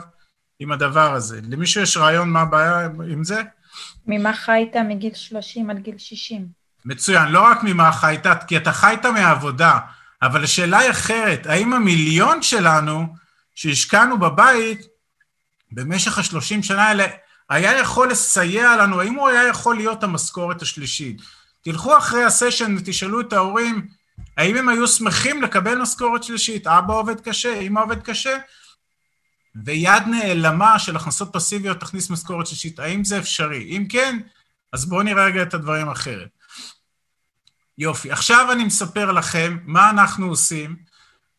[0.59, 1.39] עם הדבר הזה?
[1.49, 3.41] למישהו יש רעיון מה הבעיה עם זה?
[4.07, 6.47] ממה חיית מגיל 30 עד גיל 60?
[6.85, 9.79] מצוין, לא רק ממה חיית, כי אתה חיית מהעבודה,
[10.21, 13.15] אבל השאלה היא אחרת, האם המיליון שלנו
[13.55, 14.87] שהשקענו בבית
[15.71, 17.05] במשך השלושים שנה האלה,
[17.49, 21.21] היה יכול לסייע לנו, האם הוא היה יכול להיות המשכורת השלישית?
[21.61, 23.87] תלכו אחרי הסשן ותשאלו את ההורים,
[24.37, 26.67] האם הם היו שמחים לקבל משכורת שלישית?
[26.67, 28.37] אבא עובד קשה, אמא עובד קשה?
[29.65, 33.63] ויד נעלמה של הכנסות פסיביות תכניס משכורת שלישית, האם זה אפשרי?
[33.63, 34.19] אם כן,
[34.73, 36.29] אז בואו נראה רגע את הדברים אחרת.
[37.77, 40.75] יופי, עכשיו אני מספר לכם מה אנחנו עושים,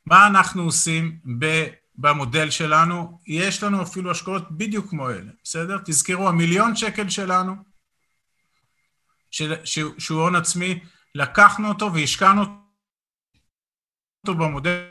[0.06, 1.18] מה אנחנו עושים
[2.02, 5.78] במודל שלנו, יש לנו אפילו השקעות בדיוק כמו אלה, בסדר?
[5.84, 7.56] תזכרו, המיליון שקל שלנו,
[9.30, 9.54] של,
[9.98, 10.80] שהוא הון עצמי,
[11.14, 12.42] לקחנו אותו והשקענו
[14.20, 14.84] אותו במודל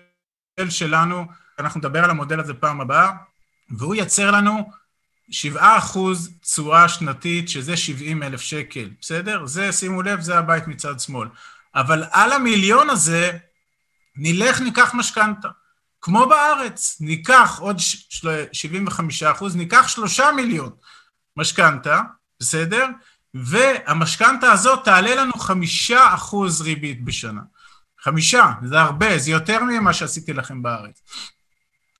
[0.70, 1.26] שלנו,
[1.60, 3.12] אנחנו נדבר על המודל הזה פעם הבאה,
[3.70, 4.72] והוא ייצר לנו
[5.32, 5.58] 7%
[6.42, 9.46] תשואה שנתית, שזה 70 אלף שקל, בסדר?
[9.46, 11.28] זה, שימו לב, זה הבית מצד שמאל.
[11.76, 13.38] אבל על המיליון הזה,
[14.16, 15.50] נלך, ניקח משכנתה.
[16.02, 17.78] כמו בארץ, ניקח עוד
[18.54, 20.70] 75 אחוז, ניקח שלושה מיליון
[21.38, 22.02] משכנתה,
[22.40, 22.86] בסדר?
[23.34, 27.42] והמשכנתה הזאת תעלה לנו חמישה אחוז ריבית בשנה.
[28.00, 31.02] חמישה, זה הרבה, זה יותר ממה שעשיתי לכם בארץ.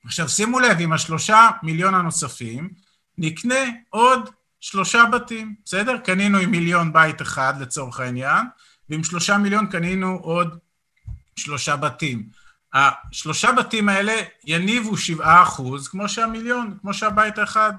[0.06, 2.70] עכשיו שימו לב, עם השלושה מיליון הנוספים,
[3.18, 4.30] נקנה עוד
[4.60, 5.98] שלושה בתים, בסדר?
[5.98, 8.46] קנינו עם מיליון בית אחד לצורך העניין,
[8.90, 10.58] ועם שלושה מיליון קנינו עוד
[11.36, 12.41] שלושה בתים.
[12.74, 14.14] השלושה בתים האלה
[14.46, 17.74] יניבו שבעה אחוז, כמו שהמיליון, כמו שהבית האחד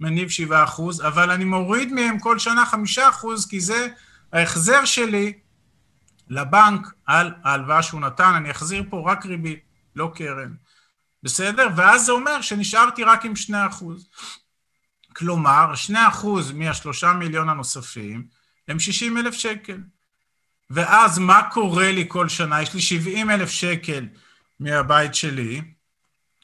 [0.00, 3.88] מניב שבעה אחוז, אבל אני מוריד מהם כל שנה חמישה אחוז, כי זה
[4.32, 5.32] ההחזר שלי
[6.28, 9.60] לבנק על ההלוואה שהוא נתן, אני אחזיר פה רק ריבית,
[9.96, 10.54] לא קרן.
[11.22, 11.68] בסדר?
[11.76, 14.08] ואז זה אומר שנשארתי רק עם שני אחוז.
[15.16, 18.26] כלומר, שני אחוז מהשלושה מיליון הנוספים
[18.68, 19.78] הם שישים אלף שקל.
[20.70, 22.62] ואז מה קורה לי כל שנה?
[22.62, 24.06] יש לי שבעים אלף שקל
[24.60, 25.62] מהבית שלי,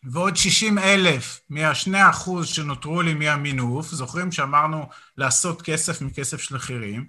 [0.05, 7.07] ועוד 60 אלף מהשני אחוז שנותרו לי מהמינוף, זוכרים שאמרנו לעשות כסף מכסף של אחרים,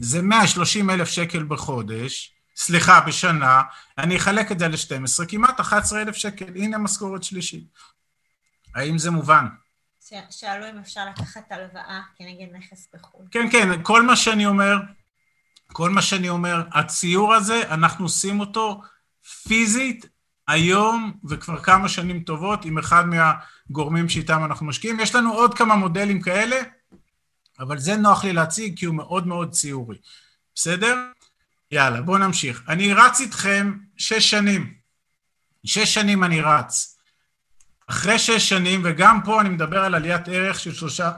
[0.00, 3.62] זה 130 אלף שקל בחודש, סליחה, בשנה,
[3.98, 7.64] אני אחלק את זה ל-12, כמעט 11 אלף שקל, הנה משכורת שלישית.
[8.74, 9.46] האם זה מובן?
[10.30, 13.26] שאלו אם אפשר לקחת הלוואה כנגד נכס בחו"ל.
[13.30, 14.76] כן, כן, כל מה שאני אומר,
[15.72, 18.82] כל מה שאני אומר, הציור הזה, אנחנו עושים אותו
[19.48, 20.06] פיזית
[20.48, 25.00] היום וכבר כמה שנים טובות עם אחד מהגורמים שאיתם אנחנו משקיעים.
[25.00, 26.56] יש לנו עוד כמה מודלים כאלה,
[27.60, 29.96] אבל זה נוח לי להציג כי הוא מאוד מאוד ציורי.
[30.54, 30.96] בסדר?
[31.70, 32.62] יאללה, בואו נמשיך.
[32.68, 34.74] אני רץ איתכם שש שנים.
[35.64, 36.98] שש שנים אני רץ.
[37.86, 41.12] אחרי שש שנים, וגם פה אני מדבר על עליית ערך של שלושה,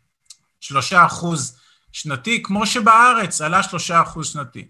[0.60, 1.58] שלושה אחוז
[1.92, 4.68] שנתי, כמו שבארץ עלה שלושה אחוז שנתי.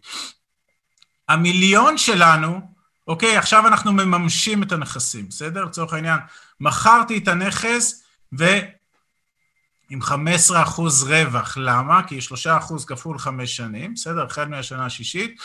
[1.30, 2.60] המיליון שלנו,
[3.08, 5.64] אוקיי, עכשיו אנחנו מממשים את הנכסים, בסדר?
[5.64, 6.18] לצורך העניין,
[6.60, 12.02] מכרתי את הנכס ועם 15 אחוז רווח, למה?
[12.02, 14.24] כי 3 אחוז כפול 5 שנים, בסדר?
[14.24, 15.40] החל מהשנה השישית.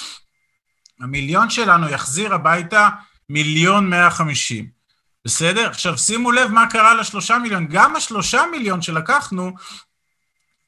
[1.02, 2.90] המיליון שלנו יחזיר הביתה
[3.30, 4.68] מיליון 150,
[5.26, 5.70] בסדר?
[5.70, 9.54] עכשיו שימו לב מה קרה לשלושה מיליון, גם השלושה מיליון שלקחנו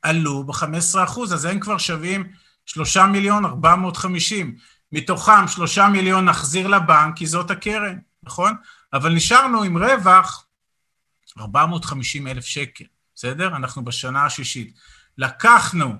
[0.02, 2.28] עלו ב-15 אחוז, אז הם כבר שווים
[2.66, 4.77] שלושה מיליון 450.
[4.92, 8.54] מתוכם שלושה מיליון נחזיר לבנק, כי זאת הקרן, נכון?
[8.94, 10.46] אבל נשארנו עם רווח
[11.40, 12.86] 450 אלף שקל,
[13.16, 13.56] בסדר?
[13.56, 14.74] אנחנו בשנה השישית.
[15.18, 15.96] לקחנו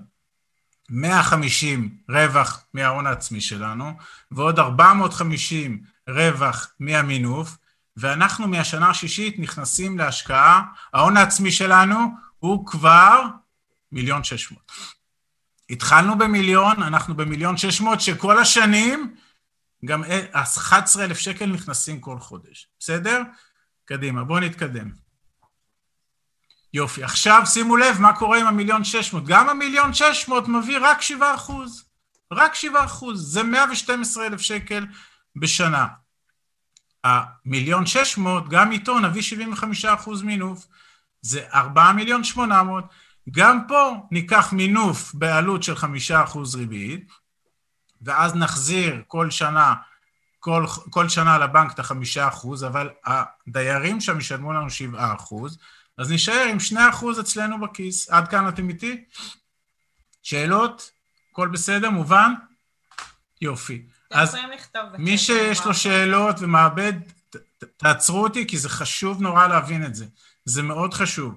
[0.90, 3.92] 150 רווח מההון העצמי שלנו,
[4.30, 7.56] ועוד 450 רווח מהמינוף,
[7.96, 10.62] ואנחנו מהשנה השישית נכנסים להשקעה,
[10.94, 11.96] ההון העצמי שלנו
[12.38, 13.22] הוא כבר
[13.92, 14.72] מיליון שש מאות.
[15.70, 19.14] התחלנו במיליון, אנחנו במיליון שש מאות, שכל השנים
[19.84, 23.22] גם 11 אלף שקל נכנסים כל חודש, בסדר?
[23.84, 24.90] קדימה, בואו נתקדם.
[26.74, 29.24] יופי, עכשיו שימו לב מה קורה עם המיליון שש מאות.
[29.26, 31.84] גם המיליון שש מאות מביא רק שבעה אחוז.
[32.32, 34.86] רק שבעה אחוז, זה 112 אלף שקל
[35.36, 35.86] בשנה.
[37.04, 40.66] המיליון שש מאות, גם איתו נביא 75 אחוז מינוף,
[41.22, 42.84] זה 4 מיליון 800.
[43.30, 47.10] גם פה ניקח מינוף בעלות של חמישה אחוז ריבית,
[48.02, 49.74] ואז נחזיר כל שנה
[50.40, 55.58] כל, כל שנה לבנק את החמישה אחוז, אבל הדיירים שם ישלמו לנו שבעה אחוז,
[55.98, 58.10] אז נשאר עם שני אחוז אצלנו בכיס.
[58.10, 59.04] עד כאן אתם איתי?
[60.22, 60.90] שאלות?
[61.32, 61.90] הכל בסדר?
[61.90, 62.32] מובן?
[63.40, 63.82] יופי.
[64.10, 64.36] אז.
[64.98, 66.36] מי שיש לו שאלות
[67.30, 70.06] ת- תעצרו אותי, כי זה חשוב נורא להבין את זה.
[70.44, 71.34] זה מאוד חשוב.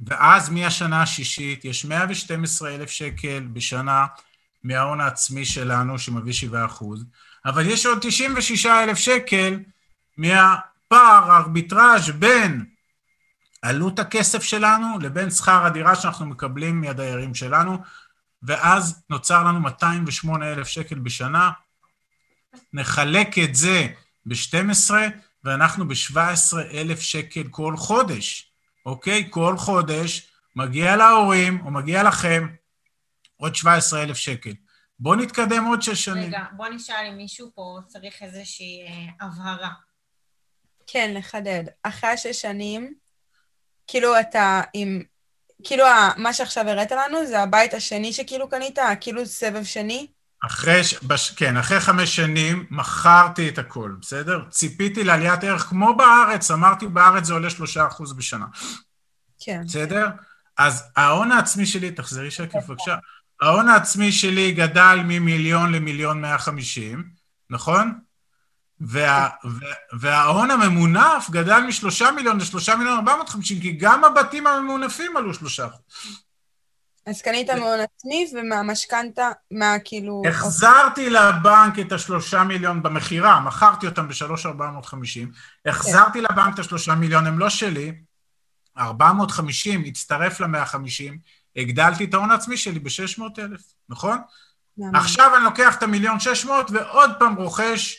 [0.00, 4.06] ואז מהשנה השישית יש 112 אלף שקל בשנה
[4.64, 7.04] מההון העצמי שלנו, שמביא 7 אחוז,
[7.44, 9.60] אבל יש עוד 96 אלף שקל
[10.16, 12.64] מהפער, הארביטראז' בין
[13.62, 17.78] עלות הכסף שלנו לבין שכר הדירה שאנחנו מקבלים מהדיירים שלנו,
[18.42, 21.50] ואז נוצר לנו 208 אלף שקל בשנה.
[22.72, 23.86] נחלק את זה
[24.26, 24.90] ב-12,
[25.44, 28.45] ואנחנו ב-17 אלף שקל כל חודש,
[28.86, 29.26] אוקיי?
[29.30, 32.46] כל חודש מגיע להורים, או מגיע לכם,
[33.36, 34.52] עוד 17 אלף שקל.
[34.98, 36.24] בואו נתקדם עוד שש שנים.
[36.24, 39.70] רגע, בוא נשאל אם מישהו פה צריך איזושהי אה, הבהרה.
[40.86, 41.64] כן, לחדד.
[41.82, 42.94] אחרי השש שנים,
[43.86, 45.02] כאילו אתה עם...
[45.64, 45.84] כאילו
[46.16, 50.06] מה שעכשיו הראת לנו זה הבית השני שכאילו קנית, כאילו סבב שני?
[50.44, 54.44] אחרי, בש, כן, אחרי חמש שנים מכרתי את הכל, בסדר?
[54.50, 58.46] ציפיתי לעליית ערך כמו בארץ, אמרתי בארץ זה עולה שלושה אחוז בשנה,
[59.40, 59.62] כן.
[59.66, 60.08] בסדר?
[60.58, 62.96] אז ההון העצמי שלי, תחזרי שקף בבקשה,
[63.40, 67.04] ההון העצמי שלי גדל ממיליון למיליון מאה חמישים,
[67.50, 67.98] נכון?
[68.80, 74.46] וה, וה, וההון הממונף גדל משלושה מיליון לשלושה מיליון ארבע מאות חמישים, כי גם הבתים
[74.46, 75.80] הממונפים עלו שלושה אחוז.
[77.06, 80.22] אז קנית מהון עצמי ומהמשכנתה, מה כאילו...
[80.28, 85.32] החזרתי לבנק את השלושה מיליון במכירה, מכרתי אותם בשלוש ארבע מאות חמישים,
[85.66, 87.92] החזרתי לבנק את השלושה מיליון, הם לא שלי,
[88.78, 91.18] ארבע מאות חמישים הצטרף למאה חמישים,
[91.56, 94.18] הגדלתי את ההון העצמי שלי בשש מאות אלף, נכון?
[94.94, 97.96] עכשיו אני לוקח את המיליון שש מאות ועוד פעם רוכש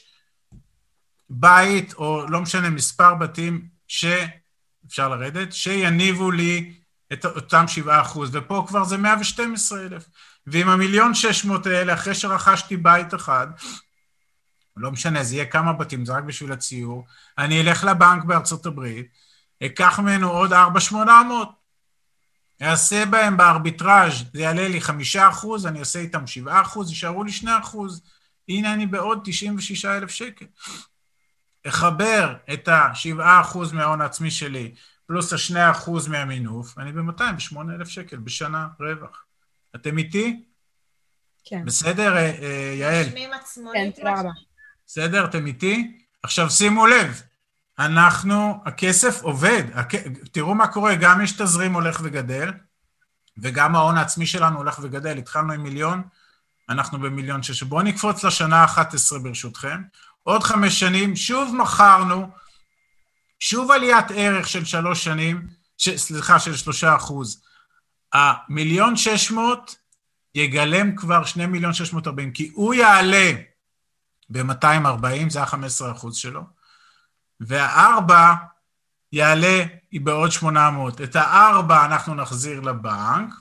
[1.30, 4.06] בית, או לא משנה, מספר בתים ש...
[4.88, 5.54] אפשר לרדת?
[5.54, 6.74] שיניבו לי
[7.14, 10.10] את אותם שבעה אחוז, ופה כבר זה 112 אלף.
[10.48, 13.48] ועם המיליון שש מאות האלה, אחרי שרכשתי בית אחד,
[14.78, 17.06] לא משנה, זה יהיה כמה בתים, זה רק בשביל הציור,
[17.38, 19.08] אני אלך לבנק בארצות הברית,
[19.64, 21.50] אקח ממנו עוד 4,800,
[22.62, 27.32] אעשה בהם בארביטראז', זה יעלה לי חמישה אחוז, אני אעשה איתם שבעה אחוז, יישארו לי
[27.32, 28.02] שני אחוז.
[28.50, 30.46] הנה אני בעוד 96 אלף שקל.
[31.68, 34.74] אחבר את ה-7 אחוז מההון העצמי שלי,
[35.08, 39.24] פלוס ה-2 אחוז מהמינוף, אני ב-208 אלף שקל בשנה רווח.
[39.76, 40.44] אתם איתי?
[41.46, 41.66] כן.
[41.66, 43.06] בסדר, אה, אה, יעל?
[43.74, 43.92] כן.
[43.92, 44.30] תודה רבה.
[44.88, 45.26] בסדר?
[45.26, 45.98] אתם איתי?
[46.24, 47.22] עכשיו שימו לב,
[47.80, 49.96] אנחנו, הכסף עובד, הכ...
[50.32, 52.52] תראו מה קורה, גם יש תזרים הולך וגדל,
[53.38, 56.02] וגם ההון העצמי שלנו הולך וגדל, התחלנו עם מיליון,
[56.70, 57.64] אנחנו במיליון שש.
[57.64, 59.82] בואו נקפוץ לשנה ה-11 ברשותכם.
[60.24, 62.30] עוד חמש שנים, שוב מכרנו,
[63.40, 65.48] שוב עליית ערך של שלוש שנים,
[65.78, 65.90] ש...
[65.90, 67.44] סליחה, של שלושה אחוז.
[68.14, 69.76] המיליון שש מאות
[70.36, 73.32] יגלם כבר שני מיליון שש מאות ארבעים, כי הוא יעלה
[74.30, 76.42] ב-240, זה ה-15 אחוז שלו,
[77.40, 78.34] והארבע
[79.12, 81.02] יעלה בעוד 800.
[81.02, 83.34] את הארבע אנחנו נחזיר לבנק,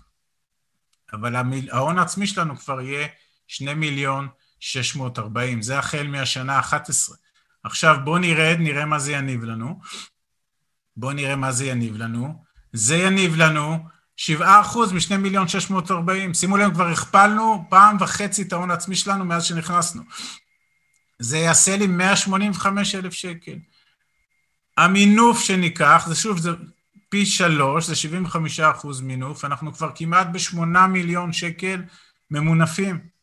[1.12, 1.70] אבל המיל...
[1.70, 3.08] ההון העצמי שלנו כבר יהיה
[3.46, 4.28] 2 מיליון
[4.60, 7.12] 640, זה החל מהשנה ה-11.
[7.66, 9.80] עכשיו בואו נרד, נראה מה זה יניב לנו.
[10.96, 12.44] בואו נראה מה זה יניב לנו.
[12.72, 13.78] זה יניב לנו
[14.18, 14.22] 7%
[14.92, 16.34] מ-2 מיליון 640.
[16.34, 20.02] שימו לב, כבר הכפלנו פעם וחצי את ההון העצמי שלנו מאז שנכנסנו.
[21.18, 23.58] זה יעשה לי 185 אלף שקל.
[24.76, 26.50] המינוף שניקח, זה שוב, זה
[27.08, 31.82] פי שלוש, זה 75 אחוז מינוף, אנחנו כבר כמעט בשמונה מיליון שקל
[32.30, 33.15] ממונפים.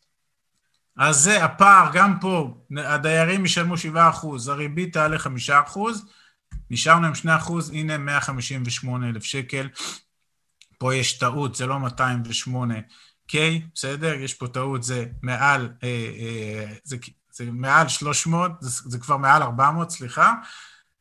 [0.97, 6.05] אז זה הפער, גם פה, הדיירים ישלמו 7 אחוז, הריבית תעלה 5 אחוז,
[6.69, 9.69] נשארנו עם 2 אחוז, הנה 158 אלף שקל.
[10.77, 12.75] פה יש טעות, זה לא 208
[13.31, 13.35] K,
[13.75, 14.13] בסדר?
[14.13, 15.87] יש פה טעות, זה מעל, אה,
[16.19, 16.97] אה, זה,
[17.31, 20.33] זה מעל 300, זה, זה כבר מעל 400, סליחה.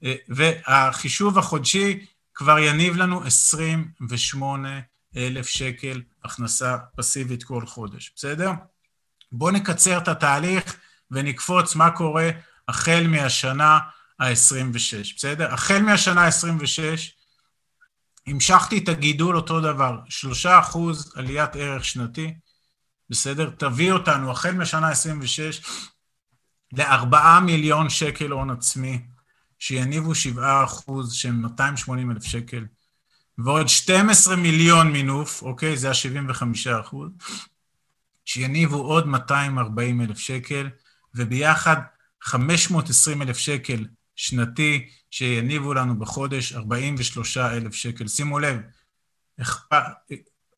[0.04, 4.80] אה, והחישוב החודשי כבר יניב לנו 28
[5.16, 8.52] אלף שקל הכנסה פסיבית כל חודש, בסדר?
[9.32, 10.76] בואו נקצר את התהליך
[11.10, 12.30] ונקפוץ מה קורה
[12.68, 13.78] החל מהשנה
[14.20, 15.54] ה-26, בסדר?
[15.54, 16.82] החל מהשנה ה-26,
[18.26, 22.34] המשכתי את הגידול אותו דבר, 3 אחוז עליית ערך שנתי,
[23.10, 23.50] בסדר?
[23.50, 25.66] תביא אותנו החל מהשנה ה-26
[26.72, 29.00] ל-4 מיליון שקל הון עצמי,
[29.58, 32.64] שיניבו 7 אחוז שהם 280 אלף שקל,
[33.38, 35.76] ועוד 12 מיליון מינוף, אוקיי?
[35.76, 37.10] זה ה-75 אחוז,
[38.24, 40.68] שיניבו עוד 240 אלף שקל,
[41.14, 41.76] וביחד
[42.22, 43.84] 520 אלף שקל
[44.16, 48.08] שנתי, שיניבו לנו בחודש 43 אלף שקל.
[48.08, 48.58] שימו לב,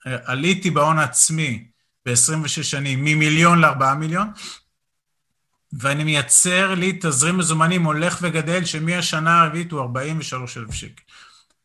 [0.05, 1.66] עליתי בהון העצמי
[2.07, 4.28] ב-26 שנים ממיליון ל-4 מיליון,
[5.73, 11.03] ואני מייצר לי תזרים מזומנים הולך וגדל, שמהשנה הרביעית הוא 43 אלף שקל.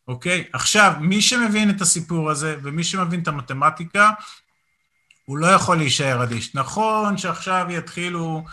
[0.07, 0.43] אוקיי?
[0.53, 4.11] עכשיו, מי שמבין את הסיפור הזה, ומי שמבין את המתמטיקה,
[5.29, 6.55] הוא לא יכול להישאר אדיש.
[6.55, 8.45] נכון שעכשיו יתחילו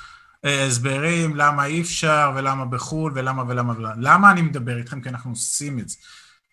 [0.45, 3.95] אה, הסברים למה אי אפשר, ולמה בחו"ל, ולמה ולמה ולמה.
[3.99, 5.01] למה אני מדבר איתכם?
[5.01, 5.97] כי אנחנו עושים את זה,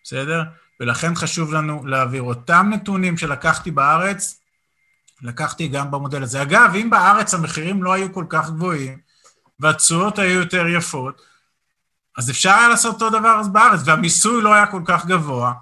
[0.04, 0.42] בסדר?
[0.80, 4.40] ולכן חשוב לנו להעביר אותם נתונים שלקחתי בארץ,
[5.22, 6.42] לקחתי גם במודל הזה.
[6.42, 8.98] אגב, אם בארץ המחירים לא היו כל כך גבוהים,
[9.60, 11.22] והתשואות היו יותר יפות,
[12.18, 15.52] אז אפשר היה לעשות אותו דבר אז בארץ, והמיסוי לא היה כל כך גבוה,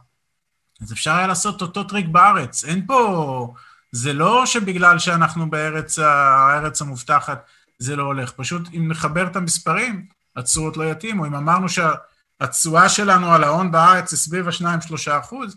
[0.83, 2.65] אז אפשר היה לעשות אותו טריק בארץ.
[2.65, 3.55] אין פה...
[3.93, 7.47] זה לא שבגלל שאנחנו בארץ הארץ המובטחת
[7.79, 10.07] זה לא הולך, פשוט אם נחבר את המספרים,
[10.37, 11.27] התשואות לא יתאימו.
[11.27, 15.57] אם אמרנו שהתשואה שלנו על ההון בארץ היא סביב ה-2-3 אחוז,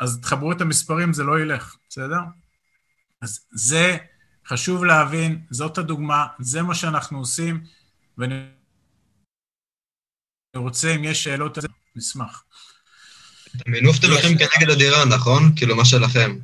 [0.00, 2.20] אז תחברו את המספרים, זה לא ילך, בסדר?
[3.22, 3.96] אז זה
[4.46, 7.64] חשוב להבין, זאת הדוגמה, זה מה שאנחנו עושים,
[8.18, 8.44] ואני
[10.56, 12.44] רוצה, אם יש שאלות על זה, נשמח.
[13.56, 15.52] את המינוף אתם לוקחים כנגד הדירה, נכון?
[15.56, 16.38] כאילו, מה שלכם.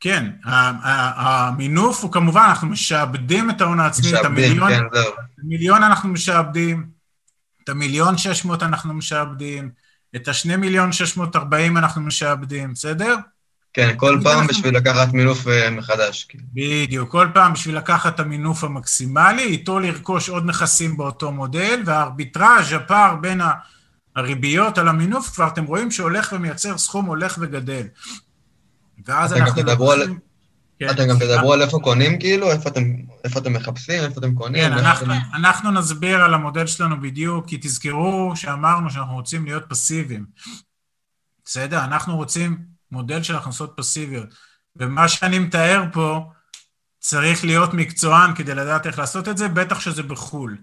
[0.00, 5.12] כן, המינוף הוא כמובן, אנחנו משעבדים את ההון העצמי, את המיליון, כן, זהו.
[5.42, 6.86] מיליון אנחנו משעבדים,
[7.64, 9.70] את המיליון שש מאות אנחנו משעבדים,
[10.16, 13.16] את השני מיליון שש מאות ארבעים אנחנו משעבדים, בסדר?
[13.72, 14.48] כן, כל פעם אנחנו...
[14.48, 16.26] בשביל לקחת מינוף אה, מחדש.
[16.28, 16.38] כן.
[16.52, 22.72] בדיוק, כל פעם בשביל לקחת את המינוף המקסימלי, איתו לרכוש עוד נכסים באותו מודל, והארביטראז',
[22.72, 23.40] הפער בין
[24.16, 27.86] הריביות על המינוף, כבר אתם רואים שהולך ומייצר סכום הולך וגדל.
[29.06, 29.62] ואז אנחנו...
[29.62, 30.14] תדברו על...
[30.78, 30.90] כן.
[30.90, 32.50] אתם גם תדברו על איפה קונים, כאילו?
[32.50, 32.82] איפה אתם,
[33.24, 34.02] איפה אתם מחפשים?
[34.04, 34.62] איפה אתם קונים?
[34.62, 35.34] כן, אנחנו, אתם...
[35.34, 40.26] אנחנו נסביר על המודל שלנו בדיוק, כי תזכרו שאמרנו שאנחנו רוצים להיות פסיביים.
[41.44, 41.84] בסדר?
[41.84, 42.58] אנחנו רוצים
[42.90, 44.28] מודל של הכנסות פסיביות.
[44.76, 46.30] ומה שאני מתאר פה,
[47.00, 50.56] צריך להיות מקצוען כדי לדעת איך לעשות את זה, בטח שזה בחו"ל,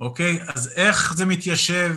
[0.00, 0.38] אוקיי?
[0.54, 1.96] אז איך זה מתיישב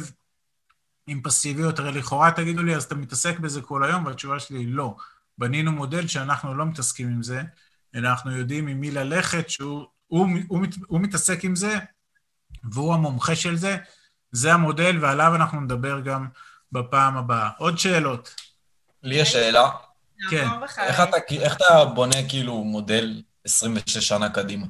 [1.07, 1.80] עם פסיביות?
[1.80, 4.95] הרי לכאורה תגידו לי, אז אתה מתעסק בזה כל היום, והתשובה שלי היא לא.
[5.38, 7.41] בנינו מודל שאנחנו לא מתעסקים עם זה,
[7.95, 11.78] אלא אנחנו יודעים עם מי ללכת, שהוא הוא, הוא, הוא, הוא מתעסק עם זה,
[12.64, 13.78] והוא המומחה של זה.
[14.32, 16.28] זה המודל, ועליו אנחנו נדבר גם
[16.72, 17.49] בפעם הבאה.
[17.57, 18.36] עוד שאלות?
[19.03, 19.70] לי יש שאלה.
[20.30, 20.48] כן.
[20.80, 24.66] איך אתה, איך אתה בונה כאילו מודל 26 שנה קדימה?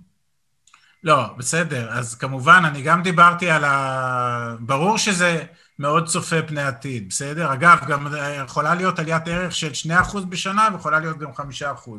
[1.04, 1.92] לא, בסדר.
[1.92, 4.56] אז כמובן, אני גם דיברתי על ה...
[4.60, 5.46] ברור שזה
[5.80, 7.54] מאוד צופה פני עתיד, בסדר?
[7.54, 8.08] אגב, גם
[8.46, 9.72] יכולה להיות עליית ערך של
[10.12, 11.90] 2% בשנה ויכולה להיות גם 5%.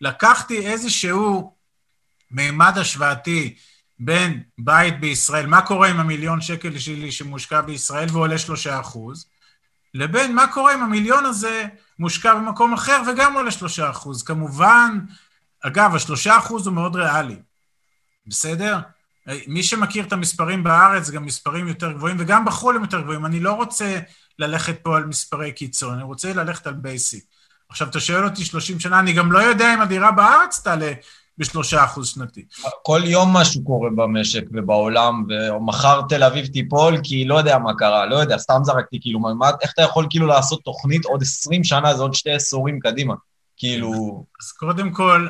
[0.00, 1.54] לקחתי איזשהו
[2.30, 3.56] מימד השוואתי
[3.98, 8.36] בין בית בישראל, מה קורה עם המיליון שקל שלי שמושקע בישראל ועולה
[8.84, 8.98] 3%,
[9.94, 11.64] לבין מה קורה אם המיליון הזה
[11.98, 13.50] מושקע במקום אחר וגם עולה
[14.04, 14.26] 3%.
[14.26, 14.98] כמובן,
[15.60, 17.36] אגב, ה-3% הוא מאוד ריאלי,
[18.26, 18.78] בסדר?
[19.46, 23.26] מי שמכיר את המספרים בארץ, גם מספרים יותר גבוהים, וגם בחו"ל הם יותר גבוהים.
[23.26, 23.98] אני לא רוצה
[24.38, 27.24] ללכת פה על מספרי קיצון, אני רוצה ללכת על basic.
[27.68, 30.92] עכשיו, אתה שואל אותי 30 שנה, אני גם לא יודע אם הדירה בארץ תעלה
[31.38, 32.44] בשלושה אחוז שנתי.
[32.82, 38.06] כל יום משהו קורה במשק ובעולם, ומחר תל אביב תיפול, כי לא יודע מה קרה,
[38.06, 41.94] לא יודע, סתם זרקתי, כאילו, מה, איך אתה יכול כאילו לעשות תוכנית עוד 20 שנה,
[41.94, 43.14] זה עוד שתי עשורים קדימה?
[43.60, 44.26] כאילו...
[44.40, 45.28] אז קודם כל,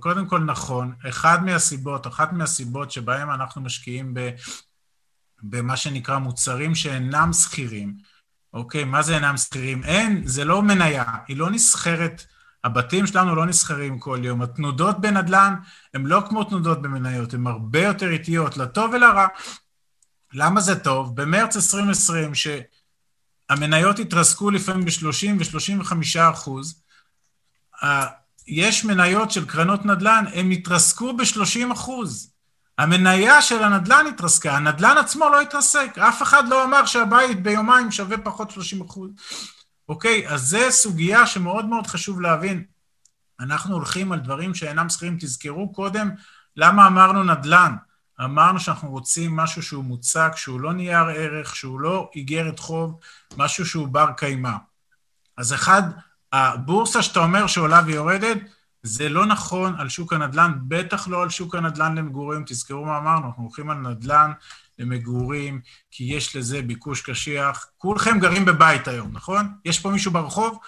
[0.00, 4.30] קודם כל נכון, אחד מהסיבות, אחת מהסיבות שבהם אנחנו משקיעים ב,
[5.42, 7.96] במה שנקרא מוצרים שאינם שכירים,
[8.52, 9.84] אוקיי, מה זה אינם שכירים?
[9.84, 12.26] אין, זה לא מניה, היא לא נסחרת,
[12.64, 14.42] הבתים שלנו לא נסחרים כל יום.
[14.42, 15.54] התנודות בנדל"ן
[15.94, 19.26] הן לא כמו תנודות במניות, הן הרבה יותר איטיות, לטוב ולרע.
[20.32, 21.20] למה זה טוב?
[21.20, 26.81] במרץ 2020, שהמניות התרסקו לפעמים ב-30 ו-35 אחוז,
[28.46, 32.32] יש מניות של קרנות נדל"ן, הם התרסקו ב-30 אחוז.
[32.78, 38.18] המניה של הנדל"ן התרסקה, הנדל"ן עצמו לא התרסק, אף אחד לא אמר שהבית ביומיים שווה
[38.18, 39.10] פחות 30 אחוז.
[39.88, 42.64] אוקיי, אז זו סוגיה שמאוד מאוד חשוב להבין.
[43.40, 45.16] אנחנו הולכים על דברים שאינם שכירים.
[45.20, 46.10] תזכרו קודם
[46.56, 47.74] למה אמרנו נדל"ן.
[48.24, 53.00] אמרנו שאנחנו רוצים משהו שהוא מוצק, שהוא לא נייר ערך, שהוא לא איגרת חוב,
[53.36, 54.52] משהו שהוא בר קיימא.
[55.36, 55.82] אז אחד,
[56.32, 58.38] הבורסה שאתה אומר שעולה ויורדת,
[58.82, 62.44] זה לא נכון על שוק הנדל"ן, בטח לא על שוק הנדל"ן למגורים.
[62.46, 64.32] תזכרו מה אמרנו, אנחנו הולכים על נדל"ן
[64.78, 65.60] למגורים,
[65.90, 67.66] כי יש לזה ביקוש קשיח.
[67.78, 69.52] כולכם גרים בבית היום, נכון?
[69.64, 70.58] יש פה מישהו ברחוב?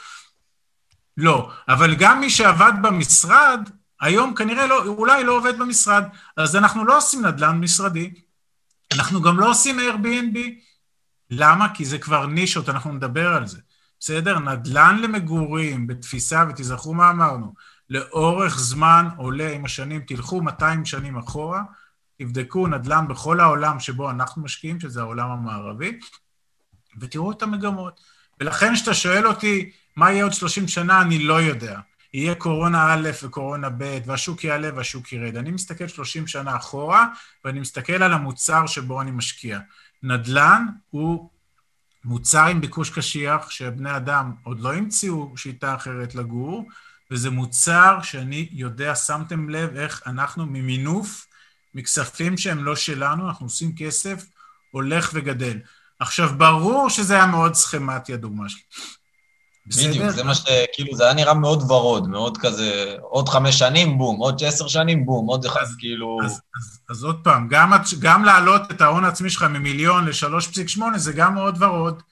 [1.16, 1.51] לא.
[1.69, 3.69] אבל גם מי שעבד במשרד,
[4.01, 6.05] היום כנראה לא, אולי לא עובד במשרד.
[6.36, 8.11] אז אנחנו לא עושים נדל"ן משרדי,
[8.93, 10.39] אנחנו גם לא עושים Airbnb.
[11.31, 11.74] למה?
[11.74, 13.59] כי זה כבר נישות, אנחנו נדבר על זה.
[14.05, 14.39] בסדר?
[14.39, 17.55] נדל"ן למגורים, בתפיסה, ותזכרו מה אמרנו,
[17.90, 21.62] לאורך זמן עולה עם השנים, תלכו 200 שנים אחורה,
[22.18, 25.98] תבדקו נדל"ן בכל העולם שבו אנחנו משקיעים, שזה העולם המערבי,
[27.01, 28.01] ותראו את המגמות.
[28.40, 31.81] ולכן כשאתה שואל אותי, מה יהיה עוד 30 שנה, אני לא יודע.
[32.14, 35.36] יהיה קורונה א' וקורונה ב', והשוק יעלה והשוק ירד.
[35.36, 37.06] אני מסתכל 30 שנה אחורה,
[37.44, 39.59] ואני מסתכל על המוצר שבו אני משקיע.
[40.02, 41.31] נדל"ן הוא
[42.05, 46.68] מוצר עם ביקוש קשיח, שבני אדם עוד לא המציאו שיטה אחרת לגור,
[47.10, 51.26] וזה מוצר שאני יודע, שמתם לב איך אנחנו ממינוף,
[51.74, 54.24] מכספים שהם לא שלנו, אנחנו עושים כסף,
[54.70, 55.59] הולך וגדל.
[55.98, 58.62] עכשיו, ברור שזה היה מאוד סכמטי, הדוגמה שלי.
[59.66, 60.45] בדיוק, זה מה ש...
[60.73, 65.07] כאילו, זה היה נראה מאוד ורוד, מאוד כזה, עוד חמש שנים, בום, עוד עשר שנים,
[65.07, 66.19] בום, עוד אחד, כאילו...
[66.24, 71.12] אז, אז, אז עוד פעם, גם, גם להעלות את ההון העצמי שלך ממיליון ל-3.8 זה
[71.12, 72.03] גם מאוד ורוד,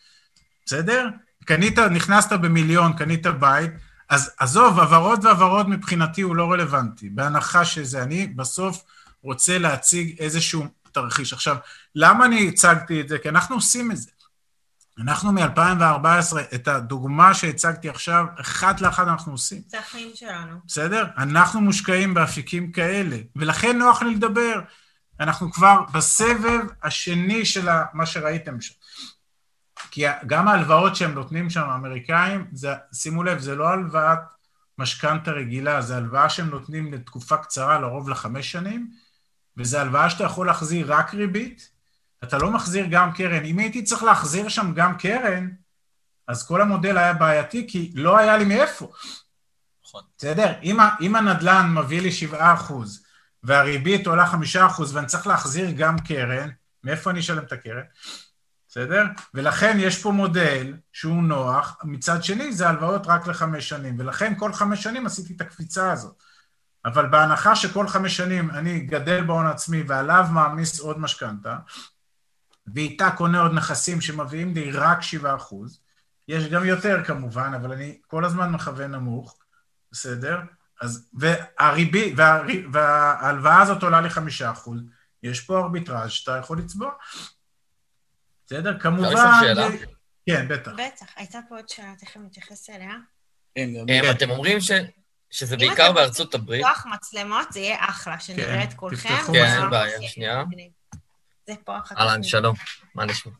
[0.66, 1.08] בסדר?
[1.44, 3.70] קנית, נכנסת במיליון, קנית בית,
[4.10, 8.82] אז עזוב, הוורוד והוורוד מבחינתי הוא לא רלוונטי, בהנחה שזה אני בסוף
[9.22, 11.32] רוצה להציג איזשהו תרחיש.
[11.32, 11.56] עכשיו,
[11.94, 13.18] למה אני הצגתי את זה?
[13.18, 14.10] כי אנחנו עושים את זה.
[14.98, 19.62] אנחנו מ-2014, את הדוגמה שהצגתי עכשיו, אחת לאחת אנחנו עושים.
[19.66, 20.56] זה החיים שלנו.
[20.66, 21.06] בסדר?
[21.18, 24.60] אנחנו מושקעים באפיקים כאלה, ולכן נוח לי לדבר.
[25.20, 28.74] אנחנו כבר בסבב השני של מה שראיתם שם.
[29.90, 34.18] כי גם ההלוואות שהם נותנים שם, האמריקאים, זה, שימו לב, זה לא הלוואת
[34.78, 38.90] משכנתה רגילה, זה הלוואה שהם נותנים לתקופה קצרה, לרוב לחמש שנים,
[39.56, 41.70] וזה הלוואה שאתה יכול להחזיר רק ריבית,
[42.24, 43.44] אתה לא מחזיר גם קרן.
[43.44, 45.48] אם הייתי צריך להחזיר שם גם קרן,
[46.28, 48.92] אז כל המודל היה בעייתי, כי לא היה לי מאיפה.
[49.84, 50.02] נכון.
[50.18, 50.52] בסדר?
[50.62, 53.04] אם, אם הנדל"ן מביא לי 7 אחוז,
[53.42, 56.48] והריבית עולה 5 אחוז, ואני צריך להחזיר גם קרן,
[56.84, 57.82] מאיפה אני אשלם את הקרן?
[58.68, 59.04] בסדר?
[59.34, 64.52] ולכן יש פה מודל שהוא נוח, מצד שני זה הלוואות רק לחמש שנים, ולכן כל
[64.52, 66.22] חמש שנים עשיתי את הקפיצה הזאת.
[66.84, 71.56] אבל בהנחה שכל חמש שנים אני גדל בהון עצמי ועליו מעמיס עוד משכנתה,
[72.66, 75.80] ואיתה קונה עוד נכסים שמביאים לי רק 7 אחוז,
[76.28, 79.38] יש גם יותר כמובן, אבל אני כל הזמן מכוון נמוך,
[79.92, 80.40] בסדר?
[80.80, 84.80] אז, והריבי, וה, וההלוואה הזאת עולה לי 5 אחוז,
[85.22, 86.90] יש פה ארביטראז' שאתה יכול לצבוע.
[88.46, 88.78] בסדר?
[88.78, 89.04] כמובן...
[89.04, 89.68] אפשר לשאול שאלה?
[90.26, 90.72] כן, בטח.
[90.72, 92.94] בטח, הייתה פה עוד שאלה, תכף נתייחס אליה.
[93.86, 94.70] כן, אתם אומרים ש...
[95.30, 96.64] שזה בעיקר בארצות הברית.
[96.64, 99.08] אם אתם רוצים לפתוח מצלמות, זה יהיה אחלה, שנראה כן, את כולכם.
[99.32, 100.44] כן, אין בעיה, שנייה.
[101.52, 102.00] זה פה אחר כך.
[102.00, 102.54] אהלן, שלום,
[102.94, 103.32] מה נשמע?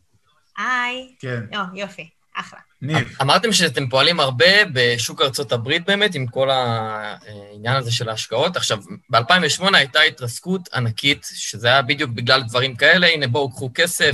[0.59, 1.15] היי.
[1.21, 1.41] כן.
[1.75, 2.59] יופי, אחלה.
[2.83, 3.17] ניב.
[3.23, 8.57] אמרתם שאתם פועלים הרבה בשוק ארצות הברית באמת, עם כל העניין הזה של ההשקעות.
[8.57, 8.79] עכשיו,
[9.11, 14.13] ב-2008 הייתה התרסקות ענקית, שזה היה בדיוק בגלל דברים כאלה, הנה בואו קחו כסף,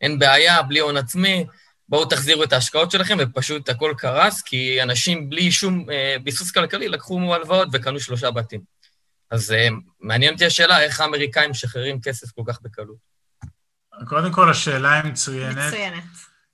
[0.00, 1.46] אין בעיה, בלי הון עצמי,
[1.88, 6.88] בואו תחזירו את ההשקעות שלכם, ופשוט הכל קרס, כי אנשים בלי שום אה, ביסוס כלכלי
[6.88, 8.60] לקחו הלוואות וקנו שלושה בתים.
[9.30, 9.68] אז אה,
[10.00, 13.09] מעניין אותי השאלה, איך האמריקאים משחררים כסף כל כך בקלות?
[14.06, 15.66] קודם כל, השאלה היא מצוינת.
[15.66, 16.04] מצוינת.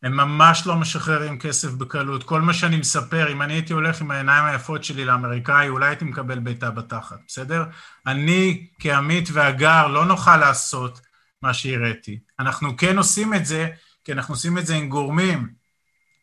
[0.03, 2.25] הם ממש לא משחררים כסף בקלות.
[2.25, 6.05] כל מה שאני מספר, אם אני הייתי הולך עם העיניים היפות שלי לאמריקאי, אולי הייתי
[6.05, 7.65] מקבל בעיטה בתחת, בסדר?
[8.07, 11.01] אני, כעמית והגר, לא נוכל לעשות
[11.43, 12.19] מה שהראיתי.
[12.41, 13.69] אנחנו כן עושים את זה,
[14.05, 15.49] כי אנחנו עושים את זה עם גורמים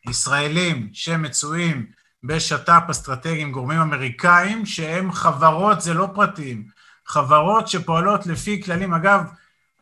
[0.10, 1.86] ישראלים שמצויים
[2.24, 6.68] בשת"פ אסטרטגי עם גורמים אמריקאים, שהם חברות, זה לא פרטיים,
[7.06, 8.94] חברות שפועלות לפי כללים.
[8.94, 9.22] אגב,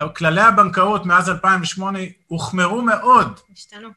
[0.09, 3.39] כללי הבנקאות מאז 2008 הוחמרו מאוד.
[3.53, 3.89] השתנו.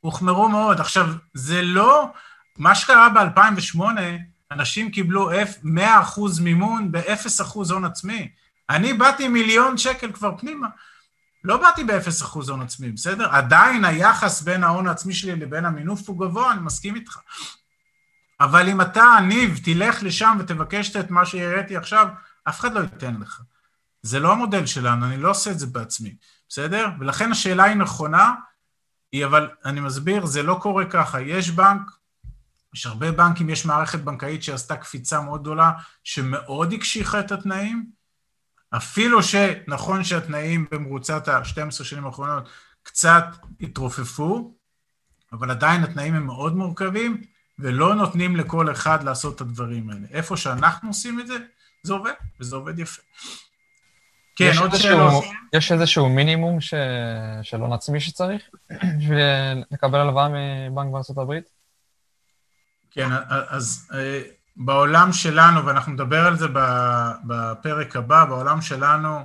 [0.00, 0.80] הוחמרו מאוד.
[0.80, 2.10] עכשיו, זה לא...
[2.58, 3.80] מה שקרה ב-2008,
[4.50, 5.36] אנשים קיבלו 100%
[6.42, 8.30] מימון ב-0% הון עצמי.
[8.70, 10.68] אני באתי מיליון שקל כבר פנימה.
[11.44, 13.28] לא באתי ב-0% הון עצמי, בסדר?
[13.30, 17.18] עדיין היחס בין ההון העצמי שלי לבין המינוף הוא גבוה, אני מסכים איתך.
[18.40, 22.08] אבל אם אתה, ניב, תלך לשם ותבקש את מה שהראיתי עכשיו,
[22.48, 23.40] אף אחד לא ייתן לך.
[24.04, 26.16] זה לא המודל שלנו, אני לא עושה את זה בעצמי,
[26.48, 26.88] בסדר?
[27.00, 28.34] ולכן השאלה היא נכונה,
[29.12, 31.20] היא אבל, אני מסביר, זה לא קורה ככה.
[31.20, 31.80] יש בנק,
[32.74, 35.72] יש הרבה בנקים, יש מערכת בנקאית שעשתה קפיצה מאוד גדולה,
[36.04, 37.86] שמאוד הקשיחה את התנאים,
[38.76, 42.48] אפילו שנכון שהתנאים במרוצת ה-12 שנים האחרונות
[42.82, 43.24] קצת
[43.60, 44.54] התרופפו,
[45.32, 47.22] אבל עדיין התנאים הם מאוד מורכבים,
[47.58, 50.06] ולא נותנים לכל אחד לעשות את הדברים האלה.
[50.10, 51.36] איפה שאנחנו עושים את זה,
[51.82, 53.02] זה עובד, וזה עובד יפה.
[54.36, 55.24] כן, עוד שאלות.
[55.52, 56.74] יש איזשהו מינימום ש...
[57.42, 58.42] של הון עצמי שצריך
[58.98, 59.18] בשביל
[59.70, 61.50] לקבל הלוואה מבנק בארצות הברית?
[62.90, 63.08] כן,
[63.48, 64.22] אז אה,
[64.56, 66.46] בעולם שלנו, ואנחנו נדבר על זה
[67.26, 69.24] בפרק הבא, בעולם שלנו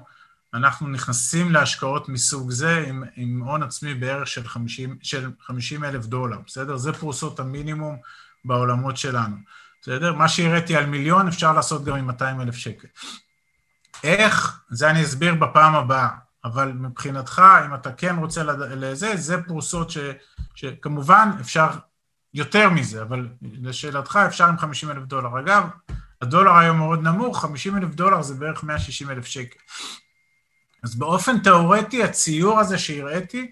[0.54, 6.06] אנחנו נכנסים להשקעות מסוג זה עם, עם הון עצמי בערך של 50, של 50 אלף
[6.06, 6.78] דולר, בסדר?
[6.78, 7.98] זה פרוסות המינימום
[8.46, 9.36] בעולמות שלנו,
[9.82, 10.14] בסדר?
[10.14, 12.88] מה שהראיתי על מיליון אפשר לעשות גם עם 200 אלף שקל.
[14.04, 14.62] איך?
[14.70, 16.10] זה אני אסביר בפעם הבאה,
[16.44, 19.98] אבל מבחינתך, אם אתה כן רוצה לזה, זה פרוסות ש,
[20.56, 21.70] שכמובן אפשר
[22.34, 25.40] יותר מזה, אבל לשאלתך אפשר עם 50 אלף דולר.
[25.40, 25.70] אגב,
[26.22, 29.60] הדולר היום מאוד נמוך, 50 אלף דולר זה בערך 160 אלף שקל.
[30.84, 33.52] אז באופן תיאורטי, הציור הזה שהראיתי,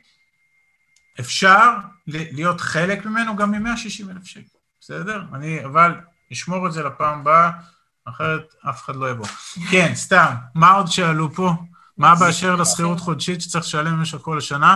[1.19, 1.73] אפשר
[2.07, 5.23] להיות חלק ממנו גם מ-160 אלף שקל, בסדר?
[5.33, 5.95] אני, אבל
[6.33, 7.51] אשמור את זה לפעם הבאה,
[8.09, 9.27] אחרת אף אחד לא יבוא.
[9.71, 11.51] כן, סתם, מה עוד שאלו פה?
[11.97, 14.75] מה באשר לשכירות חודשית שצריך לשלם במשך כל השנה?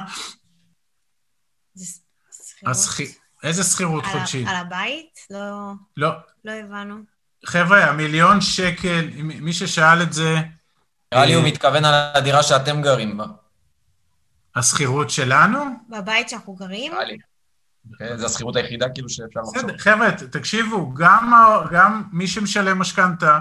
[3.44, 4.48] איזה שכירות חודשית?
[4.48, 5.20] על הבית?
[5.30, 5.72] לא...
[5.98, 6.10] לא.
[6.45, 6.95] לא הבנו.
[7.45, 10.36] חבר'ה, המיליון שקל, מי ששאל את זה...
[11.14, 13.26] נראה לי הוא מתכוון על הדירה שאתם גרים בה.
[14.56, 15.66] השכירות שלנו?
[15.90, 16.91] בבית שאנחנו גרים?
[17.90, 17.98] לי.
[17.98, 19.78] כן, זו השכירות היחידה כאילו שאפשר לחשוב.
[19.78, 21.34] חבר'ה, תקשיבו, גם,
[21.72, 23.40] גם מי שמשלם משכנתה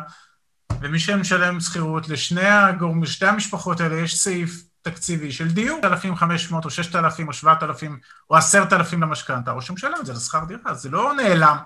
[0.81, 6.71] ומי שמשלם שכירות, לשני הגורמים, לשתי המשפחות האלה יש סעיף תקציבי של דיור, 1,500 או
[6.71, 7.99] 6,000 או 7,000
[8.31, 11.57] או 10,000 למשכנתה, או שמשלם את זה לשכר דירה, זה לא נעלם,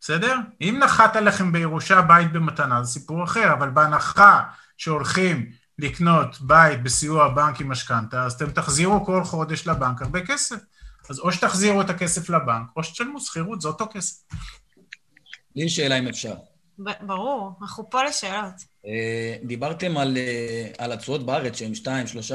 [0.00, 0.36] בסדר?
[0.60, 4.42] אם נחת עליכם בירושה בית במתנה, זה סיפור אחר, אבל בהנחה
[4.76, 5.46] שהולכים
[5.78, 10.56] לקנות בית בסיוע הבנק עם משכנתה, אז אתם תחזירו כל חודש לבנק הרבה כסף.
[11.10, 14.22] אז או שתחזירו את הכסף לבנק, או שתשלמו שכירות, זה אותו כסף.
[15.56, 16.34] לי שאלה אם אפשר.
[17.00, 18.54] ברור, אנחנו פה לשאלות.
[18.86, 21.86] אה, דיברתם על, אה, על התשואות בארץ שהן 2-3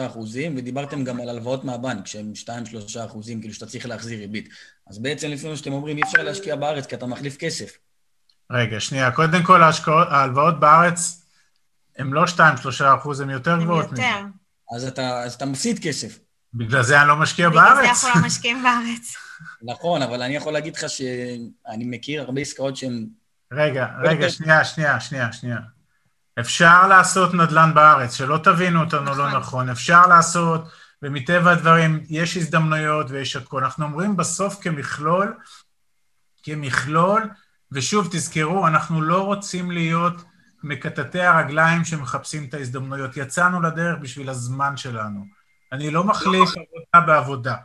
[0.07, 4.49] אחוזים, ודיברתם גם על הלוואות מהבנק שהן 2-3 אחוזים, כאילו שאתה צריך להחזיר ריבית.
[4.87, 7.77] אז בעצם לפי מה שאתם אומרים, אי אפשר להשקיע בארץ כי אתה מחליף כסף.
[8.51, 9.11] רגע, שנייה.
[9.11, 11.21] קודם כל, ההשקעות, ההלוואות בארץ
[11.97, 12.39] הן לא 2-3
[12.99, 13.85] אחוז, הן יותר גבוהות.
[13.85, 14.25] הן יותר.
[14.75, 16.19] אז אתה, אז אתה מפסיד כסף.
[16.53, 17.77] בגלל זה אני לא משקיע בארץ.
[17.77, 19.15] בגלל זה אנחנו לא משקיעים בארץ.
[19.71, 23.07] נכון, אבל אני יכול להגיד לך שאני מכיר הרבה עסקאות שהן...
[23.53, 25.57] רגע, רגע, שנייה, שנייה, שנייה, שנייה.
[26.39, 29.31] אפשר לעשות נדל"ן בארץ, שלא תבינו אותנו לא נכון.
[29.33, 29.69] לא נכון.
[29.69, 30.69] אפשר לעשות,
[31.01, 33.63] ומטבע הדברים יש הזדמנויות ויש הכול.
[33.63, 35.37] אנחנו אומרים בסוף כמכלול,
[36.43, 37.29] כמכלול,
[37.71, 40.23] ושוב, תזכרו, אנחנו לא רוצים להיות
[40.63, 43.17] מקטטי הרגליים שמחפשים את ההזדמנויות.
[43.17, 45.25] יצאנו לדרך בשביל הזמן שלנו.
[45.73, 47.55] אני לא מחליף עבודה בעבודה.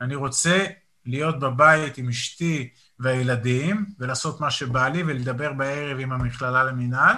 [0.00, 0.66] אני רוצה
[1.06, 2.68] להיות בבית עם אשתי
[2.98, 7.16] והילדים, ולעשות מה שבא לי, ולדבר בערב עם המכללה למינהל.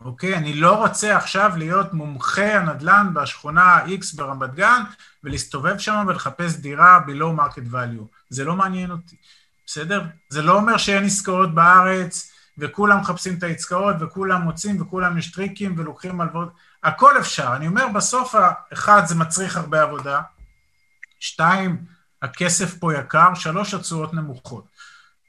[0.00, 0.36] אוקיי?
[0.36, 4.82] אני לא רוצה עכשיו להיות מומחה הנדל"ן בשכונה X ברמת גן,
[5.24, 8.06] ולהסתובב שם ולחפש דירה below market value.
[8.28, 9.16] זה לא מעניין אותי,
[9.66, 10.02] בסדר?
[10.28, 15.74] זה לא אומר שאין עסקאות בארץ, וכולם מחפשים את העסקאות, וכולם מוצאים, וכולם יש טריקים,
[15.78, 16.52] ולוקחים הלוואות.
[16.84, 17.52] הכל אפשר.
[17.56, 18.34] אני אומר, בסוף,
[18.72, 20.20] אחד, זה מצריך הרבה עבודה,
[21.20, 21.84] שתיים,
[22.22, 24.64] הכסף פה יקר, שלוש, התשואות נמוכות.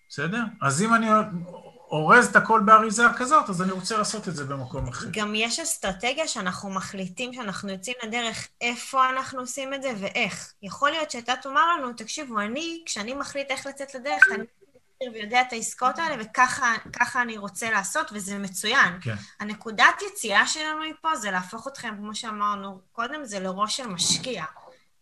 [0.10, 0.44] בסדר?
[0.62, 1.08] אז אם אני
[1.92, 5.08] אורז את הכל באריזה כזאת, אז אני רוצה לעשות את זה במקום אחר.
[5.12, 10.54] גם יש אסטרטגיה שאנחנו מחליטים שאנחנו יוצאים לדרך איפה אנחנו עושים את זה ואיך.
[10.62, 14.44] יכול להיות שאתה תאמר לנו, תקשיבו, אני, כשאני מחליט איך לצאת לדרך, אני
[15.14, 19.00] ויודע את העסקאות האלה, וככה אני רוצה לעשות, וזה מצוין.
[19.02, 19.16] כן.
[19.40, 24.46] הנקודת יציאה שלנו מפה זה להפוך אתכם, כמו שאמרנו קודם, זה לראש של משקיע.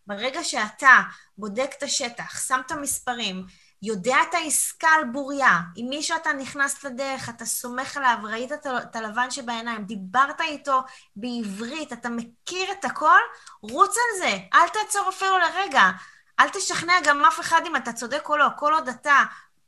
[0.06, 1.00] ברגע שאתה
[1.38, 3.46] בודק את השטח, שם את המספרים,
[3.82, 8.96] יודע את העסקה על בוריה, עם מי שאתה נכנס לדרך, אתה סומך עליו, ראית את
[8.96, 10.80] הלבן שבעיניים, דיברת איתו
[11.16, 13.18] בעברית, אתה מכיר את הכל,
[13.62, 15.90] רוץ על זה, אל תעצור אפילו לרגע.
[16.40, 19.22] אל תשכנע גם אף אחד אם אתה צודק או לא, כל עוד אתה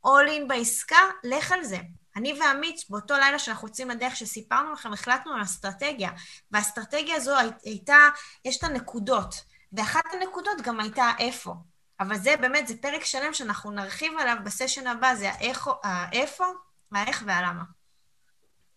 [0.06, 1.78] all in בעסקה, לך על זה.
[2.16, 6.10] אני ועמית, באותו לילה שאנחנו יוצאים לדרך שסיפרנו לכם, החלטנו על אסטרטגיה,
[6.50, 7.96] והאסטרטגיה הזו הייתה,
[8.44, 11.54] יש את הנקודות, ואחת הנקודות גם הייתה איפה.
[12.00, 16.44] אבל זה באמת, זה פרק שלם שאנחנו נרחיב עליו בסשן הבא, זה האיפה, האיפה,
[16.92, 17.62] האיך והלמה.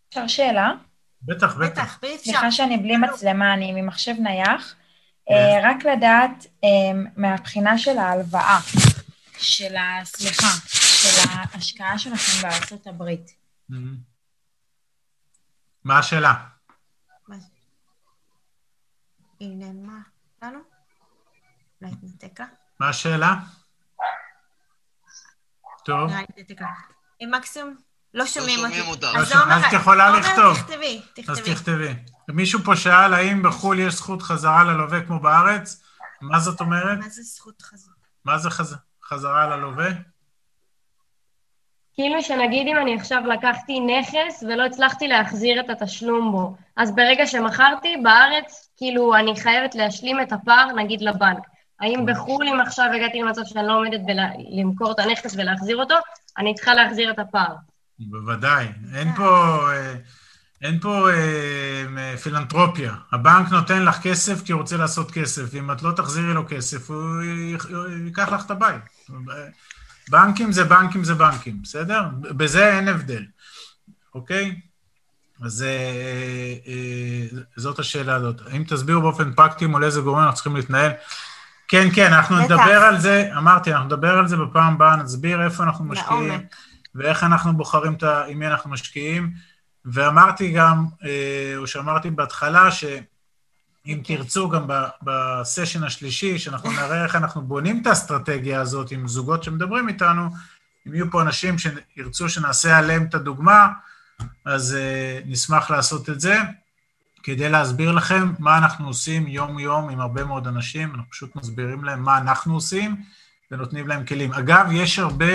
[0.09, 0.71] אפשר שאלה?
[1.21, 1.81] בטח, בטח.
[1.81, 2.31] בטח, בלי אפשר.
[2.31, 4.75] סליחה שאני בלי מצלמה, אני ממחשב נייח.
[5.25, 5.33] כן.
[5.33, 6.69] אה, רק לדעת אה,
[7.15, 8.59] מהבחינה של ההלוואה,
[9.37, 10.05] של ה...
[10.05, 10.47] סליחה,
[11.01, 13.31] של ההשקעה שלכם בארצות הברית.
[13.71, 13.75] Mm-hmm.
[15.83, 16.33] מה השאלה?
[19.39, 19.99] היא נעלמה
[20.41, 20.59] לנו?
[21.81, 22.45] אולי תנתק לה?
[22.79, 23.35] מה השאלה?
[25.85, 26.11] טוב.
[27.21, 27.75] מקסימום
[28.13, 29.05] לא שומעים אותי.
[29.17, 29.31] אז
[29.67, 30.57] את יכולה לכתוב.
[31.27, 31.95] אז תכתבי.
[32.29, 35.83] מישהו פה שאל האם בחו"ל יש זכות חזרה ללווה כמו בארץ?
[36.21, 36.99] מה זאת אומרת?
[36.99, 37.93] מה זה זכות חזרה?
[38.25, 38.49] מה זה
[39.03, 39.89] חזרה ללווה?
[41.99, 47.27] כאילו שנגיד אם אני עכשיו לקחתי נכס ולא הצלחתי להחזיר את התשלום בו, אז ברגע
[47.27, 51.43] שמכרתי, בארץ, כאילו, אני חייבת להשלים את הפער, נגיד, לבנק.
[51.79, 53.99] האם בחו"ל, אם עכשיו הגעתי למצב שאני לא עומדת
[54.51, 55.95] למכור את הנכס ולהחזיר אותו,
[56.37, 57.55] אני צריכה להחזיר את הפער.
[57.99, 58.67] בוודאי.
[58.95, 59.59] אין פה...
[59.71, 59.93] אה,
[60.61, 62.93] אין פה אה, פילנטרופיה.
[63.11, 66.89] הבנק נותן לך כסף כי הוא רוצה לעשות כסף, ואם את לא תחזירי לו כסף,
[66.89, 67.21] הוא
[68.05, 68.83] ייקח לך את הבית.
[70.09, 72.03] בנקים זה בנקים זה בנקים, בסדר?
[72.21, 73.25] בזה אין הבדל,
[74.15, 74.59] אוקיי?
[75.41, 78.41] אז אה, אה, זאת השאלה הזאת.
[78.55, 80.91] אם תסבירו באופן פרקטי מול איזה גורם אנחנו צריכים להתנהל.
[81.67, 82.45] כן, כן, אנחנו בטח.
[82.45, 86.55] נדבר על זה, אמרתי, אנחנו נדבר על זה בפעם הבאה, נסביר איפה אנחנו משקיעים, לעומק.
[86.95, 88.23] ואיך אנחנו בוחרים את ה...
[88.25, 89.31] עם מי אנחנו משקיעים.
[89.85, 92.69] ואמרתי גם, אה, או שאמרתי בהתחלה,
[93.89, 94.67] שאם תרצו גם
[95.01, 100.29] בסשן השלישי, שאנחנו נראה איך אנחנו בונים את האסטרטגיה הזאת עם זוגות שמדברים איתנו,
[100.87, 103.67] אם יהיו פה אנשים שירצו שנעשה עליהם את הדוגמה,
[104.45, 106.37] אז uh, נשמח לעשות את זה,
[107.23, 112.03] כדי להסביר לכם מה אנחנו עושים יום-יום עם הרבה מאוד אנשים, אנחנו פשוט מסבירים להם
[112.03, 112.95] מה אנחנו עושים
[113.51, 114.33] ונותנים להם כלים.
[114.33, 115.33] אגב, יש הרבה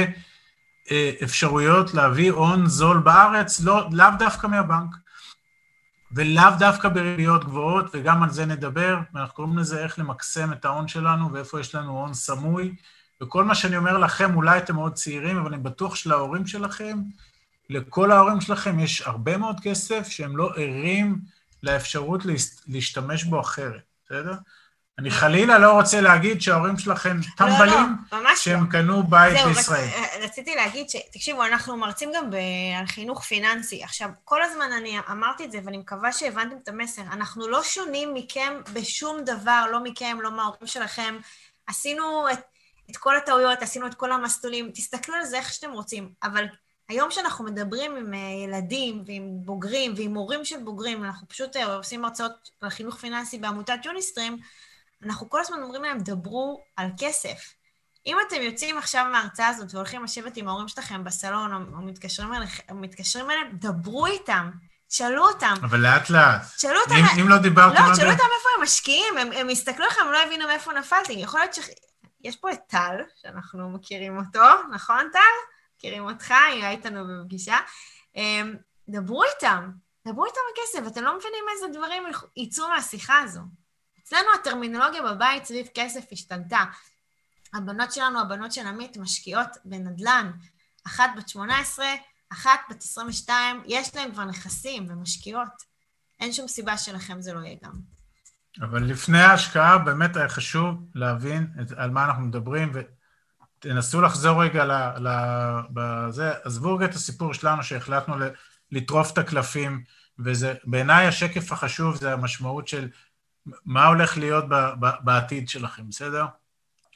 [0.91, 4.91] אה, אפשרויות להביא הון זול בארץ, לא, לאו דווקא מהבנק,
[6.15, 10.89] ולאו דווקא בריביות גבוהות, וגם על זה נדבר, ואנחנו קוראים לזה איך למקסם את ההון
[10.89, 12.75] שלנו ואיפה יש לנו הון סמוי.
[13.23, 16.99] וכל מה שאני אומר לכם, אולי אתם מאוד צעירים, אבל אני בטוח שלהורים שלכם,
[17.71, 21.19] לכל ההורים שלכם יש הרבה מאוד כסף שהם לא ערים
[21.63, 22.23] לאפשרות
[22.67, 24.35] להשתמש בו אחרת, בסדר?
[24.99, 28.71] אני חלילה לא רוצה להגיד שההורים שלכם טמבלים, לא, לא, שהם לא.
[28.71, 29.89] קנו בית זהו, בישראל.
[29.89, 30.23] זהו, רצ...
[30.23, 30.97] רציתי להגיד ש...
[31.13, 32.35] תקשיבו, אנחנו מרצים גם ב...
[32.79, 33.85] על חינוך פיננסי.
[33.85, 37.03] עכשיו, כל הזמן אני אמרתי את זה, ואני מקווה שהבנתם את המסר.
[37.03, 41.17] אנחנו לא שונים מכם בשום דבר, לא מכם, לא מההורים שלכם.
[41.67, 42.41] עשינו את,
[42.91, 44.71] את כל הטעויות, עשינו את כל המסלולים.
[44.75, 46.11] תסתכלו על זה איך שאתם רוצים.
[46.23, 46.45] אבל
[46.89, 51.75] היום שאנחנו מדברים עם אה, ילדים ועם בוגרים ועם הורים של בוגרים, אנחנו פשוט אה,
[51.75, 54.39] עושים הרצאות על חינוך פיננסי בעמותת יוניסטרים,
[55.05, 57.55] אנחנו כל הזמן אומרים להם, דברו על כסף.
[58.07, 62.29] אם אתם יוצאים עכשיו מההרצאה הזאת והולכים לשבת עם ההורים שלכם בסלון, או, או מתקשרים,
[62.71, 64.51] או מתקשרים אליהם, דברו איתם,
[64.89, 65.55] תשאלו אותם.
[65.63, 66.43] אבל לאט לאט.
[66.57, 66.95] תשאלו אותם...
[66.95, 70.13] אם, אם לא דיברתם לא, תשאלו אותם איפה הם משקיעים, הם, הם יסתכלו לכם, הם
[70.13, 71.13] לא הבינו מאיפה נפלתי.
[71.13, 71.59] יכול להיות ש...
[72.25, 75.19] יש פה את טל, שאנחנו מכירים אותו, נכון, טל?
[75.77, 77.57] מכירים אותך, היה איתנו בפגישה.
[78.17, 78.55] אמ,
[78.89, 79.71] דברו איתם,
[80.09, 82.03] דברו איתם על כסף, אתם לא מבינים איזה דברים
[82.37, 83.41] יצאו מהשיחה הזו.
[84.05, 86.65] אצלנו הטרמינולוגיה בבית סביב כסף השתנתה.
[87.55, 90.31] הבנות שלנו, הבנות של עמית, משקיעות בנדל"ן.
[90.87, 91.87] אחת בת 18,
[92.33, 95.75] אחת בת 22, יש להן כבר נכסים ומשקיעות.
[96.21, 97.73] אין שום סיבה שלכם זה לא יהיה גם.
[98.61, 104.65] אבל לפני ההשקעה באמת היה חשוב להבין את, על מה אנחנו מדברים, ותנסו לחזור רגע
[104.65, 104.73] ל...
[105.09, 105.09] ל
[105.71, 108.15] בזה, עזבו רגע את הסיפור שלנו שהחלטנו
[108.73, 109.85] לטרוף את הקלפים,
[110.19, 112.89] וזה, בעיניי השקף החשוב זה המשמעות של
[113.65, 116.25] מה הולך להיות ב, ב, בעתיד שלכם, בסדר?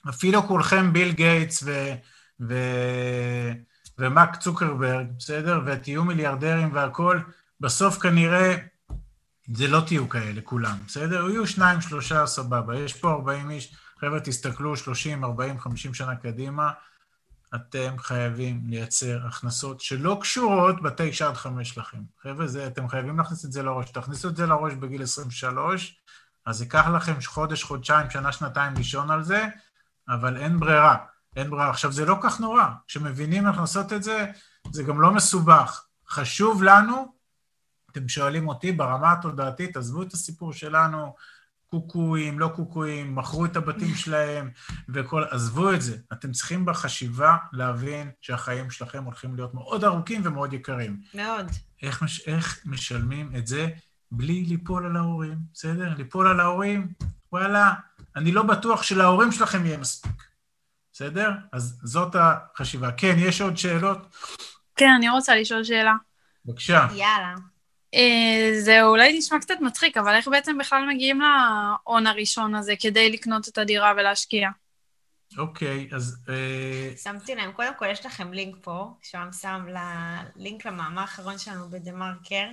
[0.08, 1.94] אפילו כולכם ביל גייטס ו,
[2.40, 2.54] ו,
[3.98, 5.60] ומאק צוקרברג, בסדר?
[5.66, 7.22] ותהיו מיליארדרים והכול,
[7.60, 8.56] בסוף כנראה
[9.54, 11.28] זה לא תהיו כאלה כולם, בסדר?
[11.30, 12.78] יהיו שניים, שלושה, סבבה.
[12.78, 16.70] יש פה 40 איש, חבר'ה, תסתכלו 30, 40, 50 שנה קדימה,
[17.54, 21.98] אתם חייבים לייצר הכנסות שלא קשורות בתשע עד חמש שלכם.
[22.22, 23.90] חבר'ה, זה, אתם חייבים להכניס את זה לראש.
[23.90, 25.96] תכניסו את זה לראש בגיל 23,
[26.48, 29.44] אז ייקח לכם חודש, חודשיים, שנה, שנתיים לישון על זה,
[30.08, 30.96] אבל אין ברירה.
[31.36, 31.70] אין ברירה.
[31.70, 32.64] עכשיו, זה לא כך נורא.
[32.86, 34.26] כשמבינים איך לעשות את זה,
[34.70, 35.84] זה גם לא מסובך.
[36.08, 37.14] חשוב לנו,
[37.90, 41.14] אתם שואלים אותי ברמה התודעתית, עזבו את הסיפור שלנו,
[41.70, 44.50] קוקואים, לא קוקואים, מכרו את הבתים שלהם
[44.88, 45.24] וכל...
[45.30, 45.96] עזבו את זה.
[46.12, 51.00] אתם צריכים בחשיבה להבין שהחיים שלכם הולכים להיות מאוד ארוכים ומאוד יקרים.
[51.14, 51.46] מאוד.
[51.82, 52.28] איך, מש...
[52.28, 53.68] איך משלמים את זה
[54.10, 55.94] בלי ליפול על ההורים, בסדר?
[55.96, 56.92] ליפול על ההורים,
[57.32, 57.72] וואלה,
[58.16, 60.22] אני לא בטוח שלהורים שלכם יהיה מספיק,
[60.92, 61.30] בסדר?
[61.52, 62.92] אז זאת החשיבה.
[62.92, 64.16] כן, יש עוד שאלות?
[64.76, 65.94] כן, אני רוצה לשאול שאלה.
[66.44, 66.86] בבקשה.
[66.92, 67.34] יאללה.
[67.96, 73.10] Uh, זה אולי נשמע קצת מצחיק, אבל איך בעצם בכלל מגיעים להון הראשון הזה כדי
[73.10, 74.50] לקנות את הדירה ולהשקיע?
[75.38, 76.24] אוקיי, okay, אז...
[76.26, 76.98] Uh...
[76.98, 79.66] שמתי להם, קודם כל יש לכם לינק פה, שם שם
[80.36, 82.46] לינק למאמר האחרון שלנו בדה-מרקר.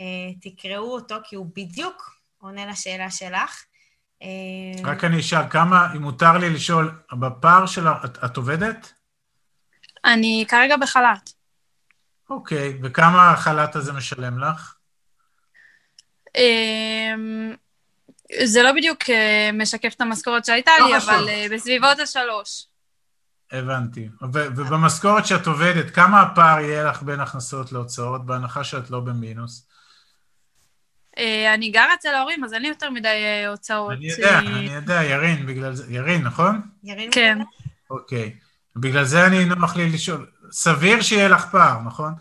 [0.00, 0.06] אה,
[0.40, 3.64] תקראו אותו, כי הוא בדיוק עונה לשאלה שלך.
[4.22, 4.28] אה,
[4.84, 7.88] רק אני אשאל, כמה, אם מותר לי לשאול, בפער של...
[7.88, 8.92] את, את עובדת?
[10.04, 11.30] אני כרגע בחל"ת.
[12.30, 14.74] אוקיי, וכמה החל"ת הזה משלם לך?
[16.36, 17.54] אמ,
[18.44, 21.10] זה לא בדיוק אה, משקף את המשכורת שהייתה לא לי, חשוב.
[21.10, 22.66] אבל בסביבות השלוש.
[23.52, 24.08] הבנתי.
[24.22, 29.68] ו- ובמשכורת שאת עובדת, כמה הפער יהיה לך בין הכנסות להוצאות, בהנחה שאת לא במינוס?
[31.18, 33.92] אה, אני גרה אצל ההורים, אז אין לי יותר מדי אה, הוצאות.
[33.92, 36.60] אני יודע, אה, אני יודע, ירין, בגלל זה, ירין, נכון?
[36.84, 37.38] ירין כן.
[37.90, 38.34] אוקיי.
[38.76, 40.26] בגלל זה אני נוח לי לשאול.
[40.52, 42.14] סביר שיהיה לך פער, נכון?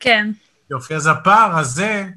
[0.00, 0.30] כן.
[0.70, 2.08] יופי, אז הפער הזה,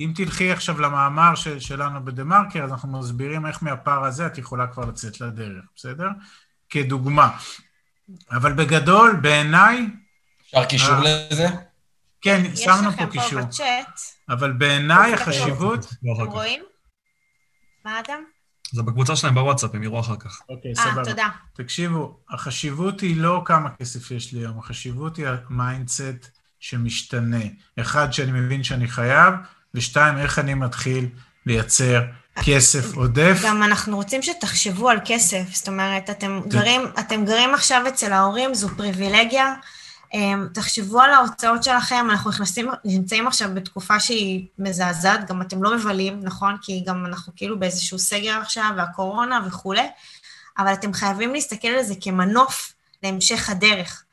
[0.00, 4.66] אם תלכי עכשיו למאמר של, שלנו בדה-מרקר, אז אנחנו מסבירים איך מהפער הזה את יכולה
[4.66, 6.08] כבר לצאת לדרך, בסדר?
[6.70, 7.30] כדוגמה.
[8.30, 9.86] אבל בגדול, בעיניי...
[10.46, 11.48] אפשר קישור אה, לזה?
[12.20, 13.40] כן, יש שמנו לכם פה קישור.
[13.40, 14.00] פה בצ'אט,
[14.30, 15.14] אבל בעיניי אוקיי.
[15.14, 15.84] החשיבות...
[15.84, 16.62] אתם רואים?
[17.84, 18.22] מה אדם?
[18.72, 20.40] זה בקבוצה שלהם בוואטסאפ, הם יראו אחר כך.
[20.48, 21.04] אוקיי, אה, סבבה.
[21.04, 21.28] תודה.
[21.54, 26.30] תקשיבו, החשיבות היא לא כמה כסף יש לי היום, החשיבות היא ה mindset
[26.60, 27.44] שמשתנה.
[27.80, 29.34] אחד, שאני מבין שאני חייב,
[29.74, 31.08] ושתיים, איך אני מתחיל
[31.46, 32.02] לייצר
[32.44, 33.40] כסף עודף.
[33.44, 38.54] גם אנחנו רוצים שתחשבו על כסף, זאת אומרת, אתם גרים, אתם גרים עכשיו אצל ההורים,
[38.54, 39.54] זו פריבילגיה.
[40.14, 45.76] אמ, תחשבו על ההוצאות שלכם, אנחנו נכנסים, נמצאים עכשיו בתקופה שהיא מזעזעת, גם אתם לא
[45.76, 46.56] מבלים, נכון?
[46.62, 49.88] כי גם אנחנו כאילו באיזשהו סגר עכשיו, והקורונה וכולי,
[50.58, 52.72] אבל אתם חייבים להסתכל על זה כמנוף
[53.02, 54.04] להמשך הדרך.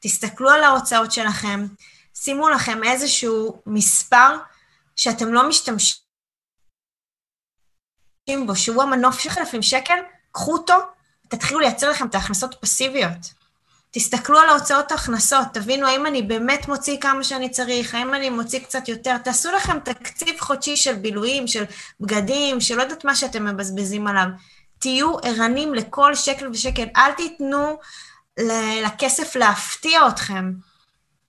[0.00, 1.66] תסתכלו על ההוצאות שלכם,
[2.14, 4.36] שימו לכם איזשהו מספר
[4.96, 5.96] שאתם לא משתמשים
[8.46, 9.98] בו, שהוא המנוף של 1,000 שקל,
[10.32, 10.74] קחו אותו,
[11.28, 13.43] תתחילו לייצר לכם את ההכנסות הפסיביות.
[13.94, 18.58] תסתכלו על ההוצאות ההכנסות, תבינו האם אני באמת מוציא כמה שאני צריך, האם אני מוציא
[18.58, 21.64] קצת יותר, תעשו לכם תקציב חודשי של בילויים, של
[22.00, 24.26] בגדים, של לא יודעת מה שאתם מבזבזים עליו.
[24.78, 27.78] תהיו ערנים לכל שקל ושקל, אל תיתנו
[28.84, 30.52] לכסף להפתיע אתכם.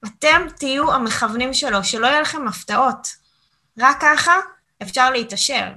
[0.05, 3.07] אתם תהיו המכוונים שלו, שלא יהיה לכם הפתעות.
[3.79, 4.39] רק ככה
[4.81, 5.67] אפשר להתעשר.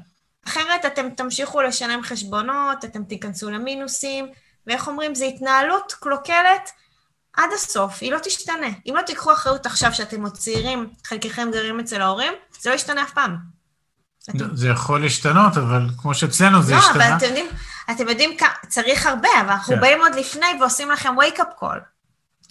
[0.46, 4.26] אחרת אתם תמשיכו לשלם חשבונות, אתם תיכנסו למינוסים,
[4.68, 6.70] ואיך אומרים, זו התנהלות קלוקלת
[7.36, 8.66] עד הסוף, היא לא תשתנה.
[8.86, 13.02] אם לא תיקחו אחריות עכשיו שאתם עוד צעירים, חלקכם גרים אצל ההורים, זה לא ישתנה
[13.02, 13.36] אף פעם.
[14.52, 17.08] זה יכול להשתנות, אבל כמו שאצלנו זה לא, השתנה.
[17.08, 17.46] אבל אתם יודעים,
[17.90, 18.36] אתם יודעים,
[18.68, 19.80] צריך הרבה, אבל אנחנו כן.
[19.80, 21.78] באים עוד לפני ועושים לכם wake-up call.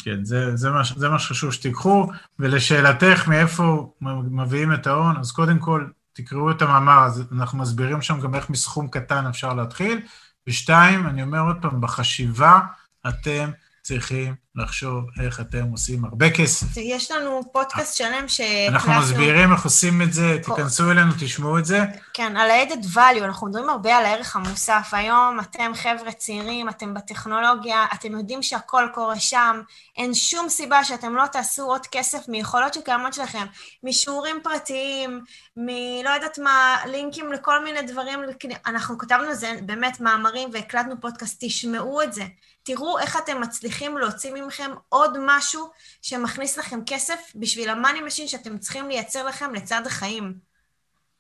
[0.04, 2.08] כן, זה, זה, מה, זה מה שחשוב שתיקחו.
[2.40, 3.94] ולשאלתך, מאיפה
[4.32, 8.50] מביאים את ההון, אז קודם כל, תקראו את המאמר, אז אנחנו מסבירים שם גם איך
[8.50, 10.02] מסכום קטן אפשר להתחיל.
[10.48, 12.60] ושתיים, אני אומר עוד פעם, בחשיבה
[13.08, 13.50] אתם
[13.88, 16.78] צריכים לחשוב איך אתם עושים הרבה כסף.
[16.78, 18.76] יש לנו פודקאסט שלם שהקלטנו.
[18.76, 21.80] אנחנו מסבירים איך עושים את זה, תיכנסו אלינו, תשמעו את זה.
[22.14, 24.90] כן, על ה-added value, אנחנו מדברים הרבה על הערך המוסף.
[24.92, 29.62] היום אתם חבר'ה צעירים, אתם בטכנולוגיה, אתם יודעים שהכל קורה שם,
[29.98, 33.46] אין שום סיבה שאתם לא תעשו עוד כסף מיכולות שקיימות שלכם,
[33.84, 35.22] משיעורים פרטיים,
[35.58, 38.20] מלא יודעת מה, לינקים לכל מיני דברים.
[38.66, 42.24] אנחנו כתבנו על זה באמת מאמרים והקלטנו פודקאסט, תשמעו את זה.
[42.68, 45.70] תראו איך אתם מצליחים להוציא ממכם עוד משהו
[46.02, 50.34] שמכניס לכם כסף בשביל ה money machine שאתם צריכים לייצר לכם לצד החיים.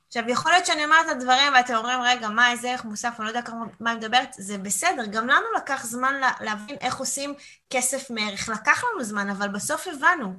[0.07, 3.25] עכשיו, יכול להיות שאני אומרת את הדברים ואתם אומרים, רגע, מה, איזה ערך מוסף, אני
[3.25, 6.97] לא יודע כמה, מה היא מדברת, זה בסדר, גם לנו לקח זמן לה, להבין איך
[6.97, 7.33] עושים
[7.69, 8.49] כסף מערך.
[8.49, 10.33] לקח לנו זמן, אבל בסוף הבנו.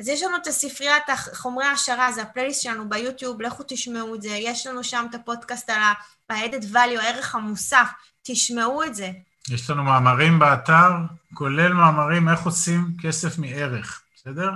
[0.00, 1.04] אז יש לנו את הספריית
[1.34, 5.70] חומרי העשרה, זה הפלייליסט שלנו ביוטיוב, לכו תשמעו את זה, יש לנו שם את הפודקאסט
[5.70, 7.88] על ה-added value, הערך המוסף,
[8.22, 9.10] תשמעו את זה.
[9.50, 10.90] יש לנו מאמרים באתר,
[11.34, 14.50] כולל מאמרים איך עושים כסף מערך, בסדר?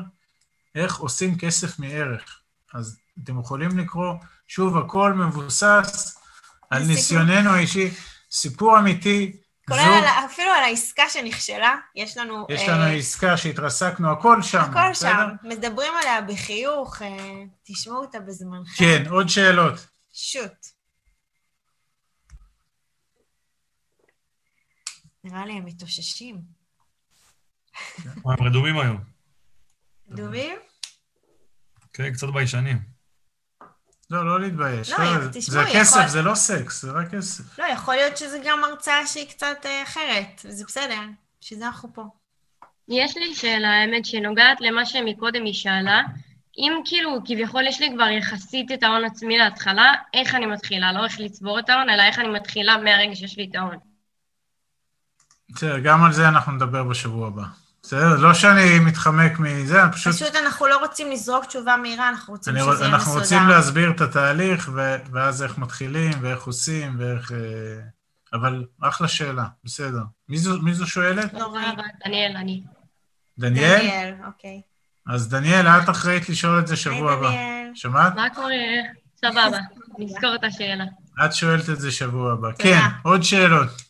[0.75, 2.41] איך עושים כסף מערך.
[2.75, 4.15] אז אתם יכולים לקרוא,
[4.49, 6.19] שוב, הכל מבוסס
[6.71, 6.83] על.
[6.83, 7.91] ניסיוננו האישי,
[8.31, 9.37] סיפור אמיתי.
[9.69, 12.47] כולל זוג, על, אפילו על העסקה שנכשלה, יש לנו...
[12.49, 15.13] יש אה, לנו עסקה שהתרסקנו, הכל שם, הכל בסדר?
[15.13, 17.17] שם, מדברים עליה בחיוך, אה,
[17.65, 18.77] תשמעו אותה בזמנכם.
[18.77, 19.87] כן, עוד שאלות.
[20.13, 20.76] שוט.
[25.27, 26.41] נראה לי הם מתאוששים.
[28.25, 28.99] הם רדומים היום.
[30.09, 30.57] דובים?
[31.93, 32.79] כן, קצת ביישנים.
[34.11, 34.91] לא, לא להתבייש.
[34.91, 37.59] לא, לא, תשמעו, זה יכול- כסף, זה לא סקס, זה רק כסף.
[37.59, 41.01] לא, יכול להיות שזה גם הרצאה שהיא קצת אה, אחרת, וזה בסדר,
[41.41, 42.05] בשביל זה אנחנו פה.
[42.89, 46.03] יש לי שאלה, האמת, שנוגעת למה שמקודם היא שאלה.
[46.59, 50.93] אם כאילו, כביכול יש לי כבר יחסית את ההון עצמי להתחלה, איך אני מתחילה?
[50.93, 53.79] לא איך לצבור את ההון, אלא איך אני מתחילה מהרגע שיש לי את ההון.
[55.51, 57.43] בסדר, גם על זה אנחנו נדבר בשבוע הבא.
[57.83, 58.17] בסדר?
[58.17, 60.15] לא שאני מתחמק מזה, אני פשוט...
[60.15, 63.21] פשוט אנחנו לא רוצים לזרוק תשובה מהירה, אנחנו רוצים שזה יהיה אנחנו מסודר.
[63.21, 67.33] רוצים להסביר את התהליך, ו, ואז איך מתחילים, ואיך עושים, ואיך...
[67.33, 67.39] אה,
[68.33, 70.03] אבל אחלה שאלה, בסדר.
[70.29, 71.35] מי זו, מי זו שואלת?
[71.35, 71.63] נורא.
[72.05, 72.63] דניאל, אני.
[73.39, 73.79] דניאל?
[73.79, 74.61] דניאל, אוקיי.
[75.07, 77.29] אז דניאל, את אחראית לשאול את זה שבוע הבא.
[77.29, 77.71] דניאל.
[77.75, 78.15] שמעת?
[78.15, 78.55] מה קורה?
[79.21, 79.59] סבבה,
[79.99, 80.85] נזכור את השאלה.
[81.25, 82.49] את שואלת את זה שבוע הבא.
[82.59, 83.86] כן, עוד שאלות.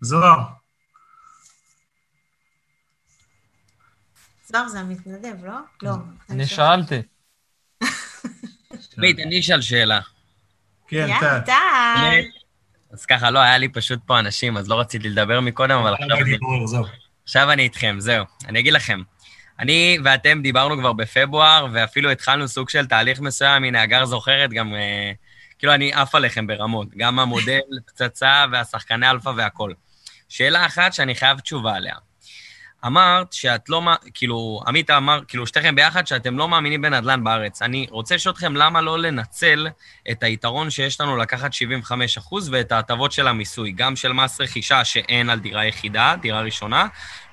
[0.00, 0.38] זוהר.
[4.46, 5.58] זוהר זה המתנדב, לא?
[5.82, 5.92] לא.
[6.30, 7.02] אני שאלתי.
[9.00, 10.00] בית, אני אשאל שאלה.
[10.88, 11.08] כן,
[11.46, 11.52] טל.
[12.92, 16.16] אז ככה, לא, היה לי פשוט פה אנשים, אז לא רציתי לדבר מקודם, אבל עכשיו
[16.16, 16.38] אני...
[17.24, 18.24] עכשיו אני איתכם, זהו.
[18.48, 19.00] אני אגיד לכם.
[19.58, 24.74] אני ואתם דיברנו כבר בפברואר, ואפילו התחלנו סוג של תהליך מסוים, הנה, הגר זוכרת, גם...
[24.74, 25.12] אה,
[25.58, 26.88] כאילו, אני עף עליכם ברמות.
[26.96, 29.74] גם המודל, פצצה, והשחקני אלפא והכול.
[30.28, 31.94] שאלה אחת שאני חייב תשובה עליה.
[32.86, 33.82] אמרת שאת לא,
[34.14, 37.62] כאילו, עמית אמר, כאילו, שתיכם ביחד, שאתם לא מאמינים בנדל"ן בארץ.
[37.62, 39.68] אני רוצה לשאול אתכם למה לא לנצל
[40.10, 45.30] את היתרון שיש לנו לקחת 75% ואת ההטבות של המיסוי, גם של מס רכישה שאין
[45.30, 46.86] על דירה יחידה, דירה ראשונה,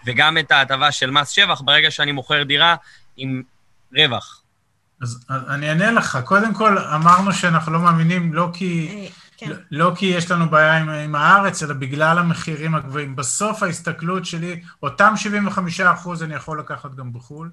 [0.06, 2.76] וגם את ההטבה של מס שבח ברגע שאני מוכר דירה
[3.18, 3.42] עם
[3.98, 4.42] רווח.
[5.02, 6.20] אז אז אני אענה לך.
[6.26, 9.10] קודם כל, אמרנו שאנחנו לא מאמינים, לא כי,
[9.42, 9.50] כן.
[9.50, 13.16] לא, לא כי יש לנו בעיה עם, עם הארץ, אלא בגלל המחירים הגבוהים.
[13.16, 17.50] בסוף ההסתכלות שלי, אותם 75 אחוז אני יכול לקחת גם בחו"ל.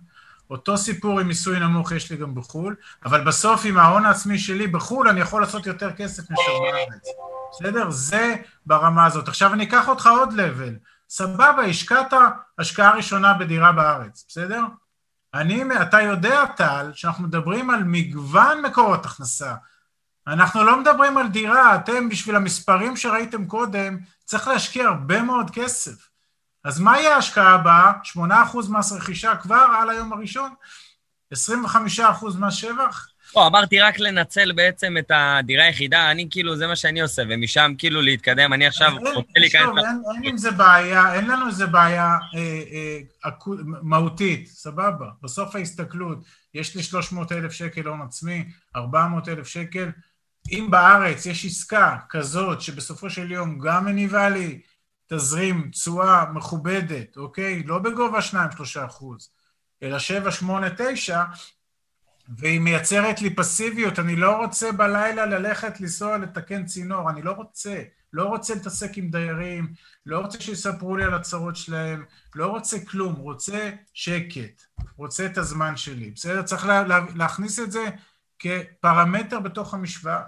[0.51, 4.67] אותו סיפור עם מיסוי נמוך יש לי גם בחו"ל, אבל בסוף עם ההון העצמי שלי
[4.67, 7.09] בחו"ל אני יכול לעשות יותר כסף מאשר בארץ.
[7.53, 7.91] בסדר?
[7.91, 8.37] זה
[8.67, 9.29] ברמה הזאת.
[9.29, 10.75] עכשיו אני אקח אותך עוד לבל.
[11.09, 12.13] סבבה, השקעת
[12.59, 14.63] השקעה ראשונה בדירה בארץ, בסדר?
[15.35, 19.55] אני, אתה יודע, טל, שאנחנו מדברים על מגוון מקורות הכנסה.
[20.29, 26.09] אנחנו לא מדברים על דירה, אתם, בשביל המספרים שראיתם קודם, צריך להשקיע הרבה מאוד כסף.
[26.65, 27.93] אז מה יהיה ההשקעה הבאה?
[28.17, 28.21] 8%
[28.71, 30.51] מס רכישה כבר על היום הראשון?
[31.35, 31.37] 25%
[32.39, 33.09] מס שבח?
[33.37, 37.73] לא, אמרתי רק לנצל בעצם את הדירה היחידה, אני כאילו, זה מה שאני עושה, ומשם
[37.79, 39.63] כאילו להתקדם, אני עכשיו אין- רוצה להיכנס...
[39.63, 42.41] תשמע, אין, אין עם זה בעיה, אין לנו איזה בעיה אה,
[42.73, 42.99] אה,
[43.29, 45.07] אקו, מהותית, סבבה.
[45.23, 46.19] בסוף ההסתכלות,
[46.55, 48.45] יש לי 300 אלף שקל הון עצמי,
[48.77, 49.91] 400 אלף שקל.
[50.51, 54.61] אם בארץ יש עסקה כזאת שבסופו של יום גם מניבה לי
[55.09, 57.63] תזרים תשואה מכובדת, אוקיי?
[57.63, 58.35] לא בגובה 2-3
[58.87, 59.31] אחוז,
[59.83, 61.25] אלא 7, 8, 9,
[62.29, 67.83] והיא מייצרת לי פסיביות, אני לא רוצה בלילה ללכת לנסוע לתקן צינור, אני לא רוצה,
[68.13, 69.73] לא רוצה להתעסק עם דיירים,
[70.07, 72.05] לא רוצה שיספרו לי על הצרות שלהם,
[72.35, 74.63] לא רוצה כלום, רוצה שקט,
[74.97, 76.43] רוצה את הזמן שלי, בסדר?
[76.43, 77.85] צריך לה, לה, להכניס את זה
[78.39, 80.23] כפרמטר בתוך המשוואה.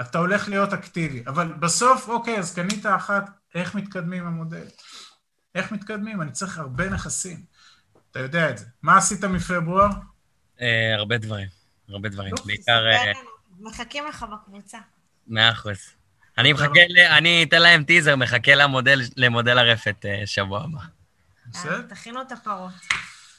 [0.00, 4.64] אתה הולך להיות אקטיבי, אבל בסוף, אוקיי, אז קנית אחת, איך מתקדמים המודל?
[5.54, 6.22] איך מתקדמים?
[6.22, 7.42] אני צריך הרבה נכסים.
[8.10, 8.66] אתה יודע את זה.
[8.82, 9.88] מה עשית מפברואר?
[10.60, 11.48] אה, הרבה דברים,
[11.88, 12.34] הרבה דברים.
[12.44, 12.86] בעיקר...
[12.92, 13.12] אה.
[13.60, 14.78] מחכים לך בקבוצה.
[15.26, 15.78] מאה אחוז.
[16.38, 20.78] אני מחכה, ל- אני אתן להם טיזר, מחכה למודל, למודל הרפת אה, שבוע הבא.
[21.56, 22.72] אה, תכינו את הפרות.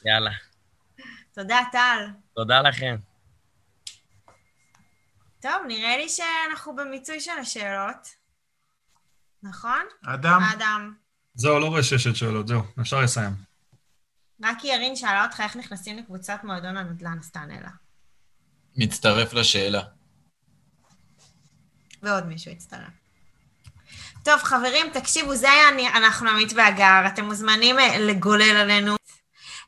[0.04, 0.30] יאללה.
[1.34, 2.06] תודה, טל.
[2.34, 2.96] תודה לכם.
[5.40, 8.08] טוב, נראה לי שאנחנו במיצוי של השאלות.
[9.42, 9.82] נכון?
[10.06, 10.42] אדם?
[10.56, 10.94] אדם.
[11.34, 13.32] זהו, לא רואה ששת שאלות, זהו, אפשר לסיים.
[14.44, 17.70] רק ירין שאלה אותך איך נכנסים לקבוצת מועדון הנדל"ן, אז תענה לה.
[18.76, 19.82] מצטרף לשאלה.
[22.02, 22.92] ועוד מישהו יצטרף.
[24.24, 28.99] טוב, חברים, תקשיבו, זה היה אני, אנחנו עמית והגר, אתם מוזמנים אה, לגולל עלינו.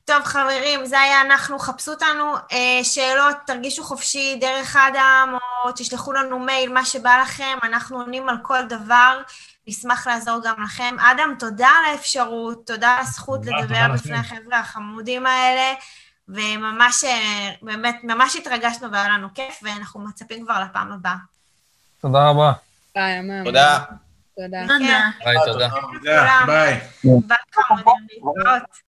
[0.04, 6.12] טוב, חברים, זה היה אנחנו, חפשו אותנו, אה, שאלות, תרגישו חופשי דרך אדם, או תשלחו
[6.12, 9.22] לנו מייל, מה שבא לכם, אנחנו עונים על כל דבר,
[9.66, 10.96] נשמח לעזור גם לכם.
[11.00, 14.16] אדם, תודה על האפשרות, תודה על הזכות תודה, לדבר תודה בפני.
[14.16, 15.74] החבר'ה החמודים האלה,
[16.28, 21.16] וממש, אה, באמת, ממש התרגשנו והיה לנו כיף, ואנחנו מצפים כבר לפעם הבאה.
[22.00, 22.52] תודה רבה.
[22.94, 23.44] ביי, אמם.
[23.44, 23.78] תודה.
[24.36, 24.58] תודה.
[24.78, 25.10] כן.
[25.24, 25.68] ביי, תודה.
[26.46, 26.80] ביי.
[27.04, 28.91] ביי, חמודים, להתראות.